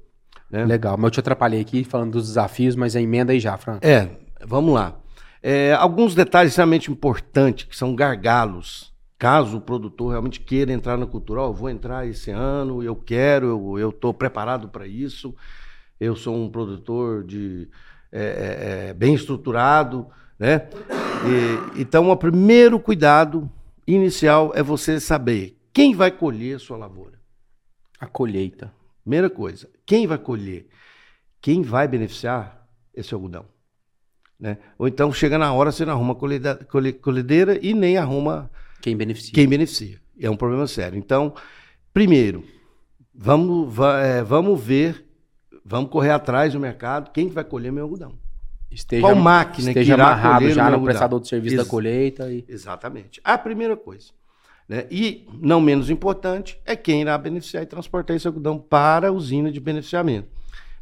Né? 0.51 0.65
Legal, 0.65 0.97
mas 0.97 1.05
eu 1.05 1.11
te 1.13 1.21
atrapalhei 1.21 1.61
aqui 1.61 1.85
falando 1.85 2.13
dos 2.13 2.29
desafios, 2.29 2.77
mas 2.77 2.95
a 2.95 3.01
emenda 3.01 3.33
aí 3.33 3.41
já, 3.41 3.57
Fran. 3.57 3.79
É, 3.81 4.09
vamos 4.45 4.75
lá. 4.75 4.97
É, 5.43 5.73
alguns 5.75 6.15
detalhes 6.15 6.53
extremamente 6.53 6.91
importantes, 6.91 7.65
que 7.65 7.77
são 7.77 7.95
gargalos, 7.95 8.93
caso 9.19 9.57
o 9.57 9.61
produtor 9.61 10.11
realmente 10.11 10.41
queira 10.41 10.73
entrar 10.73 10.97
na 10.97 11.07
cultura, 11.07 11.43
oh, 11.43 11.53
vou 11.53 11.71
entrar 11.71 12.07
esse 12.07 12.31
ano, 12.31 12.83
eu 12.83 12.95
quero, 12.95 13.79
eu 13.79 13.91
estou 13.91 14.13
preparado 14.13 14.69
para 14.69 14.87
isso, 14.87 15.35
eu 15.99 16.15
sou 16.15 16.37
um 16.37 16.51
produtor 16.51 17.25
de 17.25 17.69
é, 18.13 18.21
é, 18.21 18.89
é, 18.89 18.95
bem 18.95 19.15
estruturado, 19.15 20.07
né? 20.39 20.69
E, 21.27 21.81
então, 21.81 22.11
o 22.11 22.17
primeiro 22.17 22.79
cuidado 22.79 23.51
inicial 23.95 24.53
é 24.55 24.63
você 24.63 25.01
saber 25.01 25.57
quem 25.73 25.95
vai 25.95 26.11
colher 26.11 26.57
a 26.57 26.59
sua 26.59 26.77
lavoura. 26.77 27.19
A 27.99 28.07
colheita. 28.07 28.73
Primeira 29.03 29.31
coisa, 29.31 29.69
quem 29.87 30.07
vai 30.07 30.19
colher? 30.19 30.67
Quem 31.41 31.63
vai 31.63 31.89
beneficiar 31.89 32.69
esse 32.95 33.15
algodão? 33.15 33.47
Né? 34.39 34.59
Ou 34.79 34.87
então 34.87 35.13
chega 35.13 35.39
na 35.39 35.53
hora, 35.53 35.73
você 35.73 35.85
não 35.85 35.95
arruma 35.95 36.15
colhedeira 36.15 37.59
e 37.63 37.75
nem 37.75 37.97
arruma 37.97 38.51
quem 38.83 38.97
beneficia. 38.97 39.33
Quem 39.33 39.49
beneficia. 39.49 39.99
É 40.21 40.31
um 40.31 40.37
problema 40.37 40.67
sério. 40.67 40.99
Então, 40.99 41.35
primeiro, 41.93 42.45
vamos, 43.15 43.77
é, 44.03 44.23
vamos 44.23 44.63
ver, 44.63 45.05
vamos 45.65 45.91
correr 45.91 46.11
atrás 46.11 46.53
do 46.53 46.61
mercado, 46.61 47.11
quem 47.13 47.29
vai 47.29 47.45
colher 47.45 47.73
meu 47.73 47.85
algodão. 47.85 48.19
Esteja, 48.71 49.03
Qual 49.03 49.17
máquina 49.17 49.71
esteja 49.71 49.95
que 49.95 50.01
irá 50.01 50.07
amarrado 50.09 50.51
já 50.51 50.71
no 50.71 50.83
prestador 50.83 51.21
de 51.21 51.29
serviço 51.29 51.57
Ex 51.57 51.65
da 51.65 51.71
colheita. 51.71 52.31
E... 52.31 52.45
Exatamente. 52.47 53.21
A 53.25 53.39
primeira 53.39 53.77
coisa. 53.77 54.11
Né? 54.69 54.87
E, 54.91 55.27
não 55.41 55.61
menos 55.61 55.89
importante, 55.89 56.61
é 56.67 56.77
quem 56.77 57.01
irá 57.01 57.17
beneficiar 57.17 57.63
e 57.63 57.67
transportar 57.67 58.15
esse 58.15 58.27
algodão 58.27 58.59
para 58.59 59.09
a 59.09 59.13
usina 59.13 59.51
de 59.51 59.59
beneficiamento. 59.59 60.29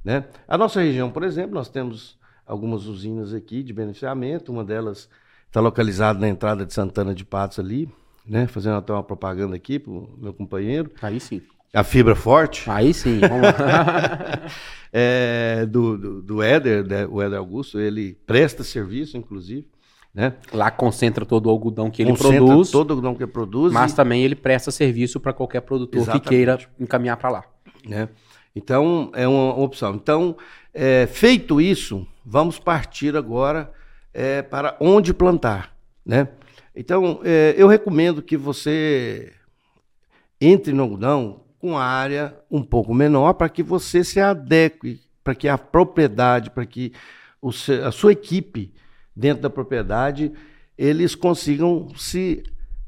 Né? 0.04 0.24
A 0.48 0.58
nossa 0.58 0.80
região, 0.80 1.10
por 1.10 1.22
exemplo, 1.22 1.54
nós 1.54 1.68
temos 1.68 2.18
algumas 2.44 2.86
usinas 2.86 3.32
aqui 3.32 3.62
de 3.62 3.72
beneficiamento, 3.72 4.52
uma 4.52 4.64
delas 4.64 5.08
está 5.46 5.60
localizada 5.60 6.18
na 6.18 6.28
entrada 6.28 6.66
de 6.66 6.74
Santana 6.74 7.14
de 7.14 7.24
Patos 7.24 7.60
ali, 7.60 7.88
né? 8.26 8.48
fazendo 8.48 8.76
até 8.76 8.92
uma 8.92 9.02
propaganda 9.02 9.54
aqui 9.54 9.78
para 9.78 9.92
o 9.92 10.10
meu 10.18 10.34
companheiro. 10.34 10.90
Aí 11.00 11.20
sim. 11.20 11.40
A 11.76 11.84
fibra 11.84 12.14
forte. 12.14 12.70
Aí 12.70 12.94
sim, 12.94 13.20
vamos 13.20 13.42
lá. 13.42 14.48
é, 14.90 15.66
do, 15.66 15.98
do, 15.98 16.22
do 16.22 16.42
Éder, 16.42 16.86
né? 16.86 17.06
o 17.06 17.20
Éder 17.20 17.38
Augusto, 17.38 17.78
ele 17.78 18.16
presta 18.26 18.64
serviço, 18.64 19.18
inclusive. 19.18 19.68
Né? 20.14 20.32
Lá 20.54 20.70
concentra 20.70 21.26
todo 21.26 21.48
o 21.48 21.50
algodão 21.50 21.90
que 21.90 22.02
concentra 22.02 22.28
ele 22.28 22.46
produz. 22.46 22.70
todo 22.70 22.88
o 22.88 22.92
algodão 22.94 23.14
que 23.14 23.24
ele 23.24 23.30
produz. 23.30 23.74
Mas 23.74 23.92
e... 23.92 23.96
também 23.96 24.22
ele 24.22 24.34
presta 24.34 24.70
serviço 24.70 25.20
para 25.20 25.34
qualquer 25.34 25.60
produtor 25.60 26.00
Exatamente. 26.00 26.22
que 26.22 26.28
queira 26.30 26.58
encaminhar 26.80 27.18
para 27.18 27.28
lá. 27.28 27.44
Né? 27.86 28.08
Então, 28.54 29.12
é 29.14 29.28
uma 29.28 29.54
opção. 29.58 29.96
Então, 29.96 30.34
é, 30.72 31.06
feito 31.06 31.60
isso, 31.60 32.08
vamos 32.24 32.58
partir 32.58 33.14
agora 33.14 33.70
é, 34.14 34.40
para 34.40 34.78
onde 34.80 35.12
plantar. 35.12 35.76
Né? 36.06 36.26
Então, 36.74 37.20
é, 37.22 37.54
eu 37.58 37.68
recomendo 37.68 38.22
que 38.22 38.34
você 38.34 39.30
entre 40.40 40.72
no 40.72 40.84
algodão 40.84 41.44
com 41.58 41.76
área 41.76 42.34
um 42.50 42.62
pouco 42.62 42.94
menor 42.94 43.34
para 43.34 43.48
que 43.48 43.62
você 43.62 44.04
se 44.04 44.20
adeque, 44.20 45.00
para 45.22 45.34
que 45.34 45.48
a 45.48 45.58
propriedade, 45.58 46.50
para 46.50 46.66
que 46.66 46.92
o, 47.40 47.50
a 47.84 47.92
sua 47.92 48.12
equipe 48.12 48.72
dentro 49.14 49.42
da 49.42 49.50
propriedade, 49.50 50.32
eles 50.76 51.14
consigam 51.14 51.88
se 51.96 52.42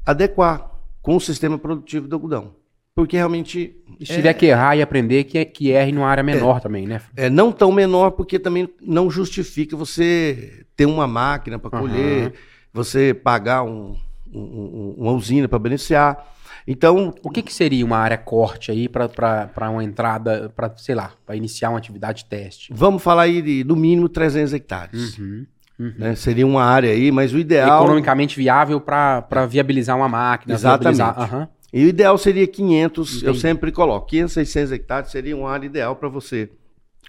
adequar 0.05 0.71
com 1.01 1.15
o 1.15 1.21
sistema 1.21 1.57
produtivo 1.57 2.07
do 2.07 2.15
algodão. 2.15 2.59
Porque 2.95 3.15
realmente. 3.15 3.77
Se 3.99 4.13
tiver 4.13 4.29
é, 4.29 4.33
que 4.33 4.45
errar 4.47 4.75
e 4.75 4.81
aprender, 4.81 5.23
que, 5.23 5.43
que 5.45 5.71
erre 5.71 5.91
numa 5.91 6.07
área 6.07 6.23
menor 6.23 6.57
é, 6.57 6.59
também, 6.59 6.85
né? 6.85 7.01
É, 7.15 7.29
não 7.29 7.51
tão 7.51 7.71
menor, 7.71 8.11
porque 8.11 8.37
também 8.37 8.67
não 8.81 9.09
justifica 9.09 9.77
você 9.77 10.65
ter 10.75 10.85
uma 10.85 11.07
máquina 11.07 11.57
para 11.57 11.79
colher, 11.79 12.25
uhum. 12.27 12.31
você 12.73 13.13
pagar 13.13 13.63
um, 13.63 13.95
um, 14.33 14.95
uma 14.97 15.13
usina 15.13 15.47
para 15.47 15.59
beneficiar. 15.59 16.35
Então. 16.67 17.13
O 17.23 17.29
que, 17.29 17.41
que 17.41 17.53
seria 17.53 17.85
uma 17.85 17.97
área 17.97 18.17
corte 18.17 18.71
aí 18.71 18.87
para 18.87 19.69
uma 19.69 19.83
entrada, 19.83 20.51
para, 20.55 20.73
sei 20.77 20.95
lá, 20.95 21.11
para 21.25 21.35
iniciar 21.35 21.69
uma 21.69 21.77
atividade 21.77 22.25
teste? 22.25 22.73
Vamos 22.73 23.01
falar 23.01 23.23
aí 23.23 23.41
de 23.41 23.63
no 23.63 23.75
mínimo 23.75 24.09
300 24.09 24.53
hectares. 24.53 25.17
Uhum. 25.17 25.45
Uhum. 25.79 25.93
Né? 25.97 26.15
Seria 26.15 26.45
uma 26.45 26.63
área 26.63 26.91
aí, 26.91 27.11
mas 27.11 27.33
o 27.33 27.39
ideal. 27.39 27.81
Economicamente 27.83 28.35
viável 28.35 28.81
para 28.81 29.45
viabilizar 29.47 29.95
uma 29.95 30.09
máquina. 30.09 30.53
Exatamente. 30.53 31.01
Uhum. 31.01 31.47
E 31.71 31.85
o 31.85 31.87
ideal 31.87 32.17
seria 32.17 32.47
500, 32.47 33.09
Entendi. 33.09 33.25
eu 33.25 33.35
sempre 33.35 33.71
coloco, 33.71 34.07
500, 34.07 34.33
600 34.33 34.71
hectares 34.71 35.11
seria 35.11 35.37
uma 35.37 35.51
área 35.51 35.67
ideal 35.67 35.95
para 35.95 36.09
você 36.09 36.49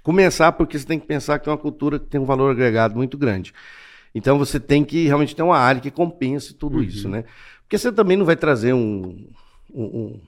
começar, 0.02 0.52
porque 0.52 0.78
você 0.78 0.86
tem 0.86 0.98
que 0.98 1.06
pensar 1.06 1.38
que 1.38 1.48
é 1.48 1.52
uma 1.52 1.58
cultura 1.58 1.98
que 1.98 2.06
tem 2.06 2.20
um 2.20 2.26
valor 2.26 2.50
agregado 2.50 2.94
muito 2.94 3.16
grande. 3.16 3.54
Então 4.14 4.38
você 4.38 4.60
tem 4.60 4.84
que 4.84 5.06
realmente 5.06 5.34
ter 5.34 5.42
uma 5.42 5.56
área 5.56 5.80
que 5.80 5.90
compense 5.90 6.52
tudo 6.54 6.76
uhum. 6.76 6.82
isso, 6.82 7.08
né? 7.08 7.24
Porque 7.62 7.78
você 7.78 7.90
também 7.90 8.16
não 8.16 8.26
vai 8.26 8.36
trazer 8.36 8.74
um, 8.74 9.28
um, 9.74 9.84
um, 9.84 10.20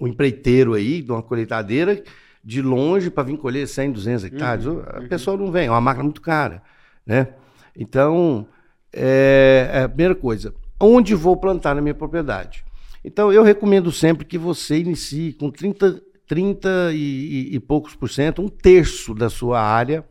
um 0.00 0.06
empreiteiro 0.06 0.74
aí 0.74 1.02
de 1.02 1.10
uma 1.10 1.22
colheitadeira 1.22 2.02
de 2.42 2.62
longe 2.62 3.10
para 3.10 3.24
vir 3.24 3.36
colher 3.36 3.66
100, 3.68 3.92
200 3.92 4.24
hectares. 4.24 4.66
Uhum. 4.66 4.80
A 4.80 5.02
pessoa 5.02 5.36
não 5.36 5.52
vem, 5.52 5.66
é 5.66 5.70
uma 5.70 5.80
máquina 5.80 6.04
muito 6.04 6.20
cara, 6.20 6.62
né? 7.06 7.28
Então, 7.76 8.46
é, 8.92 9.70
é 9.72 9.82
a 9.82 9.88
primeira 9.88 10.14
coisa, 10.14 10.54
onde 10.80 11.14
vou 11.14 11.36
plantar 11.36 11.74
na 11.74 11.82
minha 11.82 11.94
propriedade? 11.94 12.64
Então, 13.04 13.32
eu 13.32 13.42
recomendo 13.42 13.90
sempre 13.92 14.24
que 14.24 14.36
você 14.36 14.78
inicie 14.78 15.32
com 15.34 15.50
30, 15.50 16.02
30 16.26 16.92
e, 16.92 16.96
e, 16.96 17.54
e 17.56 17.60
poucos 17.60 17.94
por 17.94 18.08
cento, 18.08 18.42
um 18.42 18.48
terço 18.48 19.14
da 19.14 19.30
sua 19.30 19.60
área 19.60 20.04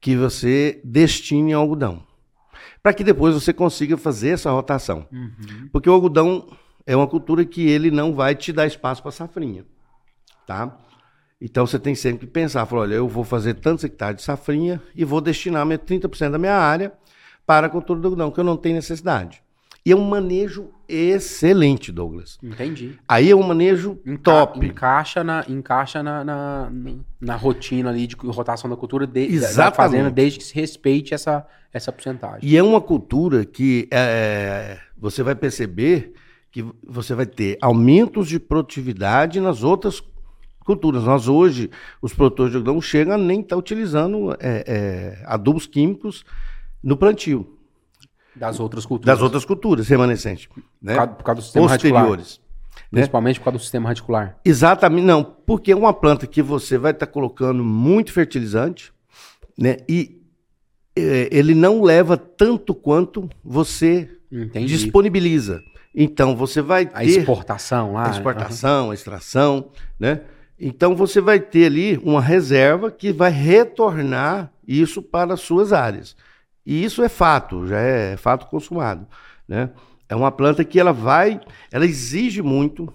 que 0.00 0.16
você 0.16 0.80
destine 0.84 1.52
ao 1.52 1.62
algodão. 1.62 2.02
Para 2.82 2.92
que 2.92 3.02
depois 3.02 3.34
você 3.34 3.52
consiga 3.52 3.96
fazer 3.96 4.30
essa 4.30 4.50
rotação. 4.50 5.06
Uhum. 5.12 5.68
Porque 5.72 5.90
o 5.90 5.92
algodão 5.92 6.46
é 6.88 6.96
uma 6.96 7.06
cultura 7.06 7.44
que 7.44 7.68
ele 7.68 7.90
não 7.90 8.14
vai 8.14 8.34
te 8.34 8.50
dar 8.50 8.66
espaço 8.66 9.02
para 9.02 9.12
safrinha. 9.12 9.62
Tá? 10.46 10.74
Então 11.38 11.66
você 11.66 11.78
tem 11.78 11.94
sempre 11.94 12.26
que 12.26 12.32
pensar, 12.32 12.64
falar, 12.64 12.82
olha, 12.82 12.94
eu 12.94 13.06
vou 13.06 13.24
fazer 13.24 13.54
tantos 13.54 13.84
hectares 13.84 14.16
de 14.16 14.22
safrinha 14.22 14.80
e 14.96 15.04
vou 15.04 15.20
destinar 15.20 15.66
30% 15.66 16.30
da 16.30 16.38
minha 16.38 16.56
área 16.56 16.94
para 17.46 17.66
a 17.66 17.70
cultura 17.70 18.00
do 18.00 18.06
algodão, 18.06 18.30
que 18.30 18.40
eu 18.40 18.44
não 18.44 18.56
tenho 18.56 18.76
necessidade. 18.76 19.42
E 19.84 19.92
é 19.92 19.96
um 19.96 20.00
manejo 20.00 20.70
excelente, 20.88 21.92
Douglas. 21.92 22.38
Entendi. 22.42 22.98
Aí 23.06 23.30
é 23.30 23.36
um 23.36 23.42
manejo 23.42 24.00
Enca 24.06 24.22
top. 24.22 24.66
Encaixa 24.66 25.22
na, 25.22 25.44
encaixa 25.46 26.02
na, 26.02 26.24
na, 26.24 26.72
na, 27.20 27.36
rotina 27.36 27.90
ali 27.90 28.06
de 28.06 28.16
rotação 28.16 28.68
da 28.68 28.76
cultura 28.76 29.06
de, 29.06 29.38
da 29.54 29.70
fazenda, 29.70 30.10
desde 30.10 30.38
que 30.38 30.44
se 30.44 30.54
respeite 30.54 31.12
essa, 31.12 31.46
essa 31.70 31.92
porcentagem. 31.92 32.40
E 32.42 32.56
é 32.56 32.62
uma 32.62 32.80
cultura 32.80 33.44
que 33.44 33.86
é, 33.90 34.78
você 34.96 35.22
vai 35.22 35.34
perceber 35.34 36.14
que 36.50 36.64
você 36.86 37.14
vai 37.14 37.26
ter 37.26 37.58
aumentos 37.60 38.28
de 38.28 38.38
produtividade 38.38 39.40
nas 39.40 39.62
outras 39.62 40.02
culturas. 40.64 41.04
Nós 41.04 41.28
hoje, 41.28 41.70
os 42.02 42.12
produtores 42.12 42.52
de 42.52 42.58
algodão 42.58 42.80
chegam 42.80 43.14
a 43.14 43.18
nem 43.18 43.40
estar 43.40 43.56
tá 43.56 43.58
utilizando 43.58 44.32
é, 44.40 44.64
é, 44.66 45.22
adubos 45.26 45.66
químicos 45.66 46.24
no 46.82 46.96
plantio. 46.96 47.58
Das 48.34 48.60
outras 48.60 48.86
culturas. 48.86 49.14
Das 49.14 49.22
outras 49.22 49.44
culturas 49.44 49.88
remanescentes. 49.88 50.48
Né? 50.80 50.94
Por, 50.94 50.98
causa, 50.98 51.14
por 51.14 51.24
causa 51.24 51.40
do 51.40 51.44
sistema 51.44 51.68
Posteriores. 51.68 52.00
Radicular. 52.04 52.48
Né? 52.92 53.00
Principalmente 53.00 53.38
por 53.40 53.44
causa 53.44 53.58
do 53.58 53.62
sistema 53.62 53.88
radicular. 53.88 54.38
Exatamente, 54.44 55.04
não. 55.04 55.24
Porque 55.24 55.72
é 55.72 55.76
uma 55.76 55.92
planta 55.92 56.26
que 56.26 56.40
você 56.40 56.78
vai 56.78 56.92
estar 56.92 57.06
tá 57.06 57.12
colocando 57.12 57.64
muito 57.64 58.12
fertilizante, 58.12 58.92
né? 59.58 59.78
E 59.88 60.22
é, 60.96 61.28
ele 61.30 61.54
não 61.54 61.82
leva 61.82 62.16
tanto 62.16 62.74
quanto 62.74 63.28
você 63.44 64.08
Entendi. 64.30 64.66
disponibiliza. 64.66 65.62
Então 66.00 66.36
você 66.36 66.62
vai 66.62 66.86
ter. 66.86 66.96
A 66.96 67.02
exportação 67.02 67.94
lá. 67.94 68.06
A 68.06 68.10
exportação, 68.12 68.84
uhum. 68.84 68.90
a 68.92 68.94
extração, 68.94 69.70
né? 69.98 70.20
Então 70.56 70.94
você 70.94 71.20
vai 71.20 71.40
ter 71.40 71.66
ali 71.66 71.98
uma 72.04 72.20
reserva 72.20 72.88
que 72.88 73.12
vai 73.12 73.32
retornar 73.32 74.52
isso 74.66 75.02
para 75.02 75.34
as 75.34 75.40
suas 75.40 75.72
áreas. 75.72 76.14
E 76.64 76.84
isso 76.84 77.02
é 77.02 77.08
fato, 77.08 77.66
já 77.66 77.80
é 77.80 78.16
fato 78.16 78.46
consumado, 78.46 79.08
né? 79.46 79.70
É 80.08 80.14
uma 80.14 80.30
planta 80.30 80.64
que 80.64 80.78
ela 80.78 80.92
vai, 80.92 81.40
ela 81.72 81.84
exige 81.84 82.42
muito, 82.42 82.92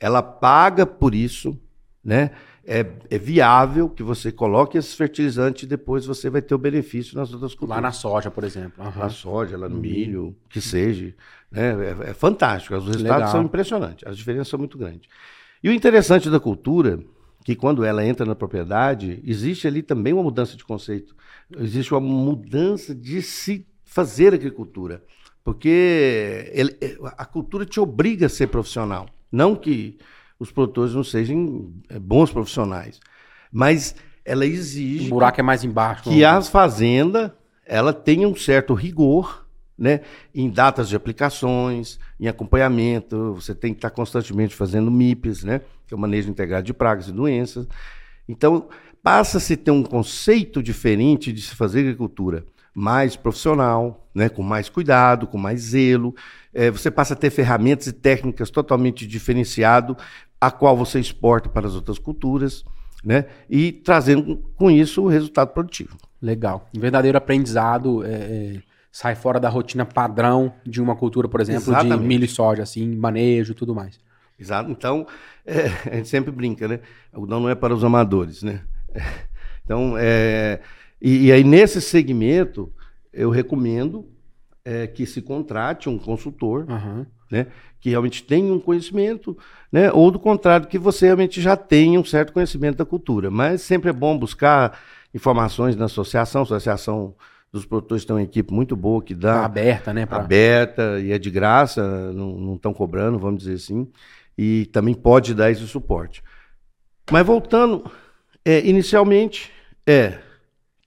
ela 0.00 0.20
paga 0.20 0.84
por 0.84 1.14
isso, 1.14 1.56
né? 2.04 2.32
É, 2.66 2.84
é 3.10 3.18
viável 3.18 3.90
que 3.90 4.02
você 4.02 4.32
coloque 4.32 4.78
esses 4.78 4.94
fertilizantes 4.94 5.64
e 5.64 5.66
depois 5.66 6.06
você 6.06 6.30
vai 6.30 6.40
ter 6.42 6.54
o 6.54 6.58
benefício 6.58 7.16
nas 7.16 7.32
outras 7.32 7.52
culturas. 7.52 7.76
Lá 7.76 7.88
na 7.88 7.92
soja, 7.92 8.30
por 8.30 8.42
exemplo. 8.42 8.82
Uhum. 8.82 8.98
Na 8.98 9.10
soja, 9.10 9.56
lá 9.56 9.68
no 9.68 9.76
milho, 9.76 10.34
que 10.48 10.60
seja. 10.60 11.14
Né? 11.54 12.06
É, 12.06 12.10
é 12.10 12.14
fantástico, 12.14 12.74
os 12.74 12.86
resultados 12.86 13.16
Legal. 13.16 13.30
são 13.30 13.42
impressionantes, 13.42 14.06
as 14.06 14.16
diferenças 14.16 14.48
são 14.48 14.58
muito 14.58 14.76
grandes. 14.76 15.08
E 15.62 15.68
o 15.68 15.72
interessante 15.72 16.28
da 16.28 16.40
cultura, 16.40 16.98
que 17.44 17.54
quando 17.54 17.84
ela 17.84 18.04
entra 18.04 18.26
na 18.26 18.34
propriedade, 18.34 19.22
existe 19.24 19.66
ali 19.66 19.82
também 19.82 20.12
uma 20.12 20.22
mudança 20.22 20.56
de 20.56 20.64
conceito. 20.64 21.14
Existe 21.58 21.94
uma 21.94 22.00
mudança 22.00 22.94
de 22.94 23.22
se 23.22 23.66
fazer 23.84 24.34
agricultura. 24.34 25.02
Porque 25.42 26.50
ele, 26.52 26.76
a 27.16 27.24
cultura 27.24 27.64
te 27.64 27.78
obriga 27.78 28.26
a 28.26 28.30
ser 28.30 28.48
profissional. 28.48 29.06
Não 29.30 29.54
que 29.54 29.98
os 30.38 30.50
produtores 30.50 30.94
não 30.94 31.04
sejam 31.04 31.72
é, 31.88 31.98
bons 31.98 32.30
profissionais, 32.30 32.98
mas 33.52 33.94
ela 34.24 34.44
exige. 34.44 35.06
O 35.06 35.10
buraco 35.10 35.40
é 35.40 35.42
mais 35.42 35.62
embaixo. 35.62 36.04
Que 36.04 36.24
as 36.24 36.48
fazendas 36.48 37.30
ela 37.64 37.92
tenha 37.92 38.28
um 38.28 38.34
certo 38.34 38.74
rigor 38.74 39.43
né? 39.78 40.00
Em 40.34 40.48
datas 40.48 40.88
de 40.88 40.96
aplicações, 40.96 41.98
em 42.18 42.28
acompanhamento, 42.28 43.34
você 43.34 43.54
tem 43.54 43.72
que 43.72 43.78
estar 43.78 43.90
constantemente 43.90 44.54
fazendo 44.54 44.90
MIPs, 44.90 45.44
né? 45.44 45.60
Que 45.86 45.94
é 45.94 45.96
o 45.96 46.00
manejo 46.00 46.30
integrado 46.30 46.64
de 46.64 46.72
pragas 46.72 47.08
e 47.08 47.12
doenças. 47.12 47.66
Então, 48.28 48.68
passa-se 49.02 49.54
a 49.54 49.56
ter 49.56 49.70
um 49.70 49.82
conceito 49.82 50.62
diferente 50.62 51.32
de 51.32 51.42
se 51.42 51.54
fazer 51.54 51.80
agricultura 51.80 52.44
mais 52.74 53.16
profissional, 53.16 54.08
né? 54.14 54.28
Com 54.28 54.42
mais 54.42 54.68
cuidado, 54.68 55.26
com 55.26 55.38
mais 55.38 55.60
zelo. 55.60 56.14
É, 56.52 56.70
você 56.70 56.90
passa 56.90 57.14
a 57.14 57.16
ter 57.16 57.30
ferramentas 57.30 57.88
e 57.88 57.92
técnicas 57.92 58.50
totalmente 58.50 59.06
diferenciado, 59.06 59.96
a 60.40 60.50
qual 60.50 60.76
você 60.76 61.00
exporta 61.00 61.48
para 61.48 61.66
as 61.66 61.74
outras 61.74 61.98
culturas, 61.98 62.64
né? 63.02 63.26
E 63.50 63.72
trazendo 63.72 64.36
com 64.56 64.70
isso 64.70 65.02
o 65.02 65.08
resultado 65.08 65.52
produtivo. 65.52 65.96
Legal. 66.22 66.68
Um 66.76 66.80
verdadeiro 66.80 67.18
aprendizado. 67.18 68.04
É, 68.04 68.08
é 68.08 68.73
sai 68.94 69.16
fora 69.16 69.40
da 69.40 69.48
rotina 69.48 69.84
padrão 69.84 70.54
de 70.64 70.80
uma 70.80 70.94
cultura, 70.94 71.28
por 71.28 71.40
exemplo, 71.40 71.72
Exatamente. 71.72 71.98
de 71.98 72.06
milho 72.06 72.24
e 72.24 72.28
soja, 72.28 72.62
assim, 72.62 72.94
manejo 72.94 73.50
e 73.50 73.54
tudo 73.54 73.74
mais. 73.74 73.98
Exato. 74.38 74.70
Então, 74.70 75.04
é, 75.44 75.66
a 75.90 75.96
gente 75.96 76.08
sempre 76.08 76.30
brinca, 76.30 76.68
né? 76.68 76.78
Algodão 77.12 77.40
não 77.40 77.48
é 77.48 77.56
para 77.56 77.74
os 77.74 77.82
amadores, 77.82 78.42
né? 78.42 78.60
Então, 79.64 79.94
é, 79.96 80.60
e, 81.00 81.28
e, 81.28 81.32
aí 81.32 81.42
nesse 81.42 81.80
segmento, 81.80 82.70
eu 83.10 83.30
recomendo 83.30 84.06
é, 84.62 84.86
que 84.86 85.06
se 85.06 85.22
contrate 85.22 85.88
um 85.88 85.98
consultor, 85.98 86.66
uhum. 86.68 87.06
né? 87.30 87.46
Que 87.80 87.88
realmente 87.88 88.22
tem 88.22 88.52
um 88.52 88.60
conhecimento, 88.60 89.38
né? 89.72 89.90
Ou 89.90 90.10
do 90.10 90.18
contrário, 90.18 90.66
que 90.66 90.78
você 90.78 91.06
realmente 91.06 91.40
já 91.40 91.56
tem 91.56 91.96
um 91.96 92.04
certo 92.04 92.30
conhecimento 92.30 92.76
da 92.76 92.84
cultura. 92.84 93.30
Mas 93.30 93.62
sempre 93.62 93.88
é 93.88 93.92
bom 93.92 94.18
buscar 94.18 94.78
informações 95.14 95.74
na 95.74 95.86
associação, 95.86 96.42
associação 96.42 97.14
dos 97.54 97.64
produtores 97.64 98.04
tem 98.04 98.16
uma 98.16 98.22
equipe 98.22 98.52
muito 98.52 98.74
boa 98.74 99.00
que 99.00 99.14
dá. 99.14 99.34
Tá 99.34 99.44
aberta, 99.44 99.94
né? 99.94 100.04
Pra... 100.04 100.18
Aberta 100.18 100.98
e 100.98 101.12
é 101.12 101.18
de 101.20 101.30
graça, 101.30 102.12
não 102.12 102.56
estão 102.56 102.74
cobrando, 102.74 103.16
vamos 103.16 103.44
dizer 103.44 103.54
assim. 103.54 103.88
E 104.36 104.66
também 104.72 104.92
pode 104.92 105.32
dar 105.34 105.52
esse 105.52 105.64
suporte. 105.68 106.20
Mas 107.12 107.24
voltando, 107.24 107.88
é, 108.44 108.66
inicialmente 108.66 109.52
é 109.86 110.18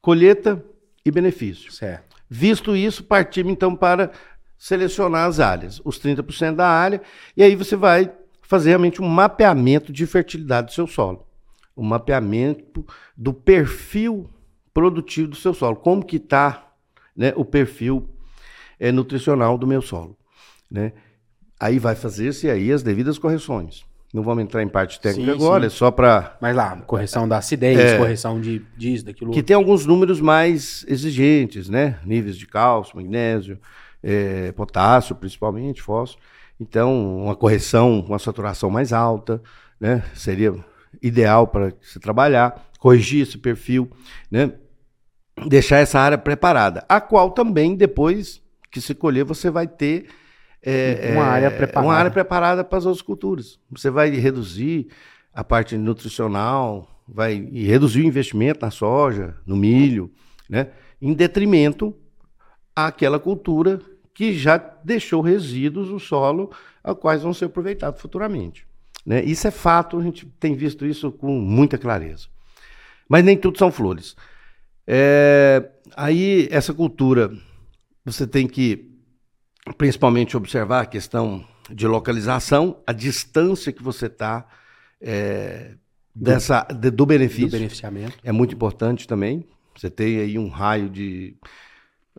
colheita 0.02 0.62
e 1.06 1.10
benefício. 1.10 1.72
Certo. 1.72 2.18
Visto 2.30 2.76
isso, 2.76 3.02
partimos 3.02 3.54
então 3.54 3.74
para 3.74 4.12
selecionar 4.58 5.26
as 5.26 5.40
áreas, 5.40 5.80
os 5.86 5.98
30% 5.98 6.56
da 6.56 6.68
área, 6.68 7.02
e 7.38 7.44
aí 7.44 7.56
você 7.56 7.78
vai 7.78 8.12
fazer 8.42 8.70
realmente 8.70 9.02
um 9.02 9.08
mapeamento 9.08 9.94
de 9.94 10.06
fertilidade 10.06 10.68
do 10.68 10.74
seu 10.74 10.86
solo. 10.86 11.26
Um 11.78 11.84
mapeamento 11.84 12.86
do 13.16 13.34
perfil 13.34 14.30
produtivo 14.78 15.30
do 15.30 15.36
seu 15.36 15.56
solo. 15.56 15.76
Como 15.76 16.06
que 16.06 16.18
está 16.18 16.68
né, 17.16 17.34
o 17.36 17.44
perfil 17.44 18.08
é, 18.80 18.92
nutricional 18.92 19.58
do 19.58 19.66
meu 19.66 19.82
solo. 19.82 20.16
Né? 20.70 20.94
Aí 21.60 21.80
vai 21.80 21.96
fazer-se 21.96 22.48
aí 22.48 22.72
as 22.72 22.84
devidas 22.84 23.18
correções. 23.18 23.84
Não 24.14 24.22
vamos 24.22 24.44
entrar 24.44 24.62
em 24.62 24.68
parte 24.68 25.02
técnica 25.02 25.32
sim, 25.32 25.36
agora, 25.36 25.62
sim. 25.62 25.66
é 25.66 25.70
só 25.72 25.90
para. 25.90 26.38
Mas 26.40 26.56
lá, 26.56 26.78
correção 26.82 27.28
da 27.28 27.40
acidez, 27.40 27.80
é, 27.80 27.98
correção 27.98 28.40
de 28.40 28.62
disso, 28.78 29.04
daquilo. 29.04 29.32
Que 29.32 29.42
tem 29.42 29.56
alguns 29.56 29.84
números 29.84 30.22
mais 30.22 30.86
exigentes, 30.88 31.68
né? 31.70 32.00
Níveis 32.06 32.38
de 32.38 32.46
cálcio, 32.46 32.96
magnésio, 32.96 33.60
é, 34.04 34.52
potássio, 34.52 35.16
principalmente, 35.16 35.82
fósforo. 35.82 36.24
Então, 36.60 37.24
uma 37.24 37.36
correção, 37.36 38.00
uma 38.08 38.20
saturação 38.20 38.70
mais 38.70 38.94
alta, 38.94 39.42
né? 39.80 40.04
Seria 40.14 40.54
ideal 41.02 41.48
para 41.48 41.74
se 41.82 42.00
trabalhar, 42.00 42.70
corrigir 42.80 43.24
esse 43.24 43.40
perfil, 43.40 43.90
né? 44.30 44.54
Deixar 45.46 45.78
essa 45.78 46.00
área 46.00 46.18
preparada, 46.18 46.84
a 46.90 47.00
qual 47.00 47.32
também, 47.32 47.76
depois 47.76 48.42
que 48.72 48.82
se 48.82 48.96
colher, 48.96 49.24
você 49.24 49.50
vai 49.50 49.68
ter 49.68 50.08
é, 50.64 51.12
uma, 51.14 51.24
área 51.24 51.52
preparada. 51.52 51.88
uma 51.88 51.96
área 51.96 52.12
preparada 52.12 52.64
para 52.64 52.78
as 52.78 52.86
outras 52.86 53.02
culturas. 53.02 53.60
Você 53.72 53.90
vai 53.90 54.10
reduzir 54.10 54.88
a 55.34 55.44
parte 55.44 55.78
nutricional, 55.78 56.90
vai 57.08 57.36
reduzir 57.36 58.02
o 58.02 58.06
investimento 58.06 58.60
na 58.62 58.72
soja, 58.72 59.36
no 59.46 59.56
milho, 59.56 60.12
né? 60.50 60.70
em 61.02 61.14
detrimento 61.14 61.96
àquela 62.76 63.20
cultura 63.20 63.80
que 64.14 64.34
já 64.34 64.58
deixou 64.84 65.22
resíduos 65.22 65.90
no 65.90 66.00
solo, 66.00 66.52
a 66.84 66.96
quais 66.96 67.22
vão 67.22 67.34
ser 67.34 67.46
aproveitados 67.46 68.02
futuramente. 68.02 68.68
Né? 69.06 69.24
Isso 69.24 69.48
é 69.48 69.52
fato, 69.52 70.00
a 70.00 70.04
gente 70.04 70.26
tem 70.40 70.56
visto 70.56 70.86
isso 70.86 71.12
com 71.12 71.32
muita 71.40 71.78
clareza. 71.78 72.28
Mas 73.08 73.24
nem 73.24 73.38
tudo 73.38 73.58
são 73.58 73.72
flores. 73.72 74.16
É, 74.88 75.70
aí, 75.96 76.48
essa 76.50 76.74
cultura, 76.74 77.32
você 78.06 78.26
tem 78.26 78.48
que 78.48 78.90
principalmente 79.78 80.38
observar 80.38 80.82
a 80.82 80.86
questão 80.86 81.46
de 81.70 81.86
localização, 81.86 82.78
a 82.88 82.94
distância 82.94 83.74
que 83.74 83.84
você 83.84 84.06
está 84.06 84.48
é, 85.02 85.74
dessa 86.16 86.62
do, 86.64 86.90
do 86.90 87.06
benefício. 87.06 87.50
Do 87.50 87.52
beneficiamento. 87.52 88.18
É 88.24 88.32
muito 88.32 88.56
importante 88.56 89.08
também. 89.08 89.46
Você 89.76 89.90
tem 89.90 90.20
aí 90.20 90.40
um 90.40 90.48
raio 90.48 90.90
de 90.90 91.36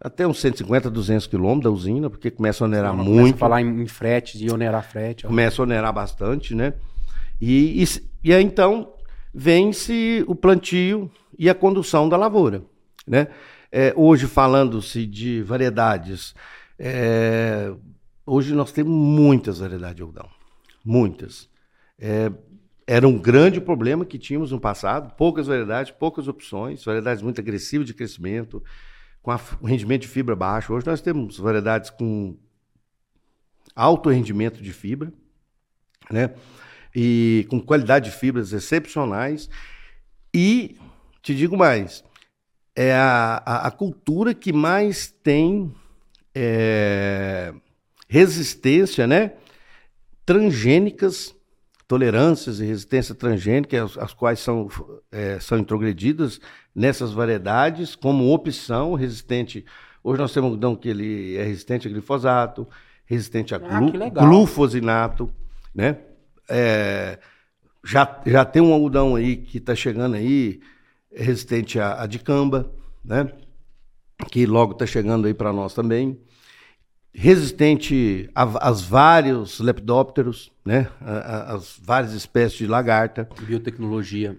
até 0.00 0.26
uns 0.26 0.40
150, 0.40 0.90
200 0.90 1.26
quilômetros 1.26 1.64
da 1.64 1.70
usina, 1.70 2.08
porque 2.08 2.30
começa 2.30 2.62
a 2.62 2.66
onerar 2.66 2.96
Não, 2.96 3.04
muito. 3.04 3.16
Começa 3.16 3.34
a 3.34 3.38
falar 3.38 3.62
em, 3.62 3.86
frete, 3.86 4.38
de 4.38 4.50
onerar 4.50 4.88
frete. 4.88 5.26
Começa 5.26 5.60
a 5.60 5.64
onerar 5.64 5.92
bastante, 5.92 6.54
né? 6.54 6.74
E, 7.40 7.82
e, 7.82 7.84
e 8.24 8.32
aí, 8.32 8.44
então, 8.44 8.92
vence 9.34 10.24
o 10.28 10.34
plantio 10.36 11.10
e 11.38 11.48
a 11.48 11.54
condução 11.54 12.08
da 12.08 12.16
lavoura, 12.16 12.62
né? 13.06 13.28
É, 13.70 13.92
hoje, 13.94 14.26
falando-se 14.26 15.06
de 15.06 15.42
variedades 15.42 16.34
é, 16.78 17.74
hoje 18.24 18.54
nós 18.54 18.70
temos 18.70 18.92
muitas 18.92 19.58
variedades 19.58 19.96
de 19.96 20.02
algodão. 20.02 20.28
Muitas. 20.84 21.48
É, 21.98 22.30
era 22.86 23.06
um 23.06 23.18
grande 23.18 23.60
problema 23.60 24.04
que 24.04 24.18
tínhamos 24.18 24.52
no 24.52 24.60
passado, 24.60 25.14
poucas 25.16 25.46
variedades, 25.46 25.90
poucas 25.90 26.28
opções, 26.28 26.84
variedades 26.84 27.22
muito 27.22 27.40
agressivas 27.40 27.86
de 27.86 27.92
crescimento, 27.92 28.62
com 29.20 29.66
rendimento 29.66 30.02
de 30.02 30.08
fibra 30.08 30.36
baixo. 30.36 30.72
Hoje 30.72 30.86
nós 30.86 31.00
temos 31.00 31.38
variedades 31.38 31.90
com 31.90 32.38
alto 33.74 34.08
rendimento 34.08 34.62
de 34.62 34.72
fibra, 34.72 35.12
né? 36.10 36.32
E 36.94 37.46
com 37.50 37.60
qualidade 37.60 38.10
de 38.10 38.16
fibras 38.16 38.52
excepcionais. 38.52 39.50
E 40.32 40.78
te 41.22 41.34
digo 41.34 41.56
mais, 41.56 42.04
é 42.74 42.92
a, 42.94 43.42
a, 43.44 43.66
a 43.66 43.70
cultura 43.70 44.32
que 44.32 44.52
mais 44.52 45.10
tem 45.22 45.72
é, 46.34 47.52
resistência, 48.08 49.06
né? 49.06 49.32
Transgênicas, 50.24 51.34
tolerâncias 51.88 52.60
e 52.60 52.64
resistência 52.66 53.14
transgênica, 53.14 53.82
as, 53.82 53.98
as 53.98 54.12
quais 54.12 54.38
são, 54.38 54.68
é, 55.10 55.40
são 55.40 55.58
introgredidas 55.58 56.40
nessas 56.74 57.12
variedades 57.12 57.96
como 57.96 58.32
opção 58.32 58.94
resistente. 58.94 59.64
Hoje 60.04 60.20
nós 60.20 60.32
temos 60.32 60.48
algodão 60.48 60.76
que 60.76 60.88
ele 60.88 61.36
é 61.36 61.42
resistente 61.42 61.88
a 61.88 61.90
glifosato, 61.90 62.68
resistente 63.04 63.54
a 63.54 63.56
ah, 63.56 63.80
glu, 63.80 64.10
glufosinato, 64.10 65.32
né? 65.74 65.96
É, 66.48 67.18
já, 67.84 68.20
já 68.24 68.44
tem 68.44 68.62
um 68.62 68.72
algodão 68.72 69.16
aí 69.16 69.36
que 69.36 69.58
está 69.58 69.74
chegando 69.74 70.14
aí, 70.14 70.60
resistente 71.18 71.78
a, 71.78 72.02
a 72.02 72.06
dicamba, 72.06 72.70
né? 73.04 73.30
Que 74.30 74.46
logo 74.46 74.72
está 74.72 74.86
chegando 74.86 75.26
aí 75.26 75.34
para 75.34 75.52
nós 75.52 75.74
também 75.74 76.18
resistente 77.12 78.30
às 78.34 78.82
vários 78.82 79.58
lepidópteros, 79.58 80.52
né? 80.64 80.88
As 81.00 81.76
várias 81.82 82.12
espécies 82.12 82.58
de 82.58 82.66
lagarta. 82.66 83.28
Biotecnologia. 83.40 84.36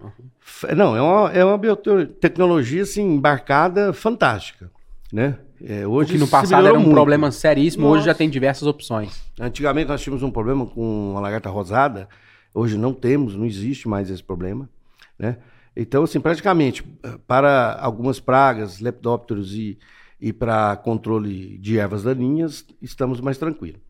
Não, 0.75 0.95
é 0.95 1.01
uma, 1.01 1.31
é 1.33 1.43
uma 1.43 1.57
biotecnologia 1.57 2.83
assim, 2.83 3.01
embarcada 3.01 3.91
fantástica, 3.91 4.71
né? 5.11 5.37
É, 5.61 5.85
hoje 5.85 6.11
o 6.11 6.13
que 6.13 6.19
no 6.19 6.27
passado 6.27 6.65
era 6.65 6.77
um 6.77 6.83
muito. 6.83 6.93
problema 6.93 7.29
seríssimo, 7.31 7.83
Nossa. 7.83 7.97
hoje 7.97 8.05
já 8.05 8.13
tem 8.13 8.29
diversas 8.29 8.65
opções. 8.65 9.21
Antigamente 9.37 9.89
nós 9.89 10.01
tínhamos 10.01 10.23
um 10.23 10.31
problema 10.31 10.65
com 10.65 11.15
a 11.17 11.19
lagarta 11.19 11.49
rosada, 11.49 12.07
hoje 12.53 12.77
não 12.77 12.93
temos, 12.93 13.35
não 13.35 13.45
existe 13.45 13.85
mais 13.85 14.09
esse 14.09 14.23
problema, 14.23 14.69
né? 15.17 15.35
Então, 15.75 16.03
assim, 16.03 16.19
praticamente, 16.19 16.83
para 17.27 17.77
algumas 17.79 18.19
pragas, 18.19 18.79
lepidópteros 18.79 19.53
e, 19.53 19.77
e 20.19 20.33
para 20.33 20.75
controle 20.77 21.57
de 21.57 21.77
ervas 21.77 22.03
daninhas, 22.03 22.65
estamos 22.81 23.21
mais 23.21 23.37
tranquilos. 23.37 23.81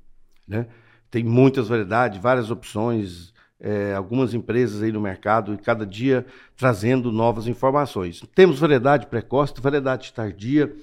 Né? 0.48 0.68
Tem 1.10 1.24
muitas 1.24 1.68
variedades, 1.68 2.22
várias 2.22 2.52
opções, 2.52 3.34
é, 3.60 3.94
algumas 3.94 4.34
empresas 4.34 4.82
aí 4.82 4.92
no 4.92 5.02
mercado 5.02 5.54
e 5.54 5.58
cada 5.58 5.86
dia 5.86 6.26
trazendo 6.56 7.12
novas 7.12 7.48
informações. 7.48 8.22
Temos 8.34 8.60
variedade 8.60 9.08
precoce, 9.08 9.54
variedade 9.60 10.14
tardia, 10.14 10.74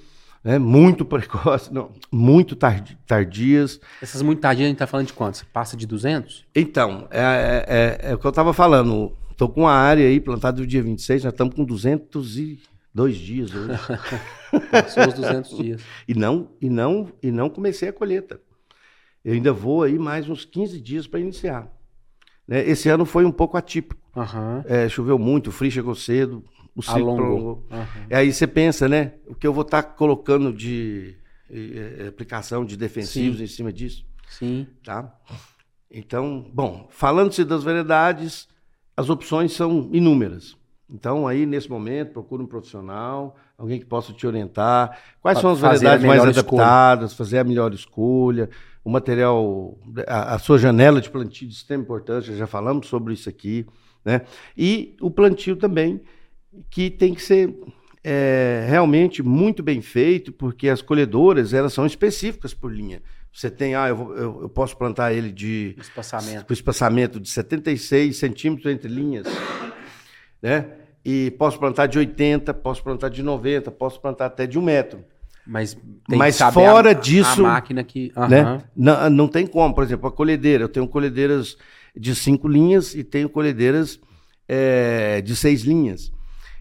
né? 0.44 0.59
muito 0.59 1.05
precoce, 1.05 1.72
não, 1.72 1.90
muito 2.12 2.55
tardi 2.55 2.99
tardias. 3.07 3.80
Essas 4.03 4.22
muito 4.22 4.40
tardias 4.40 4.66
a 4.66 4.68
gente 4.68 4.76
está 4.76 4.86
falando 4.86 5.07
de 5.07 5.12
quantos? 5.12 5.42
Passa 5.42 5.76
de 5.76 5.86
200? 5.86 6.44
Então, 6.55 7.09
é, 7.11 7.20
é, 7.20 8.09
é, 8.09 8.11
é 8.11 8.14
o 8.14 8.18
que 8.18 8.26
eu 8.26 8.30
estava 8.30 8.53
falando. 8.53 9.12
Estou 9.37 9.51
com 9.51 9.61
uma 9.62 9.72
área 9.72 10.09
aí 10.09 10.18
plantada 10.18 10.62
no 10.62 10.66
dia 10.66 10.82
26, 10.82 11.24
nós 11.24 11.32
estamos 11.34 11.55
com 11.55 11.62
200 11.62 12.39
e 12.39 12.59
Dois 12.97 13.18
dias 13.18 13.55
hoje. 13.55 13.78
Passou 14.72 15.07
os 15.07 15.12
200 15.12 15.59
dias. 15.59 15.82
E 16.09 16.14
não, 16.14 16.49
e, 16.62 16.70
não, 16.70 17.12
e 17.22 17.30
não 17.30 17.51
comecei 17.51 17.91
a 17.91 17.93
colheita. 17.93 18.41
Eu 19.22 19.34
ainda 19.34 19.53
vou 19.53 19.82
aí 19.82 19.99
mais 19.99 20.30
uns 20.30 20.47
15 20.47 20.80
dias 20.80 21.07
para 21.07 21.20
iniciar. 21.20 21.70
Né? 22.49 22.66
Esse 22.66 22.89
ano 22.89 23.05
foi 23.05 23.26
um 23.26 23.30
pouco 23.30 23.59
atípico. 23.59 24.01
Uhum. 24.16 24.62
É, 24.64 24.89
choveu 24.89 25.18
muito, 25.18 25.49
o 25.49 25.53
frio 25.53 25.70
chegou 25.70 25.95
cedo, 25.95 26.43
o 26.74 26.80
ciclo 26.80 27.14
prolongou. 27.14 27.66
Uhum. 27.70 28.07
Aí 28.11 28.32
você 28.32 28.47
pensa, 28.47 28.89
né? 28.89 29.12
O 29.26 29.34
que 29.34 29.47
eu 29.47 29.53
vou 29.53 29.61
estar 29.61 29.82
tá 29.82 29.91
colocando 29.91 30.51
de 30.51 31.18
eh, 31.51 32.07
aplicação 32.09 32.64
de 32.64 32.78
defensivos 32.78 33.37
Sim. 33.37 33.45
em 33.45 33.47
cima 33.47 33.70
disso. 33.70 34.07
Sim. 34.30 34.66
Tá? 34.82 35.14
Então, 35.91 36.51
bom, 36.55 36.89
falando-se 36.91 37.45
das 37.45 37.62
variedades, 37.62 38.49
as 38.97 39.11
opções 39.11 39.53
são 39.53 39.90
inúmeras. 39.92 40.57
Então, 40.88 41.26
aí, 41.26 41.44
nesse 41.44 41.68
momento, 41.68 42.12
procura 42.12 42.42
um 42.42 42.47
profissional, 42.47 43.36
alguém 43.59 43.78
que 43.78 43.84
possa 43.84 44.12
te 44.12 44.26
orientar. 44.26 44.99
Quais 45.20 45.38
são 45.38 45.51
as 45.51 45.59
variedades 45.59 46.07
mais 46.07 46.22
adaptadas, 46.22 47.11
escolha. 47.11 47.26
fazer 47.26 47.38
a 47.38 47.44
melhor 47.44 47.74
escolha, 47.74 48.49
o 48.84 48.90
material, 48.90 49.76
a, 50.07 50.34
a, 50.34 50.38
sua 50.38 50.59
janela 50.59 51.01
de 51.01 51.11
plantio 51.11 51.49
de 51.49 51.55
extrema 51.55 51.82
importância, 51.82 52.36
já 52.36 52.47
falamos 52.47 52.86
sobre 52.86 53.14
isso 53.14 53.28
aqui. 53.28 53.66
Né? 54.05 54.22
E 54.57 54.97
o 55.01 55.11
plantio 55.11 55.57
também, 55.57 56.01
que 56.70 56.88
tem 56.88 57.12
que 57.12 57.20
ser 57.20 57.53
é, 58.05 58.64
realmente 58.68 59.24
muito 59.24 59.64
bem 59.64 59.80
feito, 59.82 60.32
porque 60.32 60.68
as 60.68 60.80
colhedoras 60.80 61.53
elas 61.53 61.72
são 61.72 61.84
específicas 61.84 62.55
por 62.55 62.72
linha. 62.72 63.03
Você 63.37 63.51
tem, 63.51 63.74
ah, 63.74 63.87
eu, 63.87 64.16
eu, 64.16 64.43
eu 64.45 64.49
posso 64.49 64.74
plantar 64.78 65.12
ele 65.12 65.30
de 65.30 65.76
espaçamento. 65.78 66.47
com 66.47 66.53
espaçamento 66.55 67.20
de 67.20 67.28
76 67.28 68.16
centímetros 68.16 68.72
entre 68.72 68.89
linhas, 68.89 69.26
né? 70.41 70.66
E 71.05 71.30
posso 71.32 71.59
plantar 71.59 71.84
de 71.84 71.99
80, 71.99 72.55
posso 72.55 72.82
plantar 72.82 73.11
de 73.11 73.22
90, 73.22 73.70
posso 73.72 74.01
plantar 74.01 74.24
até 74.24 74.47
de 74.47 74.59
um 74.59 74.62
metro. 74.62 75.05
Mas, 75.47 75.76
Mas 76.09 76.39
fora 76.39 76.91
a, 76.91 76.95
disso, 76.95 77.45
a 77.45 77.51
máquina 77.51 77.84
que, 77.84 78.11
uhum. 78.16 78.26
né? 78.26 78.62
Não, 78.74 79.11
não 79.11 79.28
tem 79.28 79.47
como, 79.47 79.74
por 79.74 79.84
exemplo, 79.84 80.09
a 80.09 80.12
colhedeira. 80.12 80.64
Eu 80.64 80.68
tenho 80.70 80.89
colhedeiras 80.89 81.59
de 81.95 82.14
cinco 82.14 82.49
linhas 82.49 82.95
e 82.95 83.05
tenho 83.05 83.28
colhedeiras 83.28 84.01
é, 84.49 85.20
de 85.20 85.37
seis 85.37 85.61
linhas. 85.61 86.11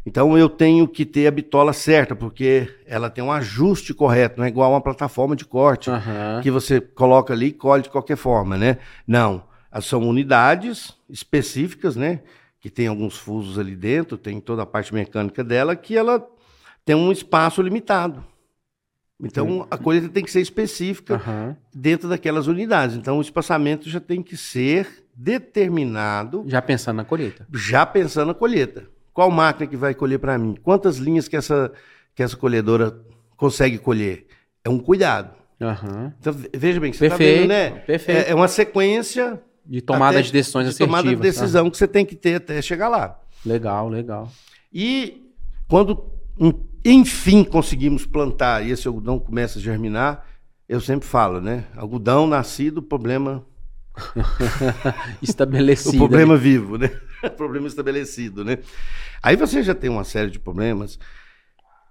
Então 0.05 0.37
eu 0.37 0.47
tenho 0.47 0.87
que 0.87 1.03
ter 1.03 1.25
a 1.25 1.31
bitola 1.31 1.73
certa, 1.73 2.15
porque 2.15 2.69
ela 2.85 3.09
tem 3.09 3.23
um 3.23 3.31
ajuste 3.31 3.93
correto, 3.93 4.37
não 4.37 4.45
é 4.45 4.49
igual 4.49 4.71
uma 4.71 4.81
plataforma 4.81 5.35
de 5.35 5.45
corte, 5.45 5.89
uhum. 5.89 6.41
que 6.43 6.51
você 6.51 6.79
coloca 6.79 7.33
ali 7.33 7.47
e 7.47 7.53
colhe 7.53 7.83
de 7.83 7.89
qualquer 7.89 8.15
forma, 8.15 8.55
né? 8.55 8.77
Não. 9.07 9.43
São 9.81 10.07
unidades 10.07 10.95
específicas, 11.09 11.95
né? 11.95 12.21
Que 12.59 12.69
tem 12.69 12.87
alguns 12.87 13.17
fusos 13.17 13.57
ali 13.57 13.75
dentro, 13.75 14.17
tem 14.17 14.39
toda 14.39 14.61
a 14.61 14.65
parte 14.65 14.93
mecânica 14.93 15.43
dela, 15.43 15.75
que 15.75 15.97
ela 15.97 16.25
tem 16.85 16.95
um 16.95 17.11
espaço 17.11 17.61
limitado. 17.61 18.23
Então 19.19 19.65
a 19.71 19.77
colheita 19.77 20.09
tem 20.09 20.23
que 20.23 20.31
ser 20.31 20.41
específica 20.41 21.21
uhum. 21.25 21.55
dentro 21.73 22.07
daquelas 22.07 22.47
unidades. 22.47 22.95
Então 22.95 23.17
o 23.17 23.21
espaçamento 23.21 23.89
já 23.89 23.99
tem 23.99 24.21
que 24.21 24.37
ser 24.37 24.87
determinado. 25.15 26.43
Já 26.47 26.61
pensando 26.61 26.97
na 26.97 27.05
colheita. 27.05 27.47
Já 27.51 27.85
pensando 27.85 28.27
na 28.27 28.33
colheita. 28.33 28.94
Qual 29.15 29.31
máquina 29.31 29.65
que 29.65 29.77
vai 29.77 29.95
colher 29.95 30.19
para 30.19 30.37
mim? 30.37 30.57
Quantas 30.61 30.97
linhas 30.97 31.29
que 31.29 31.37
essa, 31.37 31.71
que 32.13 32.21
essa 32.21 32.35
colhedora 32.35 32.99
consegue 33.37 33.77
colher? 33.77 34.27
É 34.61 34.69
um 34.69 34.77
cuidado. 34.77 35.33
Uhum. 35.57 36.11
Então, 36.19 36.35
veja 36.53 36.81
bem, 36.81 36.91
você 36.91 37.05
está 37.05 37.15
vendo, 37.15 37.47
né? 37.47 37.69
Perfeito. 37.69 38.27
É, 38.27 38.31
é 38.31 38.35
uma 38.35 38.49
sequência. 38.49 39.41
De 39.65 39.81
tomada 39.81 40.21
de 40.21 40.33
decisões 40.33 40.65
de 40.65 40.69
assertivas. 40.71 41.01
tomada 41.01 41.15
de 41.15 41.21
decisão 41.21 41.71
que 41.71 41.77
você 41.77 41.87
tem 41.87 42.05
que 42.05 42.13
ter 42.13 42.35
até 42.35 42.61
chegar 42.61 42.89
lá. 42.89 43.17
Legal, 43.45 43.87
legal. 43.87 44.29
E 44.71 45.31
quando, 45.69 46.11
enfim, 46.83 47.45
conseguimos 47.45 48.05
plantar 48.05 48.65
e 48.65 48.71
esse 48.71 48.85
algodão 48.85 49.17
começa 49.17 49.59
a 49.59 49.61
germinar, 49.61 50.25
eu 50.67 50.81
sempre 50.81 51.07
falo, 51.07 51.39
né? 51.39 51.63
Algodão 51.77 52.27
nascido, 52.27 52.81
problema 52.81 53.45
estabelecido. 55.23 55.95
o 55.95 55.99
problema 55.99 56.35
vivo, 56.35 56.77
né? 56.77 56.91
problema 57.37 57.67
estabelecido, 57.67 58.43
né? 58.43 58.59
Aí 59.21 59.35
você 59.35 59.63
já 59.63 59.73
tem 59.73 59.89
uma 59.89 60.03
série 60.03 60.29
de 60.29 60.39
problemas 60.39 60.99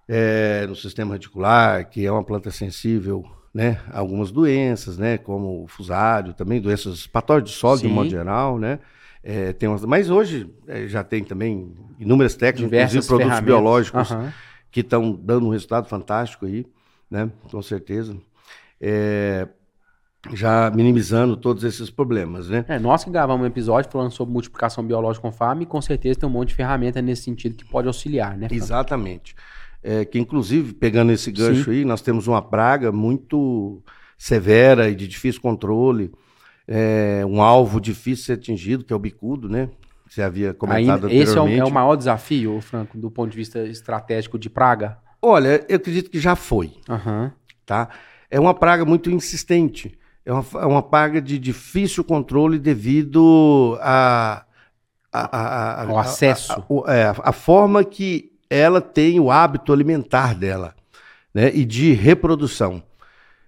é, 0.09 0.66
no 0.66 0.76
sistema 0.76 1.14
radicular, 1.14 1.89
que 1.89 2.05
é 2.05 2.11
uma 2.11 2.24
planta 2.24 2.51
sensível, 2.51 3.24
né? 3.53 3.80
A 3.91 4.01
algumas 4.01 4.30
doenças, 4.30 4.99
né? 4.99 5.18
Como 5.18 5.64
o 5.64 5.66
fusário, 5.66 6.35
também 6.35 6.61
doenças 6.61 7.07
patógenas 7.07 7.51
de 7.51 7.57
solo, 7.57 7.78
Sim. 7.78 7.89
de 7.89 7.93
modo 7.93 8.11
geral, 8.11 8.59
né? 8.59 8.78
É, 9.22 9.55
tem 9.55 9.68
umas, 9.68 9.82
mas 9.85 10.11
hoje 10.11 10.51
é, 10.68 10.87
já 10.87 11.03
tem 11.03 11.24
também 11.24 11.72
inúmeras 11.99 12.35
técnicas, 12.35 12.70
Diversas 12.70 13.05
inclusive 13.07 13.09
produtos 13.09 13.41
biológicos 13.41 14.11
uhum. 14.11 14.30
que 14.70 14.80
estão 14.80 15.12
dando 15.12 15.47
um 15.47 15.51
resultado 15.51 15.89
fantástico 15.89 16.45
aí, 16.45 16.66
né? 17.11 17.30
Com 17.51 17.62
certeza. 17.62 18.14
É, 18.78 19.49
já 20.33 20.70
minimizando 20.70 21.37
todos 21.37 21.64
esses 21.64 21.91
problemas, 21.91 22.49
né? 22.49 22.64
É, 22.68 22.79
nós 22.79 23.05
que 23.05 23.11
gravamos 23.11 23.45
um 23.45 23.47
episódio 23.47 23.91
falando 23.91 24.11
sobre 24.11 24.33
multiplicação 24.33 24.85
biológica 24.85 25.22
com 25.22 25.33
farm, 25.33 25.62
e 25.62 25.66
com 25.66 25.81
certeza 25.81 26.20
tem 26.20 26.29
um 26.29 26.33
monte 26.33 26.49
de 26.49 26.55
ferramenta 26.55 27.03
nesse 27.03 27.22
sentido 27.22 27.57
que 27.57 27.64
pode 27.64 27.87
auxiliar, 27.87 28.37
né? 28.37 28.49
Exatamente. 28.51 29.35
É, 29.83 30.05
que 30.05 30.18
inclusive, 30.18 30.72
pegando 30.72 31.12
esse 31.12 31.31
gancho 31.31 31.64
Sim. 31.64 31.70
aí, 31.70 31.85
nós 31.85 32.01
temos 32.01 32.27
uma 32.27 32.41
praga 32.41 32.91
muito 32.91 33.83
severa 34.16 34.89
e 34.89 34.95
de 34.95 35.07
difícil 35.07 35.43
controle, 35.43 36.11
é, 36.66 37.22
um 37.27 37.43
alvo 37.43 37.81
difícil 37.81 38.22
de 38.22 38.22
ser 38.22 38.33
atingido, 38.33 38.85
que 38.85 38.93
é 38.93 38.97
o 38.97 38.99
bicudo, 38.99 39.49
né? 39.49 39.68
Você 40.09 40.22
havia 40.22 40.55
comentado 40.55 41.07
Aí, 41.07 41.18
Esse 41.18 41.37
é 41.37 41.41
o, 41.41 41.49
é 41.49 41.64
o 41.64 41.70
maior 41.70 41.97
desafio, 41.97 42.61
Franco, 42.61 42.97
do 42.97 43.11
ponto 43.11 43.31
de 43.31 43.37
vista 43.37 43.66
estratégico 43.66 44.39
de 44.39 44.49
praga? 44.49 44.97
Olha, 45.20 45.64
eu 45.68 45.77
acredito 45.77 46.11
que 46.11 46.20
já 46.20 46.37
foi, 46.37 46.75
uhum. 46.89 47.31
tá? 47.66 47.89
É 48.31 48.39
uma 48.39 48.55
praga 48.55 48.85
muito 48.85 49.11
insistente 49.11 49.99
é 50.25 50.33
uma, 50.33 50.45
é 50.55 50.66
uma 50.66 50.83
praga 50.83 51.20
de 51.20 51.39
difícil 51.39 52.03
controle 52.03 52.59
devido 52.59 53.79
a, 53.81 54.45
a, 55.12 55.39
a, 55.39 55.83
a 55.83 55.93
o 55.93 55.99
acesso. 55.99 56.64
É, 56.87 57.12
a, 57.22 57.33
forma 57.33 57.85
que 57.85 58.33
ela 58.49 58.81
tem 58.81 59.20
o 59.20 59.31
hábito 59.31 59.72
alimentar 59.72 60.35
dela 60.35 60.75
né, 61.33 61.51
e 61.55 61.64
de 61.64 61.93
reprodução. 61.93 62.83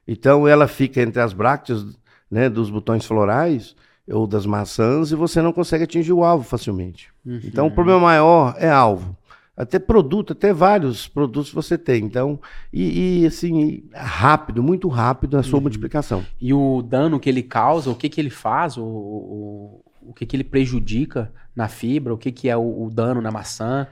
Então 0.07 0.47
ela 0.47 0.69
fica 0.69 1.01
entre 1.01 1.21
as 1.21 1.33
brácteas 1.33 1.85
né, 2.31 2.49
dos 2.49 2.71
botões 2.71 3.05
florais 3.05 3.75
ou 4.09 4.27
das 4.27 4.47
maçãs 4.47 5.11
e 5.11 5.17
você 5.17 5.41
não 5.41 5.53
consegue 5.53 5.85
atingir 5.85 6.13
o 6.13 6.23
alvo 6.23 6.45
facilmente. 6.45 7.09
Uhum. 7.25 7.41
Então 7.43 7.67
o 7.67 7.71
problema 7.71 8.01
maior 8.01 8.55
é 8.59 8.71
alvo 8.71 9.17
até 9.57 9.79
produto, 9.79 10.35
até 10.35 10.53
vários 10.53 11.09
produtos 11.09 11.51
você 11.51 11.79
tem. 11.79 12.05
Então, 12.05 12.39
e, 12.73 13.23
e 13.23 13.27
assim, 13.27 13.85
rápido, 13.95 14.63
muito 14.63 14.87
rápido 14.89 15.39
a 15.39 15.43
sua 15.43 15.57
uhum. 15.57 15.63
multiplicação. 15.63 16.25
E 16.41 16.53
o 16.53 16.83
dano 16.83 17.19
que 17.19 17.29
ele 17.29 17.43
causa, 17.43 17.91
o 17.91 17.95
que, 17.95 18.09
que 18.09 18.21
ele 18.21 18.31
faz, 18.31 18.77
o, 18.77 18.85
o, 18.85 19.85
o 20.03 20.13
que, 20.13 20.27
que 20.27 20.37
ele 20.37 20.45
prejudica 20.45 21.33
na 21.55 21.69
fibra, 21.69 22.13
o 22.13 22.19
que, 22.19 22.31
que 22.31 22.49
é 22.49 22.57
o, 22.57 22.85
o 22.85 22.91
dano 22.91 23.23
na 23.23 23.31
maçã? 23.31 23.89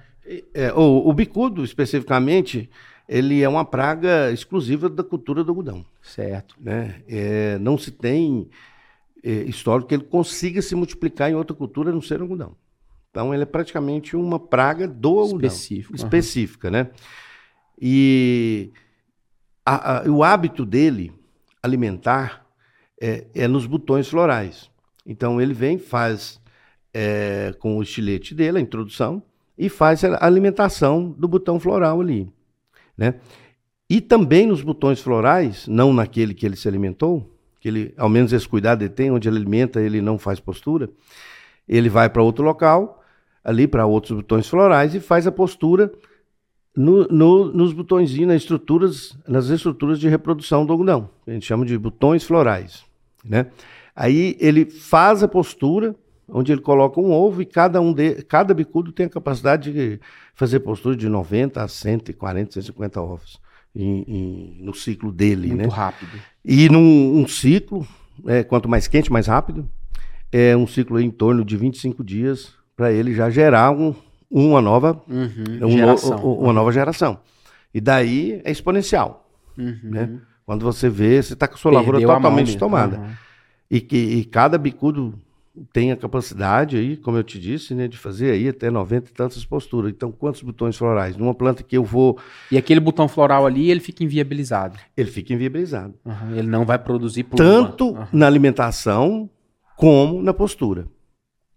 É, 0.52 0.72
o, 0.74 1.08
o 1.08 1.12
bicudo, 1.14 1.64
especificamente, 1.64 2.70
ele 3.08 3.42
é 3.42 3.48
uma 3.48 3.64
praga 3.64 4.30
exclusiva 4.32 4.90
da 4.90 5.02
cultura 5.02 5.42
do 5.42 5.50
algodão. 5.50 5.84
Certo. 6.02 6.56
Né? 6.60 7.02
É, 7.08 7.58
não 7.58 7.78
se 7.78 7.90
tem 7.90 8.48
é, 9.22 9.30
histórico 9.30 9.88
que 9.88 9.94
ele 9.94 10.04
consiga 10.04 10.60
se 10.60 10.74
multiplicar 10.74 11.30
em 11.30 11.34
outra 11.34 11.56
cultura 11.56 11.90
não 11.90 12.02
ser 12.02 12.20
algodão. 12.20 12.54
Então, 13.14 13.32
ele 13.32 13.44
é 13.44 13.46
praticamente 13.46 14.16
uma 14.16 14.40
praga 14.40 14.88
do 14.88 15.20
algodão. 15.20 15.46
Específico. 15.46 15.94
Específica, 15.94 16.66
uhum. 16.66 16.72
né? 16.72 16.90
E 17.80 18.72
a, 19.64 19.98
a, 19.98 20.10
o 20.10 20.24
hábito 20.24 20.66
dele 20.66 21.12
alimentar 21.62 22.44
é, 23.00 23.24
é, 23.32 23.46
nos 23.46 23.66
botões 23.66 24.08
florais. 24.08 24.68
Então, 25.06 25.40
ele 25.40 25.54
vem, 25.54 25.78
faz 25.78 26.40
é, 26.92 27.54
com 27.60 27.78
o 27.78 27.84
estilete 27.84 28.34
dele, 28.34 28.58
a 28.58 28.60
introdução, 28.60 29.22
e 29.56 29.68
faz 29.68 30.02
a 30.02 30.26
alimentação 30.26 31.08
do 31.08 31.28
botão 31.28 31.60
floral 31.60 32.00
ali, 32.00 32.28
né? 32.98 33.14
E 33.88 34.00
também 34.00 34.44
nos 34.44 34.60
botões 34.60 35.00
florais, 35.00 35.68
não 35.68 35.92
naquele 35.92 36.34
que 36.34 36.44
ele 36.44 36.56
se 36.56 36.66
alimentou, 36.66 37.32
que 37.60 37.68
ele, 37.68 37.94
ao 37.96 38.08
menos 38.08 38.32
esse 38.32 38.48
cuidado 38.48 38.82
ele 38.82 38.88
tem, 38.92 39.12
onde 39.12 39.28
ele 39.28 39.36
alimenta, 39.36 39.80
ele 39.80 40.00
não 40.00 40.18
faz 40.18 40.40
postura, 40.40 40.90
ele 41.68 41.88
vai 41.88 42.10
para 42.10 42.20
outro 42.20 42.44
local 42.44 43.02
ali 43.44 43.68
para 43.68 43.84
outros 43.84 44.16
botões 44.16 44.48
florais 44.48 44.94
e 44.94 45.00
faz 45.00 45.26
a 45.26 45.32
postura 45.32 45.92
no, 46.74 47.06
no, 47.08 47.52
nos 47.52 47.72
botõezinhos, 47.72 48.28
nas 48.28 48.42
estruturas, 48.42 49.16
nas 49.28 49.48
estruturas 49.48 50.00
de 50.00 50.08
reprodução 50.08 50.64
do 50.64 50.72
algodão. 50.72 51.10
A 51.26 51.30
gente 51.30 51.46
chama 51.46 51.64
de 51.64 51.78
botões 51.78 52.24
florais, 52.24 52.84
né? 53.24 53.46
Aí 53.94 54.36
ele 54.40 54.64
faz 54.64 55.22
a 55.22 55.28
postura, 55.28 55.94
onde 56.26 56.50
ele 56.50 56.60
coloca 56.60 57.00
um 57.00 57.12
ovo 57.12 57.42
e 57.42 57.46
cada 57.46 57.80
um 57.80 57.92
de, 57.92 58.22
cada 58.24 58.52
bicudo 58.52 58.90
tem 58.90 59.06
a 59.06 59.10
capacidade 59.10 59.72
de 59.72 60.00
fazer 60.34 60.60
postura 60.60 60.96
de 60.96 61.08
90 61.08 61.62
a 61.62 61.68
140, 61.68 62.54
150 62.54 63.00
ovos 63.00 63.40
em, 63.76 64.04
em, 64.08 64.56
no 64.60 64.74
ciclo 64.74 65.12
dele, 65.12 65.48
Muito 65.48 65.62
né? 65.62 65.68
rápido. 65.68 66.10
E 66.44 66.68
num 66.68 67.20
um 67.20 67.28
ciclo, 67.28 67.86
é, 68.26 68.42
quanto 68.42 68.68
mais 68.68 68.88
quente, 68.88 69.12
mais 69.12 69.28
rápido, 69.28 69.68
é 70.32 70.56
um 70.56 70.66
ciclo 70.66 70.98
em 70.98 71.10
torno 71.10 71.44
de 71.44 71.56
25 71.56 72.02
dias 72.02 72.52
para 72.76 72.92
ele 72.92 73.14
já 73.14 73.30
gerar 73.30 73.70
um, 73.70 73.94
uma 74.30 74.60
nova 74.60 75.00
uhum, 75.08 75.68
um. 75.68 75.76
No, 75.76 76.40
uma 76.40 76.52
nova 76.52 76.72
geração. 76.72 77.18
E 77.72 77.80
daí 77.80 78.40
é 78.44 78.50
exponencial. 78.50 79.28
Uhum. 79.56 79.78
Né? 79.82 80.18
Quando 80.44 80.64
você 80.64 80.88
vê, 80.88 81.22
você 81.22 81.32
está 81.32 81.48
com 81.48 81.54
a 81.54 81.58
sua 81.58 81.72
Perdeu 81.72 81.92
lavoura 81.92 82.20
totalmente 82.20 82.56
tomada. 82.56 82.98
Uhum. 82.98 83.10
E 83.70 83.80
que 83.80 83.96
e 83.96 84.24
cada 84.24 84.58
bicudo 84.58 85.14
tem 85.72 85.92
a 85.92 85.96
capacidade 85.96 86.76
aí, 86.76 86.96
como 86.96 87.16
eu 87.16 87.22
te 87.22 87.38
disse, 87.38 87.74
né, 87.74 87.86
de 87.86 87.96
fazer 87.96 88.32
aí 88.32 88.48
até 88.48 88.70
90 88.70 89.10
e 89.10 89.14
tantas 89.14 89.44
posturas. 89.44 89.92
Então, 89.92 90.10
quantos 90.10 90.42
botões 90.42 90.76
florais? 90.76 91.16
Numa 91.16 91.34
planta 91.34 91.62
que 91.62 91.76
eu 91.76 91.84
vou. 91.84 92.18
E 92.50 92.58
aquele 92.58 92.80
botão 92.80 93.06
floral 93.06 93.46
ali, 93.46 93.70
ele 93.70 93.80
fica 93.80 94.02
inviabilizado. 94.02 94.76
Ele 94.96 95.10
fica 95.10 95.32
inviabilizado. 95.32 95.94
Uhum. 96.04 96.36
Ele 96.36 96.48
não 96.48 96.64
vai 96.64 96.78
produzir 96.78 97.24
pluma. 97.24 97.44
Tanto 97.44 97.90
uhum. 97.90 98.06
na 98.12 98.26
alimentação 98.26 99.30
como 99.76 100.20
na 100.20 100.34
postura. 100.34 100.86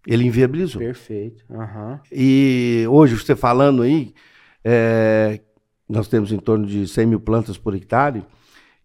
Ele 0.08 0.24
inviabilizou. 0.24 0.80
Perfeito. 0.80 1.44
Uhum. 1.50 2.00
E 2.10 2.86
hoje, 2.90 3.16
você 3.16 3.36
falando 3.36 3.82
aí, 3.82 4.14
é, 4.64 5.42
nós 5.88 6.08
temos 6.08 6.32
em 6.32 6.40
torno 6.40 6.66
de 6.66 6.88
100 6.88 7.06
mil 7.06 7.20
plantas 7.20 7.58
por 7.58 7.76
hectare, 7.76 8.24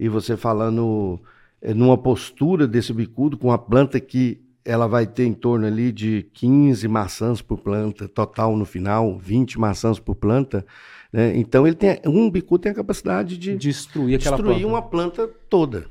e 0.00 0.08
você 0.08 0.36
falando 0.36 1.20
é, 1.60 1.72
numa 1.72 1.96
postura 1.96 2.66
desse 2.66 2.92
bicudo, 2.92 3.38
com 3.38 3.48
uma 3.48 3.58
planta 3.58 4.00
que 4.00 4.42
ela 4.64 4.88
vai 4.88 5.06
ter 5.06 5.24
em 5.24 5.32
torno 5.32 5.64
ali 5.64 5.92
de 5.92 6.28
15 6.34 6.88
maçãs 6.88 7.40
por 7.40 7.58
planta, 7.58 8.08
total 8.08 8.56
no 8.56 8.64
final, 8.64 9.16
20 9.16 9.60
maçãs 9.60 10.00
por 10.00 10.16
planta. 10.16 10.66
Né? 11.12 11.36
Então, 11.36 11.64
ele 11.64 11.76
tem, 11.76 12.00
um 12.04 12.28
bicudo 12.28 12.62
tem 12.62 12.72
a 12.72 12.74
capacidade 12.74 13.38
de 13.38 13.56
destruir, 13.56 14.16
aquela 14.16 14.36
destruir 14.36 14.60
planta. 14.60 14.74
uma 14.74 14.82
planta 14.82 15.30
toda. 15.48 15.86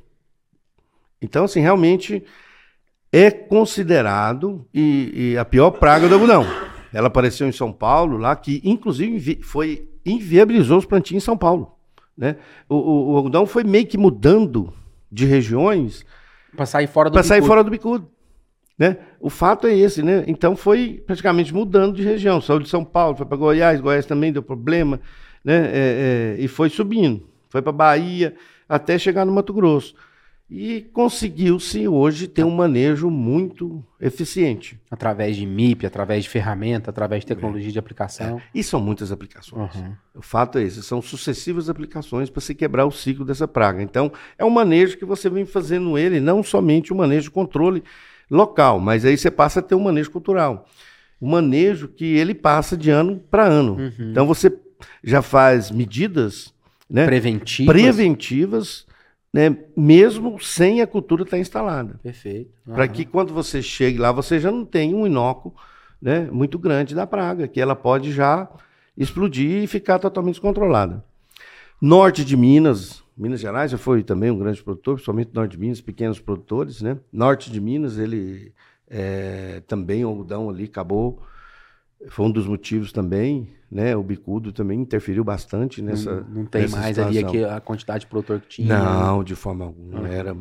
Então, 1.22 1.46
assim, 1.46 1.62
realmente 1.62 2.22
é 3.12 3.30
considerado 3.30 4.66
e, 4.74 5.32
e 5.34 5.38
a 5.38 5.44
pior 5.44 5.72
praga 5.72 6.08
do 6.08 6.14
algodão. 6.14 6.46
Ela 6.94 7.08
apareceu 7.08 7.48
em 7.48 7.52
São 7.52 7.72
Paulo, 7.72 8.18
lá, 8.18 8.36
que 8.36 8.62
inclusive 8.64 9.42
foi 9.44 9.88
inviabilizou 10.06 10.78
os 10.78 10.86
plantios 10.86 11.22
em 11.22 11.26
São 11.26 11.38
Paulo. 11.38 11.76
Né? 12.18 12.38
O, 12.68 12.76
o, 12.76 13.12
o 13.14 13.18
algodão 13.18 13.46
foi 13.46 13.64
meio 13.64 13.86
que 13.86 13.98
mudando 13.98 14.74
de 15.12 15.26
regiões. 15.26 16.06
Para 16.56 16.66
sair 16.66 16.88
fora 16.88 17.10
do 17.10 17.14
Para 17.14 17.24
sair 17.24 17.44
fora 17.44 17.64
do 17.64 17.72
bicudo. 17.72 18.08
Né? 18.78 18.98
O 19.20 19.30
fato 19.30 19.68
é 19.68 19.76
esse, 19.76 20.02
né? 20.02 20.24
Então 20.26 20.56
foi 20.56 21.04
praticamente 21.06 21.54
mudando 21.54 21.96
de 21.96 22.04
região. 22.04 22.42
Saiu 22.42 22.60
de 22.60 22.68
São 22.68 22.84
Paulo, 22.84 23.16
foi 23.16 23.26
para 23.26 23.38
Goiás, 23.38 23.80
Goiás 23.80 24.08
também 24.08 24.34
deu 24.34 24.42
problema, 24.42 25.00
né? 25.44 25.68
É, 25.68 26.36
é, 26.38 26.44
e 26.44 26.48
foi 26.48 26.68
subindo. 26.70 27.30
Foi 27.50 27.62
para 27.62 27.72
Bahia, 27.72 28.34
até 28.68 28.98
chegar 28.98 29.24
no 29.24 29.32
Mato 29.32 29.54
Grosso. 29.54 29.94
E 30.54 30.82
conseguiu-se 30.92 31.88
hoje 31.88 32.28
ter 32.28 32.44
um 32.44 32.52
manejo 32.52 33.10
muito 33.10 33.82
eficiente. 34.02 34.78
Através 34.92 35.38
de 35.38 35.46
MIP, 35.46 35.86
através 35.86 36.26
de 36.26 36.30
ferramenta, 36.30 36.90
através 36.90 37.22
de 37.22 37.28
tecnologia 37.28 37.70
é. 37.70 37.72
de 37.72 37.80
aplicação. 37.80 38.38
É. 38.38 38.42
E 38.54 38.62
são 38.62 38.82
muitas 38.82 39.14
aplicações. 39.14 39.74
Uhum. 39.74 39.94
O 40.14 40.22
fato 40.22 40.58
é 40.58 40.64
esse, 40.64 40.84
são 40.84 41.02
sucessivas 41.02 41.70
aplicações 41.70 42.30
para 42.30 42.42
se 42.42 42.54
quebrar 42.54 42.86
o 42.86 42.92
ciclo 42.92 43.24
dessa 43.24 43.48
praga. 43.48 43.82
Então, 43.82 44.12
é 44.38 44.44
um 44.44 44.50
manejo 44.50 44.98
que 44.98 45.06
você 45.06 45.30
vem 45.30 45.46
fazendo 45.46 45.98
ele, 45.98 46.20
não 46.20 46.44
somente 46.44 46.92
o 46.92 46.96
um 46.96 46.98
manejo 46.98 47.24
de 47.24 47.32
controle 47.32 47.82
local, 48.30 48.78
mas 48.78 49.06
aí 49.06 49.18
você 49.18 49.32
passa 49.32 49.62
a 49.62 49.64
ter 49.64 49.76
um 49.76 49.84
manejo 49.84 50.12
cultural. 50.12 50.68
O 51.18 51.28
um 51.28 51.30
manejo 51.30 51.88
que 51.88 52.04
ele 52.04 52.36
passa 52.36 52.76
de 52.76 52.90
ano 52.90 53.24
para 53.32 53.46
ano. 53.46 53.76
Uhum. 53.76 54.12
Então, 54.12 54.28
você 54.28 54.54
já 55.02 55.22
faz 55.22 55.72
medidas 55.72 56.54
né, 56.90 57.06
preventivas, 57.06 57.74
preventivas 57.74 58.91
né, 59.34 59.58
mesmo 59.76 60.40
sem 60.40 60.82
a 60.82 60.88
cultura 60.88 61.24
estar 61.24 61.38
instalada. 61.38 62.00
Perfeito. 62.04 62.52
Para 62.66 62.88
que 62.88 63.06
quando 63.06 63.34
você 63.34 63.62
chegue 63.62 63.98
lá, 63.98 64.12
você 64.12 64.40
já 64.40 64.52
não 64.52 64.66
tenha 64.66 64.96
um 64.96 65.08
inócuo 65.08 65.54
né, 66.02 66.28
muito 66.32 66.60
grande 66.60 66.94
da 66.94 67.08
praga, 67.08 67.48
que 67.48 67.62
ela 67.62 67.76
pode 67.76 68.12
já 68.12 68.50
explodir 68.98 69.64
e 69.64 69.68
ficar 69.68 70.00
totalmente 70.00 70.36
descontrolada. 70.36 71.04
Norte 71.82 72.26
de 72.26 72.36
Minas, 72.36 73.04
Minas 73.18 73.40
Gerais 73.40 73.72
já 73.72 73.78
foi 73.78 74.04
também 74.04 74.32
um 74.32 74.38
grande 74.38 74.62
produtor, 74.64 74.96
principalmente 74.96 75.32
norte 75.34 75.52
de 75.52 75.60
Minas, 75.60 75.82
pequenos 75.82 76.20
produtores, 76.20 76.82
né? 76.82 76.98
Norte 77.12 77.52
de 77.52 77.62
Minas, 77.62 77.98
ele 77.98 78.54
é, 78.88 79.62
também 79.68 80.04
o 80.04 80.10
algodão 80.10 80.50
ali 80.50 80.66
acabou 80.66 81.22
foi 82.10 82.26
um 82.26 82.32
dos 82.32 82.48
motivos 82.48 82.92
também, 82.92 83.48
né? 83.72 83.96
O 83.96 84.04
bicudo 84.04 84.52
também 84.52 84.82
interferiu 84.82 85.24
bastante 85.24 85.82
nessa. 85.82 86.22
Não, 86.22 86.42
não 86.42 86.46
tem 86.46 86.64
nessa 86.64 86.78
mais 86.78 86.96
situação. 86.96 87.30
ali 87.30 87.46
a 87.46 87.60
quantidade 87.60 88.02
de 88.02 88.08
produtor 88.08 88.40
que 88.42 88.48
tinha. 88.48 88.78
Não, 88.78 89.20
né? 89.20 89.24
de 89.24 89.36
forma 89.36 89.66
alguma. 89.66 90.08
Era. 90.08 90.36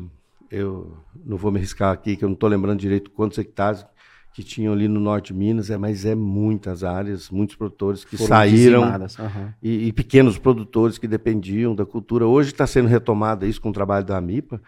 Eu 0.49 0.97
não 1.25 1.37
vou 1.37 1.51
me 1.51 1.57
arriscar 1.57 1.93
aqui, 1.93 2.17
que 2.17 2.25
eu 2.25 2.29
não 2.29 2.33
estou 2.33 2.49
lembrando 2.49 2.79
direito 2.79 3.09
quantos 3.11 3.37
hectares 3.37 3.85
que 4.33 4.43
tinham 4.43 4.73
ali 4.73 4.87
no 4.87 4.99
norte 4.99 5.33
de 5.33 5.39
Minas, 5.39 5.69
é, 5.69 5.77
mas 5.77 6.05
é 6.05 6.15
muitas 6.15 6.83
áreas, 6.83 7.29
muitos 7.29 7.55
produtores 7.55 8.05
que 8.05 8.15
Foram 8.15 8.29
saíram 8.29 8.81
uhum. 8.83 9.53
e, 9.61 9.87
e, 9.87 9.93
pequenos 9.93 10.37
produtores 10.37 10.97
que 10.97 11.07
dependiam 11.07 11.75
da 11.75 11.85
cultura. 11.85 12.25
Hoje 12.25 12.51
está 12.51 12.65
sendo 12.65 12.87
retomada 12.87 13.45
isso 13.45 13.59
com 13.59 13.69
o 13.69 13.73
trabalho 13.73 14.05
da 14.05 14.17
AMIPA, 14.17 14.61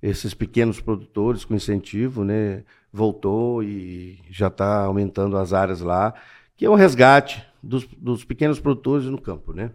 esses 0.00 0.34
pequenos 0.34 0.80
produtores 0.80 1.44
com 1.44 1.54
incentivo, 1.54 2.22
né, 2.22 2.62
voltou 2.92 3.62
e 3.62 4.20
já 4.30 4.46
está 4.46 4.84
aumentando 4.84 5.36
as 5.36 5.52
áreas 5.52 5.80
lá 5.80 6.14
que 6.58 6.66
é 6.66 6.68
o 6.68 6.74
resgate 6.74 7.46
dos, 7.62 7.86
dos 7.96 8.24
pequenos 8.24 8.58
produtores 8.58 9.06
no 9.06 9.18
campo, 9.18 9.52
né? 9.52 9.70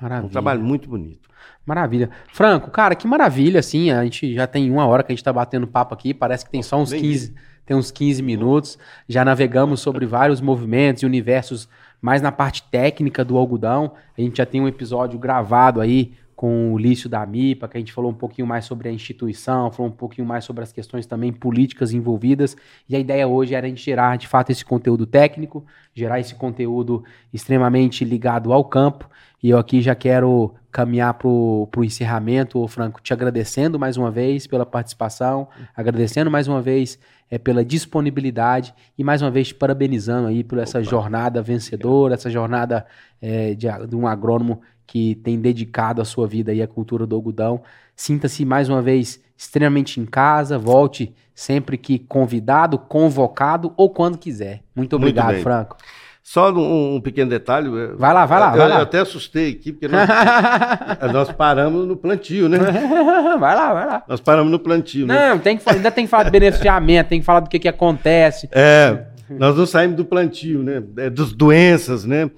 Maravilha. 0.00 0.26
Um 0.26 0.30
trabalho 0.30 0.60
muito 0.62 0.88
bonito. 0.88 1.28
Maravilha. 1.64 2.10
Franco, 2.32 2.70
cara, 2.70 2.94
que 2.94 3.06
maravilha, 3.06 3.60
assim, 3.60 3.90
a 3.90 4.02
gente 4.02 4.34
já 4.34 4.46
tem 4.46 4.70
uma 4.70 4.86
hora 4.86 5.02
que 5.02 5.12
a 5.12 5.14
gente 5.14 5.20
está 5.20 5.32
batendo 5.32 5.66
papo 5.66 5.94
aqui, 5.94 6.14
parece 6.14 6.44
que 6.44 6.50
tem 6.50 6.62
só 6.62 6.80
uns 6.80 6.92
15, 6.92 7.34
tem 7.66 7.76
uns 7.76 7.90
15 7.90 8.22
minutos, 8.22 8.78
já 9.06 9.24
navegamos 9.24 9.80
sobre 9.80 10.06
vários 10.06 10.40
movimentos 10.40 11.02
e 11.02 11.06
universos 11.06 11.68
mais 12.00 12.20
na 12.22 12.32
parte 12.32 12.64
técnica 12.64 13.24
do 13.24 13.36
algodão, 13.36 13.92
a 14.16 14.20
gente 14.20 14.38
já 14.38 14.46
tem 14.46 14.60
um 14.60 14.66
episódio 14.66 15.18
gravado 15.18 15.80
aí 15.80 16.14
com 16.42 16.72
o 16.72 16.76
Lício 16.76 17.08
da 17.08 17.24
MIPA, 17.24 17.68
que 17.68 17.76
a 17.76 17.80
gente 17.80 17.92
falou 17.92 18.10
um 18.10 18.14
pouquinho 18.14 18.48
mais 18.48 18.64
sobre 18.64 18.88
a 18.88 18.92
instituição, 18.92 19.70
falou 19.70 19.92
um 19.92 19.94
pouquinho 19.94 20.26
mais 20.26 20.44
sobre 20.44 20.64
as 20.64 20.72
questões 20.72 21.06
também 21.06 21.32
políticas 21.32 21.92
envolvidas. 21.92 22.56
E 22.88 22.96
a 22.96 22.98
ideia 22.98 23.28
hoje 23.28 23.54
era 23.54 23.64
a 23.64 23.68
gente 23.68 23.80
gerar, 23.80 24.18
de 24.18 24.26
fato, 24.26 24.50
esse 24.50 24.64
conteúdo 24.64 25.06
técnico, 25.06 25.64
gerar 25.94 26.18
esse 26.18 26.34
conteúdo 26.34 27.04
extremamente 27.32 28.04
ligado 28.04 28.52
ao 28.52 28.64
campo. 28.64 29.08
E 29.40 29.50
eu 29.50 29.58
aqui 29.58 29.80
já 29.80 29.94
quero 29.94 30.52
caminhar 30.72 31.14
para 31.14 31.28
o 31.28 31.68
encerramento, 31.84 32.58
ô 32.58 32.66
Franco, 32.66 33.00
te 33.00 33.12
agradecendo 33.12 33.78
mais 33.78 33.96
uma 33.96 34.10
vez 34.10 34.44
pela 34.44 34.66
participação, 34.66 35.46
agradecendo 35.76 36.28
mais 36.28 36.48
uma 36.48 36.60
vez 36.60 36.98
é, 37.30 37.38
pela 37.38 37.64
disponibilidade 37.64 38.74
e 38.98 39.04
mais 39.04 39.22
uma 39.22 39.30
vez 39.30 39.48
te 39.48 39.54
parabenizando 39.54 40.26
aí 40.26 40.42
por 40.42 40.58
essa 40.58 40.80
Opa. 40.80 40.90
jornada 40.90 41.40
vencedora, 41.40 42.14
essa 42.14 42.28
jornada 42.28 42.84
é, 43.20 43.54
de, 43.54 43.68
de 43.86 43.94
um 43.94 44.08
agrônomo 44.08 44.60
que 44.92 45.14
tem 45.14 45.40
dedicado 45.40 46.02
a 46.02 46.04
sua 46.04 46.26
vida 46.26 46.52
aí 46.52 46.60
à 46.60 46.66
cultura 46.66 47.06
do 47.06 47.16
algodão. 47.16 47.62
Sinta-se 47.96 48.44
mais 48.44 48.68
uma 48.68 48.82
vez 48.82 49.18
extremamente 49.34 49.98
em 49.98 50.04
casa, 50.04 50.58
volte 50.58 51.14
sempre 51.34 51.78
que 51.78 51.98
convidado, 51.98 52.78
convocado 52.78 53.72
ou 53.74 53.88
quando 53.88 54.18
quiser. 54.18 54.60
Muito 54.76 54.94
obrigado, 54.94 55.30
Muito 55.30 55.42
Franco. 55.44 55.78
Só 56.22 56.52
um, 56.52 56.96
um, 56.96 57.00
pequeno 57.00 57.30
detalhe. 57.30 57.70
Vai 57.96 58.12
lá, 58.12 58.26
vai 58.26 58.38
lá. 58.38 58.52
Eu, 58.52 58.58
vai 58.58 58.68
lá. 58.68 58.76
eu 58.76 58.82
até 58.82 58.98
assustei 58.98 59.52
aqui, 59.52 59.72
porque 59.72 59.88
nós, 59.88 60.06
nós, 61.10 61.32
paramos 61.32 61.88
no 61.88 61.96
plantio, 61.96 62.46
né? 62.46 62.58
vai 63.40 63.56
lá, 63.56 63.72
vai 63.72 63.86
lá. 63.86 64.02
Nós 64.06 64.20
paramos 64.20 64.52
no 64.52 64.58
plantio, 64.58 65.06
né? 65.06 65.30
Não, 65.30 65.38
tem 65.38 65.56
que, 65.56 65.70
ainda 65.70 65.90
tem 65.90 66.04
que 66.04 66.10
falar 66.10 66.24
de 66.24 66.30
beneficiamento, 66.38 67.08
tem 67.08 67.20
que 67.20 67.24
falar 67.24 67.40
do 67.40 67.48
que, 67.48 67.58
que 67.58 67.68
acontece. 67.68 68.46
É, 68.52 69.06
nós 69.30 69.56
não 69.56 69.64
saímos 69.64 69.96
do 69.96 70.04
plantio, 70.04 70.62
né? 70.62 70.82
É, 70.98 71.08
das 71.08 71.32
doenças, 71.32 72.04
né? 72.04 72.30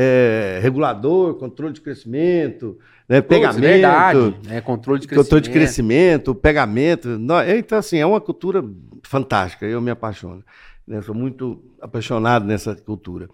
É, 0.00 0.60
regulador, 0.62 1.34
controle 1.34 1.72
de 1.72 1.80
crescimento, 1.80 2.78
né, 3.08 3.20
pegamento. 3.20 3.60
Verdade, 3.60 4.36
né, 4.46 4.60
controle 4.60 5.00
de 5.00 5.08
crescimento. 5.08 5.24
Controle 5.24 5.42
de 5.42 5.50
crescimento, 5.50 6.34
pegamento. 6.36 7.08
Então, 7.56 7.78
assim, 7.78 7.98
é 7.98 8.06
uma 8.06 8.20
cultura 8.20 8.64
fantástica, 9.02 9.66
eu 9.66 9.80
me 9.80 9.90
apaixono. 9.90 10.44
Né, 10.86 11.02
sou 11.02 11.16
muito 11.16 11.60
apaixonado 11.82 12.44
nessa 12.44 12.76
cultura. 12.76 13.28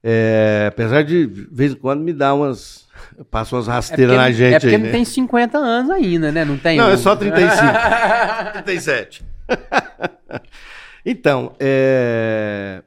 É, 0.00 0.66
apesar 0.68 1.02
de, 1.02 1.26
de 1.26 1.48
vez 1.50 1.72
em 1.72 1.74
quando, 1.74 2.04
me 2.04 2.12
dá 2.12 2.32
umas. 2.32 2.86
Passa 3.28 3.56
umas 3.56 3.66
rasteiras 3.66 4.14
é 4.14 4.16
na 4.16 4.30
gente. 4.30 4.54
É 4.54 4.60
porque 4.60 4.76
aí, 4.76 4.78
não 4.78 4.86
né? 4.86 4.92
tem 4.92 5.04
50 5.04 5.58
anos 5.58 5.90
ainda, 5.90 6.30
né? 6.30 6.44
Não 6.44 6.56
tem. 6.56 6.78
Não, 6.78 6.86
um... 6.86 6.90
é 6.90 6.96
só 6.96 7.16
35. 7.16 8.52
37. 8.52 9.24
então, 11.04 11.52
é, 11.58 12.82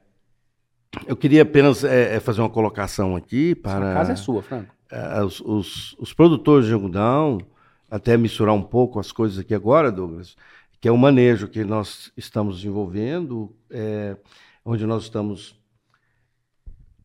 eu 1.06 1.16
queria 1.16 1.44
apenas 1.44 1.84
é, 1.84 2.16
é, 2.16 2.20
fazer 2.20 2.42
uma 2.42 2.50
colocação 2.50 3.16
aqui 3.16 3.54
para. 3.56 3.92
A 3.92 3.94
casa 3.96 4.14
é 4.14 4.16
sua, 4.16 4.42
Franco. 4.42 4.74
É, 4.92 5.24
os, 5.24 5.40
os, 5.42 5.96
os, 6.00 6.14
produtores 6.14 6.66
de 6.66 6.74
algodão, 6.74 7.40
até 7.90 8.18
misturar 8.18 8.56
um 8.56 8.64
pouco 8.64 9.00
as 9.00 9.12
coisas 9.12 9.38
aqui 9.38 9.54
agora, 9.54 9.92
Douglas, 9.92 10.36
que 10.82 10.88
é 10.88 10.92
o 10.92 10.98
manejo 10.98 11.48
que 11.48 11.64
nós 11.64 12.12
estamos 12.18 12.58
desenvolvendo, 12.58 13.56
é, 13.70 14.18
onde 14.66 14.86
nós 14.88 15.04
estamos 15.04 15.56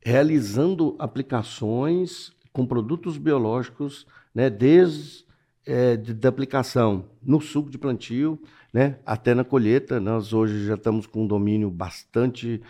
realizando 0.02 0.96
aplicações 0.98 2.32
com 2.52 2.66
produtos 2.66 3.18
biológicos, 3.18 4.06
né, 4.34 4.48
desde 4.48 5.24
é, 5.66 5.96
de, 5.96 6.14
da 6.14 6.28
aplicação 6.28 7.06
no 7.22 7.40
suco 7.40 7.70
de 7.70 7.78
plantio, 7.78 8.40
né, 8.72 8.98
até 9.04 9.34
na 9.34 9.44
colheita. 9.44 9.98
Nós 10.00 10.32
hoje 10.32 10.66
já 10.66 10.74
estamos 10.74 11.06
com 11.06 11.24
um 11.24 11.26
domínio 11.26 11.70
bastante 11.70 12.62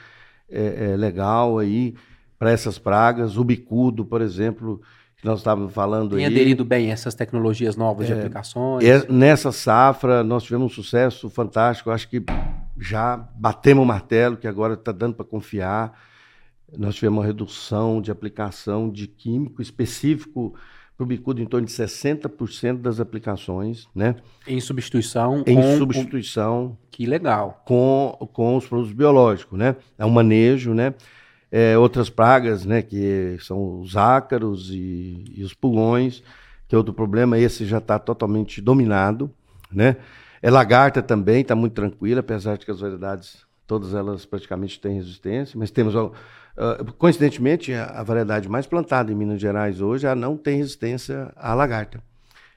é, 0.55 0.93
é 0.93 0.97
legal 0.97 1.59
aí 1.59 1.95
para 2.39 2.51
essas 2.51 2.79
pragas. 2.79 3.37
O 3.37 3.45
bicudo, 3.45 4.05
por 4.05 4.23
exemplo, 4.23 4.81
que 5.17 5.27
nós 5.27 5.39
estávamos 5.39 5.73
falando 5.73 6.17
Tem 6.17 6.25
aí. 6.25 6.31
Tem 6.31 6.41
aderido 6.41 6.65
bem 6.65 6.91
essas 6.91 7.15
tecnologias 7.15 7.77
novas 7.77 8.09
é, 8.09 8.15
de 8.15 8.21
aplicações? 8.21 8.85
É, 8.85 9.07
nessa 9.11 9.51
safra, 9.51 10.23
nós 10.23 10.45
tivemos 10.45 10.73
um 10.73 10.75
sucesso 10.75 11.29
fantástico. 11.29 11.91
Acho 11.91 12.09
que 12.09 12.23
já 12.79 13.17
batemos 13.35 13.83
o 13.83 13.87
martelo, 13.87 14.37
que 14.37 14.47
agora 14.47 14.75
está 14.75 14.93
dando 14.93 15.15
para 15.15 15.25
confiar. 15.25 15.99
Nós 16.77 16.95
tivemos 16.95 17.19
uma 17.19 17.27
redução 17.27 18.01
de 18.01 18.11
aplicação 18.11 18.91
de 18.91 19.07
químico 19.07 19.63
específico 19.63 20.55
para 20.97 21.05
o 21.05 21.07
bicudo 21.07 21.43
em 21.43 21.47
torno 21.47 21.67
de 21.67 21.73
60% 21.73 22.81
das 22.81 23.01
aplicações, 23.01 23.89
né? 23.95 24.15
Em 24.47 24.61
substituição 24.61 25.43
Em 25.47 25.57
com, 25.57 25.79
substituição. 25.79 26.79
Que 26.91 27.05
legal. 27.05 27.63
Com, 27.67 28.17
com 28.33 28.57
os 28.57 28.67
produtos 28.67 28.93
biológicos, 28.93 29.59
né? 29.59 29.75
É 29.99 30.05
um 30.05 30.11
manejo, 30.11 30.73
né? 30.73 30.95
É, 31.51 31.77
outras 31.77 32.09
pragas, 32.09 32.65
né? 32.65 32.81
Que 32.81 33.37
são 33.41 33.81
os 33.81 33.97
ácaros 33.97 34.71
e, 34.71 35.25
e 35.37 35.43
os 35.43 35.53
pulgões, 35.53 36.23
que 36.69 36.75
é 36.75 36.79
outro 36.79 36.95
problema. 36.95 37.39
Esse 37.39 37.67
já 37.67 37.79
está 37.79 37.99
totalmente 37.99 38.61
dominado, 38.61 39.31
né? 39.71 39.97
É 40.41 40.51
lagarta 40.51 41.03
também, 41.03 41.41
está 41.41 41.57
muito 41.57 41.73
tranquila, 41.73 42.21
apesar 42.21 42.57
de 42.57 42.67
que 42.67 42.71
as 42.71 42.81
variedades, 42.81 43.45
todas 43.67 43.95
elas 43.95 44.27
praticamente 44.27 44.79
têm 44.79 44.97
resistência, 44.97 45.59
mas 45.59 45.71
temos 45.71 45.95
Uh, 46.57 46.93
coincidentemente, 46.95 47.73
a, 47.73 48.03
variedade 48.03 48.49
mais 48.49 48.67
plantada 48.67 49.11
em 49.11 49.15
Minas 49.15 49.41
Gerais 49.41 49.81
hoje 49.81 50.03
já 50.03 50.15
não 50.15 50.37
tem 50.37 50.59
resistência 50.59 51.33
à 51.35 51.53
lagarta, 51.53 52.01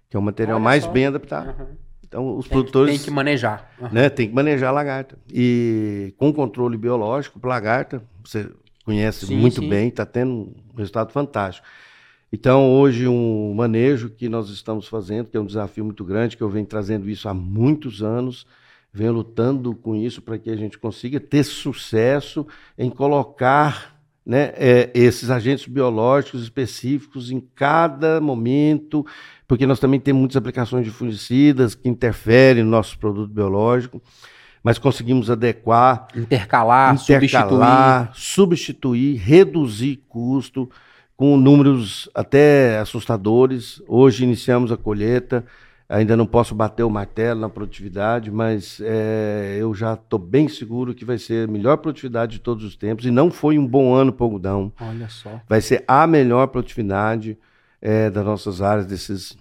que 0.09 0.15
é 0.15 0.19
o 0.19 0.21
material 0.21 0.57
Olha 0.57 0.63
mais 0.63 0.83
só. 0.83 0.91
bem 0.91 1.07
adaptado. 1.07 1.59
Uhum. 1.59 1.67
Então, 2.07 2.37
os 2.37 2.45
tem, 2.45 2.51
produtores. 2.51 2.95
Tem 2.95 3.05
que 3.05 3.11
manejar. 3.11 3.71
Né, 3.91 4.09
tem 4.09 4.29
que 4.29 4.35
manejar 4.35 4.69
a 4.69 4.71
lagarta. 4.71 5.17
E 5.33 6.13
com 6.17 6.31
controle 6.31 6.77
biológico, 6.77 7.39
lagarta, 7.45 8.01
você 8.23 8.49
conhece 8.85 9.25
sim, 9.25 9.35
muito 9.35 9.61
sim. 9.61 9.69
bem, 9.69 9.89
está 9.89 10.05
tendo 10.05 10.31
um 10.31 10.77
resultado 10.77 11.11
fantástico. 11.11 11.67
Então, 12.31 12.69
hoje, 12.71 13.07
um 13.07 13.53
manejo 13.53 14.09
que 14.09 14.29
nós 14.29 14.49
estamos 14.49 14.87
fazendo, 14.87 15.27
que 15.27 15.37
é 15.37 15.39
um 15.39 15.45
desafio 15.45 15.83
muito 15.83 16.03
grande, 16.03 16.37
que 16.37 16.43
eu 16.43 16.49
venho 16.49 16.65
trazendo 16.65 17.09
isso 17.09 17.27
há 17.27 17.33
muitos 17.33 18.03
anos, 18.03 18.45
venho 18.97 19.13
lutando 19.13 19.75
com 19.75 19.95
isso 19.95 20.21
para 20.21 20.37
que 20.39 20.49
a 20.49 20.55
gente 20.55 20.77
consiga 20.77 21.19
ter 21.19 21.43
sucesso 21.43 22.47
em 22.77 22.89
colocar 22.89 23.95
né, 24.25 24.51
é, 24.55 24.91
esses 24.93 25.29
agentes 25.29 25.67
biológicos 25.67 26.41
específicos 26.41 27.31
em 27.31 27.39
cada 27.39 28.19
momento, 28.19 29.05
porque 29.47 29.67
nós 29.67 29.79
também 29.79 29.99
temos 29.99 30.19
muitas 30.19 30.35
aplicações 30.35 30.83
de 30.83 30.91
fungicidas 30.91 31.75
que 31.75 31.87
interferem 31.87 32.63
no 32.63 32.71
nosso 32.71 32.97
produto 32.97 33.31
biológico, 33.31 34.01
mas 34.63 34.79
conseguimos 34.79 35.29
adequar, 35.29 36.07
intercalar, 36.15 36.95
intercalar 36.95 38.11
substituir. 38.15 38.35
substituir, 38.35 39.15
reduzir 39.17 40.03
custo 40.09 40.69
com 41.15 41.37
números 41.37 42.09
até 42.13 42.79
assustadores. 42.79 43.81
Hoje 43.87 44.23
iniciamos 44.23 44.71
a 44.71 44.77
colheita, 44.77 45.45
ainda 45.89 46.17
não 46.17 46.25
posso 46.25 46.53
bater 46.53 46.83
o 46.83 46.89
martelo 46.89 47.39
na 47.39 47.49
produtividade, 47.49 48.29
mas 48.29 48.81
é, 48.81 49.57
eu 49.59 49.73
já 49.73 49.93
estou 49.93 50.19
bem 50.19 50.47
seguro 50.47 50.93
que 50.93 51.05
vai 51.05 51.17
ser 51.17 51.47
a 51.47 51.51
melhor 51.51 51.77
produtividade 51.77 52.33
de 52.33 52.39
todos 52.39 52.63
os 52.63 52.75
tempos. 52.75 53.05
E 53.05 53.11
não 53.11 53.31
foi 53.31 53.57
um 53.57 53.65
bom 53.65 53.93
ano 53.93 54.11
para 54.11 54.23
o 54.23 54.25
algodão. 54.25 54.71
Olha 54.79 55.07
só. 55.07 55.39
Vai 55.47 55.61
ser 55.61 55.83
a 55.87 56.05
melhor 56.05 56.47
produtividade 56.47 57.37
é, 57.81 58.09
das 58.09 58.25
nossas 58.25 58.61
áreas 58.61 58.85
desses 58.85 59.37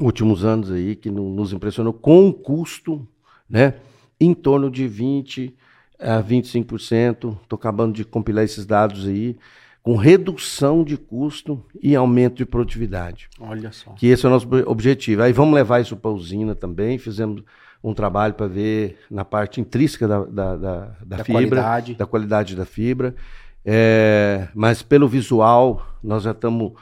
últimos 0.00 0.44
anos 0.44 0.70
aí, 0.70 0.96
que 0.96 1.10
nos 1.10 1.52
impressionou 1.52 1.92
com 1.92 2.26
um 2.26 2.32
custo, 2.32 3.06
né, 3.48 3.74
em 4.20 4.34
torno 4.34 4.70
de 4.70 4.86
20 4.86 5.54
a 5.98 6.22
25%. 6.22 7.38
Estou 7.42 7.56
acabando 7.56 7.94
de 7.94 8.04
compilar 8.04 8.44
esses 8.44 8.66
dados 8.66 9.06
aí, 9.06 9.36
com 9.84 9.96
redução 9.96 10.82
de 10.82 10.96
custo 10.96 11.62
e 11.80 11.94
aumento 11.94 12.36
de 12.36 12.46
produtividade. 12.46 13.28
Olha 13.38 13.70
só. 13.70 13.90
Que 13.92 14.06
esse 14.06 14.24
é 14.24 14.28
o 14.30 14.32
nosso 14.32 14.48
objetivo. 14.66 15.22
Aí 15.22 15.30
vamos 15.30 15.54
levar 15.54 15.78
isso 15.80 15.94
para 15.94 16.10
a 16.10 16.14
usina 16.14 16.54
também. 16.54 16.96
Fizemos 16.96 17.44
um 17.82 17.92
trabalho 17.92 18.32
para 18.32 18.46
ver 18.46 18.98
na 19.10 19.26
parte 19.26 19.60
intrínseca 19.60 20.08
da, 20.08 20.24
da, 20.24 20.56
da, 20.56 20.56
da, 20.56 21.16
da 21.18 21.24
fibra, 21.24 21.32
qualidade. 21.32 21.94
da 21.96 22.06
qualidade 22.06 22.56
da 22.56 22.64
fibra. 22.64 23.14
É, 23.62 24.48
mas 24.54 24.80
pelo 24.80 25.06
visual, 25.06 25.86
nós 26.02 26.22
já 26.22 26.30
estamos 26.30 26.72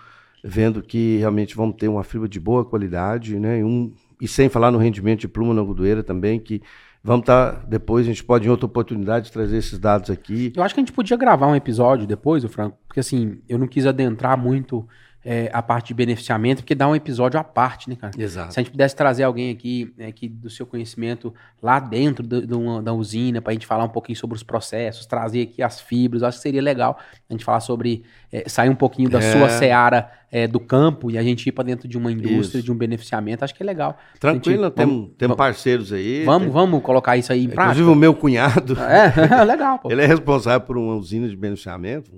vendo 0.44 0.80
que 0.80 1.16
realmente 1.16 1.57
vamos 1.57 1.74
ter 1.74 1.88
uma 1.88 2.05
fibra 2.05 2.28
de 2.28 2.38
boa 2.38 2.64
qualidade, 2.64 3.36
né? 3.36 3.59
E, 3.59 3.64
um, 3.64 3.92
e 4.20 4.28
sem 4.28 4.48
falar 4.48 4.70
no 4.70 4.78
rendimento 4.78 5.22
de 5.22 5.28
pluma 5.28 5.53
na 5.53 5.61
algodoeira 5.61 6.05
também, 6.05 6.38
que 6.38 6.62
vamos 7.03 7.22
estar 7.22 7.53
tá, 7.53 7.64
depois, 7.66 8.07
a 8.07 8.09
gente 8.09 8.24
pode 8.24 8.46
em 8.46 8.50
outra 8.50 8.66
oportunidade 8.66 9.32
trazer 9.32 9.57
esses 9.57 9.78
dados 9.78 10.11
aqui. 10.11 10.53
Eu 10.57 10.62
acho 10.62 10.74
que 10.74 10.80
a 10.80 10.82
gente 10.82 10.92
podia 10.92 11.16
gravar 11.16 11.46
um 11.46 11.57
episódio 11.57 12.07
depois, 12.07 12.44
o 12.44 12.48
Franco, 12.48 12.78
porque 12.86 13.00
assim, 13.00 13.40
eu 13.48 13.59
não 13.59 13.66
quis 13.66 13.86
adentrar 13.86 14.36
muito 14.36 14.86
é, 15.25 15.51
a 15.53 15.62
parte 15.62 15.89
de 15.89 15.95
beneficiamento, 15.95 16.62
porque 16.62 16.75
dá 16.75 16.89
um 16.89 16.97
episódio 16.97 17.39
à 17.39 17.45
parte, 17.45 17.89
né, 17.89 17.97
cara? 17.97 18.12
Exato. 18.18 18.53
Se 18.53 18.59
a 18.59 18.62
gente 18.62 18.73
pudesse 18.73 18.97
trazer 18.97 19.23
alguém 19.23 19.51
aqui 19.51 19.93
é, 19.99 20.11
que, 20.11 20.29
do 20.29 20.51
seu 20.51 20.66
conhecimento 20.66 21.33
lá 21.62 21.79
dentro 21.79 22.27
do, 22.27 22.47
do, 22.47 22.83
da 22.83 22.93
usina, 22.93 23.41
para 23.41 23.53
a 23.53 23.55
gente 23.55 23.66
falar 23.66 23.85
um 23.85 23.89
pouquinho 23.89 24.18
sobre 24.18 24.37
os 24.37 24.43
processos, 24.43 25.07
trazer 25.07 25.43
aqui 25.43 25.62
as 25.62 25.81
fibras, 25.81 26.23
acho 26.23 26.39
que 26.39 26.43
seria 26.43 26.62
legal 26.62 26.99
a 27.29 27.33
gente 27.33 27.45
falar 27.45 27.61
sobre, 27.61 28.03
é, 28.33 28.49
sair 28.49 28.68
um 28.68 28.75
pouquinho 28.75 29.09
da 29.09 29.18
é. 29.18 29.33
sua 29.33 29.49
seara 29.49 30.11
é, 30.33 30.49
do 30.49 30.59
campo 30.59 31.11
e 31.11 31.18
a 31.18 31.23
gente 31.23 31.47
ir 31.47 31.53
para 31.53 31.64
dentro 31.64 31.87
de 31.87 31.99
uma 31.99 32.11
indústria, 32.11 32.59
isso. 32.59 32.62
de 32.62 32.73
um 32.73 32.75
beneficiamento, 32.75 33.45
acho 33.45 33.55
que 33.55 33.62
é 33.62 33.66
legal. 33.66 33.99
Tranquilo, 34.18 34.64
gente, 34.64 34.75
temos, 34.75 34.95
vamos, 34.95 35.11
temos 35.18 35.37
parceiros 35.37 35.93
aí. 35.93 36.25
Vamos, 36.25 36.45
tem... 36.45 36.51
vamos 36.51 36.83
colocar 36.83 37.18
isso 37.18 37.31
aí 37.31 37.45
em 37.45 37.49
prática. 37.49 37.64
Inclusive 37.64 37.91
o 37.91 37.95
meu 37.95 38.14
cunhado. 38.14 38.79
É, 38.81 39.45
legal. 39.45 39.79
Pô. 39.79 39.93
Ele 39.93 40.01
é 40.01 40.07
responsável 40.07 40.62
por 40.62 40.79
uma 40.79 40.95
usina 40.95 41.29
de 41.29 41.37
beneficiamento. 41.37 42.11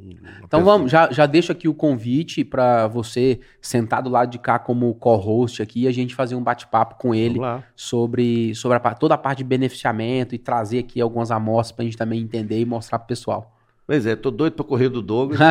Então 0.45 0.61
pessoa... 0.61 0.77
vamos, 0.77 0.93
já, 0.93 1.11
já 1.11 1.27
deixo 1.27 1.51
aqui 1.51 1.67
o 1.67 1.75
convite 1.75 2.45
para 2.45 2.87
você 2.95 3.41
sentar 3.61 4.03
do 4.03 4.09
lado 4.09 4.31
de 4.31 4.39
cá 4.39 4.59
como 4.59 4.95
co-host 4.95 5.63
aqui 5.63 5.83
e 5.83 5.89
a 5.89 5.93
gente 5.93 6.15
fazer 6.15 6.35
um 6.35 6.43
bate-papo 6.43 6.97
com 6.97 7.15
ele 7.15 7.39
sobre, 7.77 8.55
sobre 8.55 8.79
a, 8.79 8.95
toda 8.95 9.15
a 9.15 9.19
parte 9.19 9.39
de 9.39 9.45
beneficiamento 9.45 10.35
e 10.35 10.39
trazer 10.39 10.79
aqui 10.79 11.01
algumas 11.01 11.31
amostras 11.31 11.73
para 11.73 11.83
a 11.83 11.87
gente 11.87 11.97
também 11.97 12.21
entender 12.21 12.61
e 12.61 12.65
mostrar 12.65 12.99
pro 12.99 13.09
pessoal. 13.09 13.51
Pois 13.87 14.07
é, 14.07 14.17
tô 14.17 14.31
doido 14.31 14.55
para 14.55 14.65
correr 14.65 14.89
do 14.89 15.03
Douglas. 15.03 15.39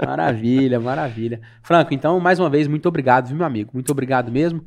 maravilha, 0.00 0.78
maravilha. 0.78 1.40
Franco, 1.62 1.92
então, 1.92 2.20
mais 2.20 2.38
uma 2.38 2.48
vez, 2.48 2.68
muito 2.68 2.86
obrigado, 2.86 3.26
viu, 3.26 3.36
meu 3.36 3.46
amigo? 3.46 3.70
Muito 3.74 3.90
obrigado 3.90 4.30
mesmo. 4.30 4.64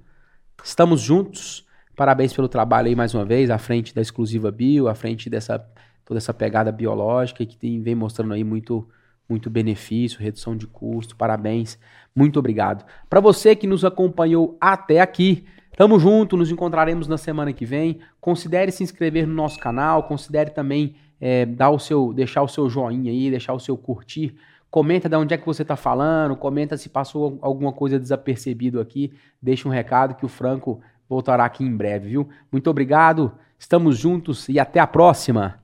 Estamos 0.61 0.99
juntos. 0.99 1.65
Parabéns 1.95 2.33
pelo 2.33 2.49
trabalho 2.49 2.87
aí 2.87 2.95
mais 2.95 3.13
uma 3.13 3.23
vez, 3.23 3.49
à 3.49 3.57
frente 3.57 3.95
da 3.95 4.01
Exclusiva 4.01 4.51
Bio, 4.51 4.89
à 4.89 4.95
frente 4.95 5.29
dessa 5.29 5.65
toda 6.05 6.17
essa 6.17 6.33
pegada 6.33 6.71
biológica 6.71 7.45
que 7.45 7.57
tem, 7.57 7.81
vem 7.81 7.95
mostrando 7.95 8.33
aí 8.33 8.43
muito 8.43 8.87
muito 9.33 9.49
benefício, 9.49 10.21
redução 10.21 10.55
de 10.55 10.67
custo. 10.67 11.15
Parabéns. 11.15 11.79
Muito 12.15 12.37
obrigado. 12.37 12.85
Para 13.09 13.19
você 13.19 13.55
que 13.55 13.65
nos 13.65 13.83
acompanhou 13.83 14.55
até 14.61 15.01
aqui, 15.01 15.45
tamo 15.75 15.99
junto, 15.99 16.37
nos 16.37 16.51
encontraremos 16.51 17.07
na 17.07 17.17
semana 17.17 17.51
que 17.51 17.65
vem. 17.65 17.99
Considere 18.21 18.71
se 18.71 18.83
inscrever 18.83 19.27
no 19.27 19.33
nosso 19.33 19.59
canal, 19.59 20.03
considere 20.03 20.51
também 20.51 20.95
é, 21.19 21.47
dar 21.47 21.71
o 21.71 21.79
seu, 21.79 22.13
deixar 22.13 22.43
o 22.43 22.47
seu 22.47 22.69
joinha 22.69 23.11
aí, 23.11 23.31
deixar 23.31 23.53
o 23.53 23.59
seu 23.59 23.75
curtir. 23.75 24.35
Comenta 24.69 25.09
de 25.09 25.15
onde 25.15 25.33
é 25.33 25.37
que 25.37 25.45
você 25.45 25.63
está 25.63 25.75
falando, 25.75 26.35
comenta 26.35 26.77
se 26.77 26.89
passou 26.89 27.39
alguma 27.41 27.73
coisa 27.73 27.99
desapercebido 27.99 28.79
aqui. 28.79 29.11
Deixa 29.41 29.67
um 29.67 29.71
recado 29.71 30.15
que 30.15 30.25
o 30.25 30.29
Franco 30.29 30.79
voltará 31.09 31.43
aqui 31.43 31.63
em 31.63 31.75
breve, 31.75 32.09
viu? 32.09 32.29
Muito 32.51 32.69
obrigado, 32.69 33.31
estamos 33.57 33.97
juntos 33.97 34.47
e 34.47 34.59
até 34.59 34.79
a 34.79 34.87
próxima! 34.87 35.62